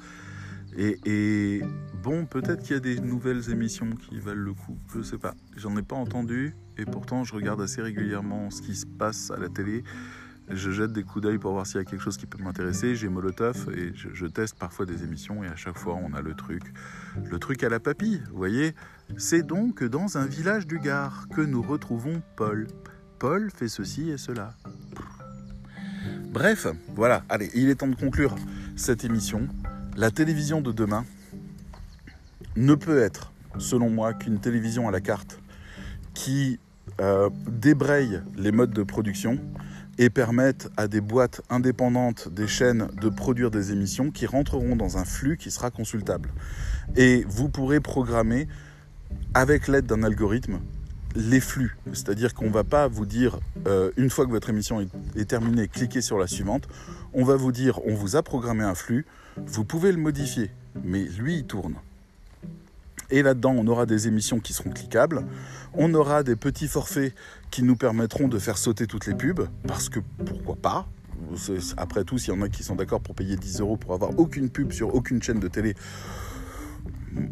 Et, 0.79 1.63
bon, 2.03 2.27
peut-être 2.27 2.63
qu'il 2.63 2.75
y 2.75 2.77
a 2.77 2.81
des 2.81 3.01
nouvelles 3.01 3.51
émissions 3.51 3.91
qui 3.93 4.19
valent 4.19 4.43
le 4.43 4.53
coup, 4.53 4.77
je 4.95 5.03
sais 5.03 5.17
pas. 5.17 5.35
J'en 5.57 5.75
ai 5.77 5.83
pas 5.83 5.97
entendu, 5.97 6.55
et 6.77 6.85
pourtant 6.85 7.25
je 7.25 7.35
regarde 7.35 7.63
assez 7.63 7.81
régulièrement 7.81 8.51
ce 8.51 8.61
qui 8.61 8.75
se 8.75 8.85
passe 8.85 9.31
à 9.31 9.39
la 9.39 9.49
télé. 9.49 9.85
Je 10.49 10.71
jette 10.71 10.93
des 10.93 11.03
coups 11.03 11.25
d'œil 11.25 11.39
pour 11.39 11.53
voir 11.53 11.67
s'il 11.67 11.79
y 11.79 11.81
a 11.81 11.85
quelque 11.85 12.03
chose 12.03 12.17
qui 12.17 12.27
peut 12.27 12.41
m'intéresser. 12.41 12.95
J'ai 12.95 13.09
Molotov 13.09 13.69
et 13.75 13.93
je, 13.95 14.11
je, 14.13 14.27
teste 14.27 14.57
parfois 14.57 14.87
des 14.87 15.03
émissions 15.03 15.43
et 15.43 15.49
à 15.49 15.57
chaque 15.57 15.77
fois 15.77 15.95
on 15.95 16.13
a 16.13 16.21
le 16.21 16.35
truc, 16.35 16.63
le 17.25 17.39
truc 17.41 17.65
à 17.65 17.69
la 17.69 17.81
papille. 17.81 18.23
Vous 18.31 18.37
voyez, 18.37 18.75
c'est 19.17 19.45
donc 19.45 19.83
dans 19.83 20.19
un 20.19 20.27
village 20.27 20.67
du 20.67 20.79
Gard 20.79 21.27
que 21.35 21.41
nous 21.41 21.63
retrouvons 21.63 22.23
Paul. 22.37 22.69
Fait 23.55 23.69
ceci 23.69 24.11
et 24.11 24.19
cela. 24.19 24.55
Bref, 26.31 26.69
voilà, 26.95 27.25
allez, 27.29 27.51
il 27.55 27.69
est 27.69 27.77
temps 27.77 27.89
de 27.89 27.97
conclure 27.97 28.37
cette 28.77 29.05
émission. 29.05 29.49
La 29.97 30.13
télévision 30.13 30.61
de 30.61 30.71
demain 30.71 31.05
ne 32.55 32.75
peut 32.77 33.03
être, 33.03 33.33
selon 33.59 33.91
moi, 33.91 34.15
qu'une 34.15 34.39
télévision 34.39 34.87
à 34.87 34.93
la 34.93 35.01
carte 35.01 35.41
qui 36.15 36.61
euh, 37.01 37.29
débraye 37.49 38.21
les 38.37 38.53
modes 38.53 38.73
de 38.73 38.85
production 38.85 39.41
et 39.99 40.09
permette 40.09 40.71
à 40.77 40.87
des 40.87 41.01
boîtes 41.01 41.41
indépendantes, 41.51 42.29
des 42.29 42.47
chaînes, 42.47 42.87
de 43.01 43.09
produire 43.09 43.51
des 43.51 43.73
émissions 43.73 44.13
qui 44.13 44.27
rentreront 44.27 44.77
dans 44.77 44.99
un 44.99 45.05
flux 45.05 45.37
qui 45.37 45.51
sera 45.51 45.73
consultable. 45.73 46.31
Et 46.95 47.25
vous 47.29 47.49
pourrez 47.49 47.81
programmer, 47.81 48.47
avec 49.35 49.67
l'aide 49.67 49.87
d'un 49.87 50.05
algorithme, 50.05 50.61
les 51.17 51.41
flux. 51.41 51.77
C'est-à-dire 51.93 52.35
qu'on 52.35 52.47
ne 52.47 52.53
va 52.53 52.65
pas 52.65 52.87
vous 52.87 53.07
dire, 53.07 53.41
euh, 53.67 53.91
une 53.97 54.11
fois 54.11 54.27
que 54.27 54.31
votre 54.31 54.51
émission 54.51 54.81
est, 55.17 55.25
terminée, 55.25 55.67
cliquez 55.67 56.03
sur 56.03 56.19
la 56.19 56.27
suivante. 56.27 56.69
On 57.15 57.25
va 57.25 57.37
vous 57.37 57.53
dire, 57.53 57.81
on 57.87 57.95
vous 57.95 58.17
a 58.17 58.23
programmé 58.23 58.63
un 58.63 58.75
flux, 58.75 59.07
vous 59.39 59.65
pouvez 59.65 59.91
le 59.93 59.99
modifier, 59.99 60.51
mais 60.85 61.05
lui, 61.05 61.39
il 61.39 61.45
tourne. 61.45 61.75
Et 63.11 63.23
là-dedans, 63.23 63.55
on 63.57 63.67
aura 63.67 63.87
des 63.87 64.09
émissions 64.09 64.41
qui 64.41 64.53
seront 64.53 64.71
cliquables. 64.71 65.25
On 65.75 65.95
aura 65.95 66.23
des 66.23 66.37
petits 66.37 66.69
forfaits 66.69 67.15
qui 67.51 67.63
nous 67.63 67.77
permettront 67.77 68.29
de 68.29 68.39
faire 68.39 68.59
sauter 68.59 68.87
toutes 68.87 69.07
les 69.07 69.15
pubs, 69.15 69.49
parce 69.67 69.89
que 69.89 70.01
pourquoi 70.25 70.57
pas? 70.57 70.89
Après 71.77 72.05
tout, 72.05 72.19
s'il 72.19 72.35
y 72.35 72.37
en 72.37 72.43
a 72.43 72.49
qui 72.49 72.63
sont 72.63 72.77
d'accord 72.77 73.01
pour 73.01 73.15
payer 73.15 73.37
10 73.37 73.61
euros 73.61 73.77
pour 73.77 73.95
avoir 73.95 74.19
aucune 74.19 74.51
pub 74.51 74.73
sur 74.73 74.95
aucune 74.95 75.23
chaîne 75.23 75.41
de 75.41 75.49
télé, 75.49 75.75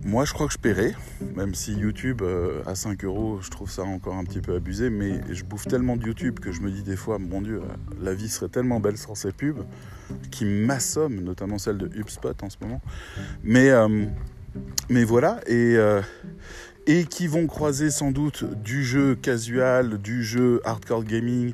moi, 0.04 0.24
je 0.24 0.32
crois 0.32 0.46
que 0.46 0.52
je 0.52 0.58
paierai, 0.58 0.94
même 1.36 1.54
si 1.54 1.74
YouTube 1.74 2.22
euh, 2.22 2.62
à 2.66 2.74
5 2.74 3.04
euros, 3.04 3.40
je 3.42 3.50
trouve 3.50 3.70
ça 3.70 3.82
encore 3.82 4.14
un 4.14 4.24
petit 4.24 4.40
peu 4.40 4.54
abusé, 4.54 4.88
mais 4.88 5.20
je 5.30 5.44
bouffe 5.44 5.66
tellement 5.66 5.96
de 5.96 6.06
YouTube 6.06 6.40
que 6.40 6.52
je 6.52 6.60
me 6.60 6.70
dis 6.70 6.82
des 6.82 6.96
fois, 6.96 7.18
mon 7.18 7.42
Dieu, 7.42 7.60
la 8.00 8.14
vie 8.14 8.28
serait 8.28 8.48
tellement 8.48 8.80
belle 8.80 8.96
sans 8.96 9.14
ces 9.14 9.32
pubs, 9.32 9.64
qui 10.30 10.46
m'assomment, 10.46 11.20
notamment 11.20 11.58
celle 11.58 11.78
de 11.78 11.86
HubSpot 11.98 12.34
en 12.42 12.48
ce 12.48 12.56
moment. 12.62 12.80
Mais, 13.42 13.70
euh, 13.70 14.06
voilà, 15.06 15.40
et, 15.46 15.76
euh, 15.76 16.00
et 16.86 17.04
qui 17.04 17.26
vont 17.26 17.46
croiser 17.46 17.90
sans 17.90 18.10
doute 18.10 18.44
du 18.62 18.84
jeu 18.84 19.14
casual, 19.14 19.98
du 19.98 20.22
jeu 20.22 20.62
hardcore 20.64 21.04
gaming, 21.04 21.52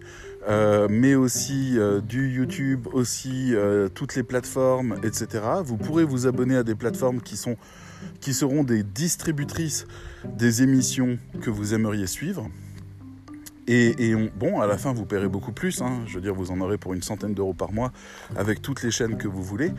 mais 0.88 1.14
aussi 1.14 1.78
du 2.08 2.28
YouTube, 2.28 2.88
aussi 2.92 3.54
toutes 3.94 4.16
les 4.16 4.22
plateformes, 4.22 4.96
etc. 5.04 5.44
Vous 5.64 5.76
pourrez 5.76 6.04
vous 6.04 6.26
abonner 6.26 6.56
à 6.56 6.64
des 6.64 6.74
plateformes 6.74 7.20
qui, 7.20 7.36
sont, 7.36 7.56
qui 8.20 8.34
seront 8.34 8.64
des 8.64 8.82
distributrices 8.82 9.86
des 10.24 10.62
émissions 10.62 11.18
que 11.40 11.50
vous 11.50 11.74
aimeriez 11.74 12.06
suivre. 12.06 12.48
Et, 13.72 14.16
bon, 14.36 14.60
à 14.60 14.66
la 14.66 14.76
fin, 14.78 14.92
vous 14.92 15.06
paierez 15.06 15.28
beaucoup 15.28 15.52
plus. 15.52 15.80
Hein. 15.80 16.02
Je 16.08 16.16
veux 16.16 16.20
dire, 16.20 16.34
vous 16.34 16.50
en 16.50 16.60
aurez 16.60 16.76
pour 16.76 16.92
une 16.92 17.02
centaine 17.02 17.34
d'euros 17.34 17.54
par 17.54 17.70
mois 17.70 17.92
avec 18.34 18.62
toutes 18.62 18.82
les 18.82 18.90
chaînes 18.90 19.16
que 19.16 19.28
vous 19.28 19.44
voulez. 19.44 19.70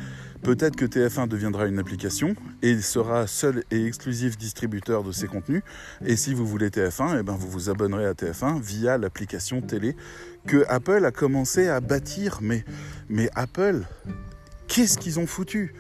Peut-être 0.44 0.78
que 0.78 0.86
TF1 0.86 1.28
deviendra 1.28 1.68
une 1.68 1.78
application 1.78 2.34
et 2.62 2.80
sera 2.80 3.28
seul 3.28 3.66
et 3.70 3.86
exclusif 3.86 4.38
distributeur 4.38 5.04
de 5.04 5.12
ces 5.12 5.28
contenus. 5.28 5.62
Et 6.06 6.16
si 6.16 6.34
vous 6.34 6.48
voulez 6.48 6.70
TF1, 6.70 7.20
eh 7.20 7.24
ben 7.24 7.34
vous 7.34 7.50
vous 7.50 7.70
abonnerez 7.70 8.06
à 8.06 8.14
TF1 8.14 8.62
via 8.62 8.98
l'application 8.98 9.62
télé 9.62 9.98
que 10.48 10.64
Apple 10.70 11.04
a 11.04 11.12
commencé 11.12 11.68
à 11.68 11.82
bâtir. 11.82 12.40
Mais, 12.42 12.64
mais 13.10 13.30
Apple, 13.36 13.84
qu'est-ce 14.70 14.98
qu'ils 14.98 15.20
ont 15.20 15.28
foutu? 15.28 15.76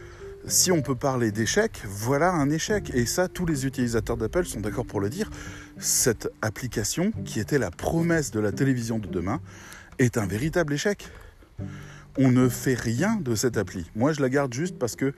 Si 0.48 0.72
on 0.72 0.82
peut 0.82 0.96
parler 0.96 1.32
d'échec, 1.32 1.82
voilà 1.88 2.32
un 2.32 2.50
échec. 2.50 2.92
Et 2.94 3.06
ça, 3.06 3.28
tous 3.28 3.46
les 3.46 3.66
utilisateurs 3.66 4.18
d'Apple 4.18 4.46
sont 4.46 4.60
d'accord 4.60 4.86
pour 4.86 5.00
le 5.00 5.10
dire. 5.10 5.30
Cette 5.78 6.32
application, 6.42 7.12
qui 7.26 7.40
était 7.40 7.60
la 7.60 7.72
promesse 7.72 8.32
de 8.32 8.40
la 8.40 8.52
télévision 8.52 9.00
de 9.00 9.08
demain, 9.08 9.40
est 10.00 10.18
un 10.18 10.26
véritable 10.26 10.74
échec. 10.74 11.08
On 12.18 12.32
ne 12.32 12.50
fait 12.50 12.74
rien 12.74 13.18
de 13.22 13.36
cette 13.36 13.58
appli. 13.58 13.90
Moi, 13.96 14.14
je 14.14 14.22
la 14.22 14.30
garde 14.30 14.54
juste 14.54 14.78
parce 14.78 14.96
que 14.96 15.14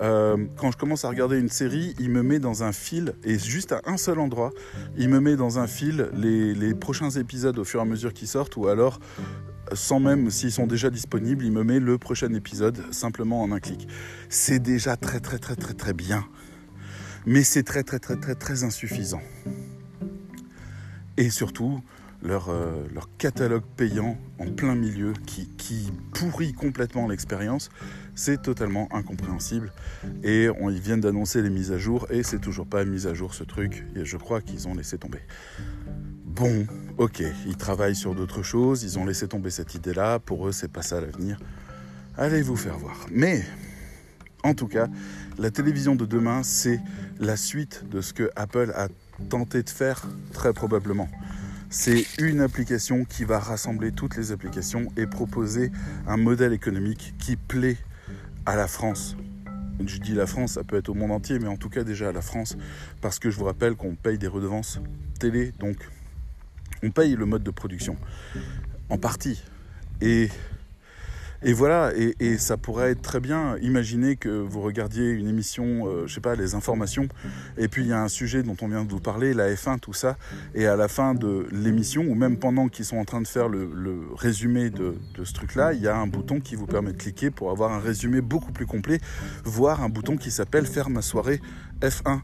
euh, 0.00 0.36
quand 0.56 0.70
je 0.70 0.76
commence 0.76 1.04
à 1.04 1.08
regarder 1.08 1.38
une 1.38 1.48
série, 1.48 1.94
il 1.98 2.10
me 2.10 2.22
met 2.22 2.38
dans 2.38 2.62
un 2.62 2.72
fil, 2.72 3.14
et 3.24 3.38
juste 3.38 3.72
à 3.72 3.80
un 3.84 3.96
seul 3.96 4.20
endroit, 4.20 4.52
il 4.96 5.08
me 5.08 5.18
met 5.18 5.34
dans 5.34 5.58
un 5.58 5.66
fil 5.66 6.08
les, 6.14 6.54
les 6.54 6.74
prochains 6.74 7.10
épisodes 7.10 7.58
au 7.58 7.64
fur 7.64 7.80
et 7.80 7.82
à 7.82 7.86
mesure 7.86 8.12
qu'ils 8.12 8.28
sortent, 8.28 8.56
ou 8.56 8.68
alors 8.68 9.00
sans 9.72 10.00
même 10.00 10.30
s'ils 10.30 10.52
sont 10.52 10.66
déjà 10.66 10.90
disponibles, 10.90 11.44
il 11.44 11.52
me 11.52 11.64
met 11.64 11.80
le 11.80 11.98
prochain 11.98 12.32
épisode 12.34 12.82
simplement 12.92 13.42
en 13.42 13.52
un 13.52 13.60
clic. 13.60 13.88
C'est 14.28 14.58
déjà 14.58 14.96
très 14.96 15.20
très 15.20 15.38
très 15.38 15.56
très 15.56 15.74
très 15.74 15.92
bien, 15.92 16.26
mais 17.26 17.42
c'est 17.42 17.62
très 17.62 17.82
très 17.82 17.98
très 17.98 18.16
très 18.16 18.34
très 18.34 18.64
insuffisant. 18.64 19.22
Et 21.16 21.30
surtout, 21.30 21.80
leur, 22.22 22.48
euh, 22.48 22.86
catalogue 23.18 23.64
payant 23.76 24.16
en 24.38 24.50
plein 24.50 24.74
milieu 24.74 25.12
qui, 25.26 25.48
qui 25.56 25.90
pourrit 26.12 26.52
complètement 26.52 27.08
l'expérience, 27.08 27.70
c'est 28.14 28.42
totalement 28.42 28.88
incompréhensible. 28.92 29.72
Et 30.22 30.48
on, 30.60 30.70
ils 30.70 30.80
viennent 30.80 31.00
d'annoncer 31.00 31.42
les 31.42 31.50
mises 31.50 31.72
à 31.72 31.78
jour 31.78 32.06
et 32.10 32.22
c'est 32.22 32.40
toujours 32.40 32.66
pas 32.66 32.84
mis 32.84 33.06
à 33.06 33.14
jour 33.14 33.34
ce 33.34 33.44
truc. 33.44 33.84
Et 33.96 34.04
je 34.04 34.16
crois 34.16 34.40
qu'ils 34.40 34.68
ont 34.68 34.74
laissé 34.74 34.98
tomber. 34.98 35.20
Bon, 36.28 36.66
ok, 36.98 37.22
ils 37.46 37.56
travaillent 37.56 37.96
sur 37.96 38.14
d'autres 38.14 38.42
choses, 38.42 38.84
ils 38.84 38.98
ont 38.98 39.04
laissé 39.04 39.26
tomber 39.26 39.50
cette 39.50 39.74
idée-là, 39.74 40.18
pour 40.18 40.46
eux 40.46 40.52
c'est 40.52 40.70
pas 40.70 40.82
ça 40.82 41.00
l'avenir. 41.00 41.40
Allez 42.16 42.42
vous 42.42 42.54
faire 42.54 42.78
voir. 42.78 43.06
Mais, 43.10 43.44
en 44.44 44.54
tout 44.54 44.68
cas, 44.68 44.88
la 45.38 45.50
télévision 45.50 45.96
de 45.96 46.04
demain, 46.04 46.42
c'est 46.42 46.80
la 47.18 47.36
suite 47.36 47.84
de 47.90 48.00
ce 48.00 48.12
que 48.12 48.30
Apple 48.36 48.72
a 48.76 48.88
tenté 49.30 49.62
de 49.62 49.70
faire 49.70 50.06
très 50.32 50.52
probablement. 50.52 51.08
C'est 51.70 52.04
une 52.18 52.40
application 52.40 53.04
qui 53.04 53.24
va 53.24 53.38
rassembler 53.38 53.90
toutes 53.90 54.16
les 54.16 54.30
applications 54.30 54.86
et 54.96 55.06
proposer 55.06 55.72
un 56.06 56.18
modèle 56.18 56.52
économique 56.52 57.14
qui 57.18 57.36
plaît 57.36 57.78
à 58.46 58.54
la 58.54 58.68
France. 58.68 59.16
Je 59.84 59.98
dis 59.98 60.12
la 60.12 60.26
France, 60.26 60.52
ça 60.52 60.62
peut 60.62 60.76
être 60.76 60.88
au 60.88 60.94
monde 60.94 61.12
entier, 61.12 61.38
mais 61.38 61.48
en 61.48 61.56
tout 61.56 61.68
cas 61.68 61.84
déjà 61.84 62.10
à 62.10 62.12
la 62.12 62.22
France, 62.22 62.56
parce 63.00 63.18
que 63.18 63.30
je 63.30 63.38
vous 63.38 63.44
rappelle 63.44 63.76
qu'on 63.76 63.94
paye 63.94 64.18
des 64.18 64.26
redevances 64.26 64.80
télé, 65.18 65.52
donc 65.58 65.76
on 66.82 66.90
paye 66.90 67.14
le 67.16 67.26
mode 67.26 67.42
de 67.42 67.50
production, 67.50 67.96
en 68.88 68.98
partie. 68.98 69.42
Et, 70.00 70.28
voilà, 71.52 71.92
et, 71.94 72.38
ça 72.38 72.56
pourrait 72.56 72.90
être 72.92 73.02
très 73.02 73.20
bien. 73.20 73.56
Imaginez 73.58 74.16
que 74.16 74.28
vous 74.28 74.60
regardiez 74.60 75.10
une 75.10 75.28
émission, 75.28 75.84
je 75.84 75.88
euh, 75.88 76.06
je 76.06 76.14
sais 76.14 76.20
pas, 76.20 76.34
les 76.34 76.54
informations, 76.54 77.08
et 77.56 77.68
puis 77.68 77.82
il 77.82 77.88
y 77.88 77.92
a 77.92 78.02
un 78.02 78.08
sujet 78.08 78.42
dont 78.42 78.56
on 78.60 78.68
vient 78.68 78.84
de 78.84 78.90
vous 78.90 79.00
parler, 79.00 79.34
la 79.34 79.52
F1, 79.52 79.78
tout 79.78 79.92
ça, 79.92 80.16
et 80.54 80.66
à 80.66 80.76
la 80.76 80.88
fin 80.88 81.14
de 81.14 81.46
l'émission, 81.52 82.02
ou 82.02 82.14
même 82.14 82.38
pendant 82.38 82.68
qu'ils 82.68 82.84
sont 82.84 82.96
en 82.96 83.04
train 83.04 83.20
de 83.20 83.28
faire 83.28 83.48
le, 83.48 83.68
résumé 84.16 84.70
de, 84.70 84.96
de 85.14 85.24
ce 85.24 85.32
truc-là, 85.32 85.72
il 85.74 85.80
y 85.80 85.88
a 85.88 85.96
un 85.96 86.06
bouton 86.06 86.40
qui 86.40 86.56
vous 86.56 86.66
permet 86.66 86.92
de 86.92 86.98
cliquer 86.98 87.30
pour 87.30 87.50
avoir 87.50 87.72
un 87.72 87.80
résumé 87.80 88.20
beaucoup 88.20 88.52
plus 88.52 88.66
complet, 88.66 89.00
voire 89.44 89.82
un 89.82 89.88
bouton 89.88 90.16
qui 90.16 90.30
s'appelle 90.30 90.66
Faire 90.66 90.90
ma 90.90 91.02
soirée 91.02 91.40
F1. 91.80 92.20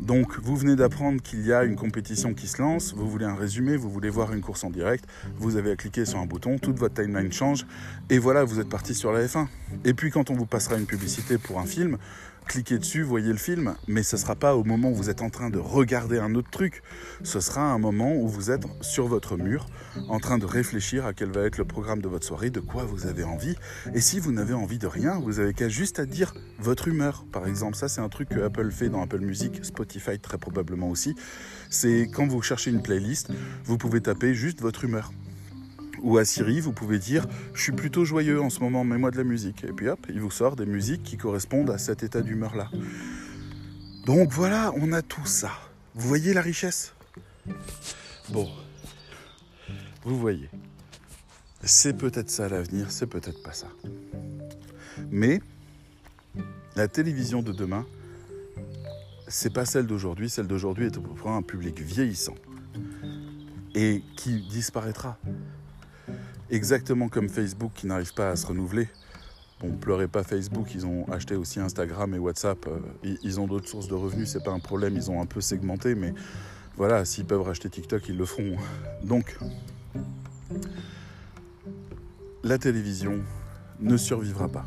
Donc 0.00 0.38
vous 0.40 0.56
venez 0.56 0.76
d'apprendre 0.76 1.22
qu'il 1.22 1.46
y 1.46 1.52
a 1.52 1.64
une 1.64 1.76
compétition 1.76 2.34
qui 2.34 2.48
se 2.48 2.60
lance, 2.60 2.94
vous 2.94 3.08
voulez 3.08 3.26
un 3.26 3.36
résumé, 3.36 3.76
vous 3.76 3.90
voulez 3.90 4.10
voir 4.10 4.32
une 4.32 4.40
course 4.40 4.64
en 4.64 4.70
direct, 4.70 5.04
vous 5.36 5.56
avez 5.56 5.70
à 5.70 5.76
cliquer 5.76 6.04
sur 6.04 6.18
un 6.18 6.26
bouton, 6.26 6.58
toute 6.58 6.78
votre 6.78 6.94
timeline 7.00 7.32
change, 7.32 7.64
et 8.10 8.18
voilà, 8.18 8.44
vous 8.44 8.58
êtes 8.60 8.68
parti 8.68 8.94
sur 8.94 9.12
la 9.12 9.24
F1. 9.24 9.46
Et 9.84 9.94
puis 9.94 10.10
quand 10.10 10.30
on 10.30 10.34
vous 10.34 10.46
passera 10.46 10.76
une 10.76 10.86
publicité 10.86 11.38
pour 11.38 11.60
un 11.60 11.66
film, 11.66 11.98
cliquez 12.46 12.78
dessus, 12.78 13.02
voyez 13.02 13.30
le 13.30 13.38
film, 13.38 13.74
mais 13.88 14.02
ce 14.02 14.16
ne 14.16 14.20
sera 14.20 14.34
pas 14.34 14.56
au 14.56 14.64
moment 14.64 14.90
où 14.90 14.94
vous 14.94 15.10
êtes 15.10 15.22
en 15.22 15.30
train 15.30 15.50
de 15.50 15.58
regarder 15.58 16.18
un 16.18 16.34
autre 16.34 16.50
truc. 16.50 16.82
Ce 17.22 17.40
sera 17.40 17.62
un 17.72 17.78
moment 17.78 18.14
où 18.14 18.28
vous 18.28 18.50
êtes 18.50 18.64
sur 18.80 19.06
votre 19.06 19.36
mur, 19.36 19.66
en 20.08 20.18
train 20.18 20.38
de 20.38 20.46
réfléchir 20.46 21.06
à 21.06 21.12
quel 21.12 21.30
va 21.30 21.42
être 21.42 21.58
le 21.58 21.64
programme 21.64 22.00
de 22.00 22.08
votre 22.08 22.26
soirée, 22.26 22.50
de 22.50 22.60
quoi 22.60 22.84
vous 22.84 23.06
avez 23.06 23.24
envie. 23.24 23.56
Et 23.94 24.00
si 24.00 24.20
vous 24.20 24.32
n'avez 24.32 24.54
envie 24.54 24.78
de 24.78 24.86
rien, 24.86 25.18
vous 25.18 25.40
avez 25.40 25.54
qu'à 25.54 25.68
juste 25.68 25.98
à 25.98 26.06
dire 26.06 26.34
votre 26.58 26.88
humeur, 26.88 27.24
par 27.32 27.46
exemple. 27.46 27.76
Ça, 27.76 27.88
c'est 27.88 28.00
un 28.00 28.08
truc 28.08 28.28
que 28.28 28.40
Apple 28.40 28.70
fait 28.70 28.88
dans 28.88 29.02
Apple 29.02 29.20
Music, 29.20 29.64
Spotify 29.64 30.18
très 30.18 30.38
probablement 30.38 30.90
aussi. 30.90 31.14
C'est 31.70 32.08
quand 32.12 32.26
vous 32.26 32.42
cherchez 32.42 32.70
une 32.70 32.82
playlist, 32.82 33.30
vous 33.64 33.78
pouvez 33.78 34.00
taper 34.00 34.34
juste 34.34 34.60
votre 34.60 34.84
humeur 34.84 35.12
ou 36.04 36.18
à 36.18 36.24
Siri, 36.24 36.60
vous 36.60 36.72
pouvez 36.72 36.98
dire 36.98 37.26
Je 37.54 37.62
suis 37.62 37.72
plutôt 37.72 38.04
joyeux 38.04 38.40
en 38.40 38.50
ce 38.50 38.60
moment, 38.60 38.84
mets-moi 38.84 39.10
de 39.10 39.16
la 39.16 39.24
musique. 39.24 39.64
Et 39.64 39.72
puis 39.72 39.88
hop, 39.88 40.06
il 40.08 40.20
vous 40.20 40.30
sort 40.30 40.54
des 40.54 40.66
musiques 40.66 41.02
qui 41.02 41.16
correspondent 41.16 41.70
à 41.70 41.78
cet 41.78 42.02
état 42.02 42.20
d'humeur-là. 42.20 42.70
Donc 44.06 44.30
voilà, 44.30 44.72
on 44.76 44.92
a 44.92 45.00
tout 45.00 45.24
ça. 45.24 45.50
Vous 45.94 46.06
voyez 46.06 46.34
la 46.34 46.42
richesse? 46.42 46.92
Bon, 48.28 48.48
vous 50.04 50.18
voyez. 50.18 50.50
C'est 51.62 51.96
peut-être 51.96 52.28
ça 52.28 52.48
l'avenir, 52.48 52.90
c'est 52.90 53.06
peut-être 53.06 53.42
pas 53.42 53.54
ça. 53.54 53.68
Mais 55.10 55.40
la 56.76 56.86
télévision 56.88 57.42
de 57.42 57.52
demain, 57.52 57.86
c'est 59.26 59.52
pas 59.52 59.64
celle 59.64 59.86
d'aujourd'hui. 59.86 60.28
Celle 60.28 60.46
d'aujourd'hui 60.46 60.86
est 60.86 60.98
pour 60.98 61.30
un 61.30 61.40
public 61.40 61.80
vieillissant 61.80 62.34
et 63.74 64.02
qui 64.16 64.46
disparaîtra. 64.48 65.18
Exactement 66.54 67.08
comme 67.08 67.28
Facebook 67.28 67.72
qui 67.74 67.88
n'arrive 67.88 68.14
pas 68.14 68.30
à 68.30 68.36
se 68.36 68.46
renouveler. 68.46 68.86
Bon, 69.60 69.72
pleurez 69.72 70.06
pas 70.06 70.22
Facebook, 70.22 70.72
ils 70.72 70.86
ont 70.86 71.04
acheté 71.10 71.34
aussi 71.34 71.58
Instagram 71.58 72.14
et 72.14 72.18
WhatsApp. 72.18 72.64
Euh, 72.68 73.16
ils 73.24 73.40
ont 73.40 73.48
d'autres 73.48 73.66
sources 73.66 73.88
de 73.88 73.94
revenus, 73.94 74.28
c'est 74.28 74.44
pas 74.44 74.52
un 74.52 74.60
problème, 74.60 74.94
ils 74.94 75.10
ont 75.10 75.20
un 75.20 75.26
peu 75.26 75.40
segmenté, 75.40 75.96
mais 75.96 76.14
voilà, 76.76 77.04
s'ils 77.04 77.24
peuvent 77.24 77.42
racheter 77.42 77.68
TikTok, 77.68 78.08
ils 78.08 78.16
le 78.16 78.24
feront. 78.24 78.56
Donc, 79.02 79.36
la 82.44 82.56
télévision 82.58 83.18
ne 83.80 83.96
survivra 83.96 84.48
pas. 84.48 84.66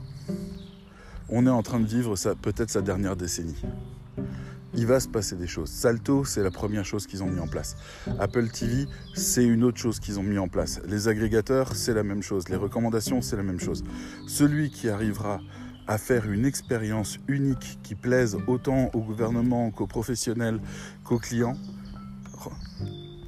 On 1.30 1.48
est 1.48 1.50
en 1.50 1.64
train 1.64 1.80
de 1.80 1.88
vivre 1.88 2.16
peut-être 2.42 2.70
sa 2.70 2.82
dernière 2.82 3.16
décennie 3.16 3.62
il 4.78 4.86
va 4.86 5.00
se 5.00 5.08
passer 5.08 5.36
des 5.36 5.48
choses. 5.48 5.70
Salto, 5.70 6.24
c'est 6.24 6.44
la 6.44 6.52
première 6.52 6.86
chose 6.86 7.08
qu'ils 7.08 7.24
ont 7.24 7.28
mis 7.28 7.40
en 7.40 7.48
place. 7.48 7.76
Apple 8.20 8.48
TV, 8.50 8.86
c'est 9.16 9.44
une 9.44 9.64
autre 9.64 9.80
chose 9.80 10.00
qu'ils 10.00 10.20
ont 10.20 10.24
mis 10.24 10.38
en 10.38 10.48
place. 10.48 10.80
Les 10.88 11.08
agrégateurs, 11.08 11.76
c'est 11.76 11.96
la 11.96 12.04
même 12.04 12.22
chose. 12.22 12.48
Les 12.48 12.56
recommandations, 12.56 13.22
c'est 13.22 13.36
la 13.36 13.44
même 13.44 13.60
chose. 13.60 13.84
Celui 14.28 14.70
qui 14.70 14.88
arrivera 14.88 15.40
à 15.88 15.98
faire 15.98 16.30
une 16.30 16.46
expérience 16.46 17.18
unique 17.28 17.80
qui 17.82 17.96
plaise 17.96 18.38
autant 18.46 18.92
au 18.94 19.02
gouvernement 19.02 19.72
qu'aux 19.72 19.88
professionnels 19.88 20.60
qu'aux 21.04 21.20
clients 21.20 21.56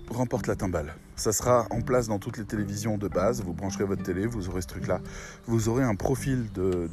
remporte 0.10 0.48
la 0.48 0.56
timbale. 0.56 0.94
Ça 1.20 1.34
sera 1.34 1.68
en 1.70 1.82
place 1.82 2.08
dans 2.08 2.18
toutes 2.18 2.38
les 2.38 2.46
télévisions 2.46 2.98
de 2.98 3.10
base. 3.10 3.44
Vous 3.44 3.52
brancherez 3.52 3.84
votre 3.84 4.04
télé, 4.04 4.26
vous 4.26 4.48
aurez 4.48 4.62
ce 4.62 4.68
truc-là. 4.68 5.02
Vous 5.48 5.68
aurez 5.68 5.84
un 5.84 5.96
profil 5.96 6.50
de, 6.54 6.90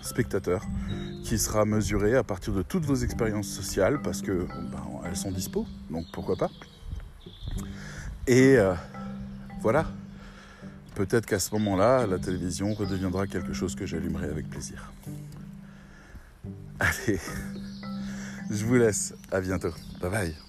spectateur 0.00 0.64
qui 1.22 1.38
sera 1.38 1.66
mesuré 1.66 2.16
à 2.16 2.22
partir 2.24 2.54
de 2.54 2.62
toutes 2.62 2.86
vos 2.86 2.94
expériences 2.94 3.48
sociales 3.48 4.00
parce 4.00 4.22
que 4.22 4.46
ben, 4.46 4.82
elles 5.04 5.16
sont 5.16 5.30
dispo, 5.30 5.66
donc 5.90 6.06
pourquoi 6.14 6.36
pas. 6.36 6.50
Et 8.26 8.56
euh, 8.56 8.72
voilà. 9.60 9.84
Peut-être 10.94 11.26
qu'à 11.26 11.38
ce 11.38 11.52
moment-là, 11.54 12.06
la 12.06 12.18
télévision 12.18 12.72
redeviendra 12.72 13.26
quelque 13.26 13.52
chose 13.52 13.74
que 13.74 13.84
j'allumerai 13.84 14.30
avec 14.30 14.48
plaisir. 14.48 14.90
Allez, 16.80 17.20
je 18.50 18.64
vous 18.64 18.76
laisse. 18.76 19.14
À 19.30 19.42
bientôt. 19.42 19.74
Bye 20.00 20.10
bye. 20.10 20.47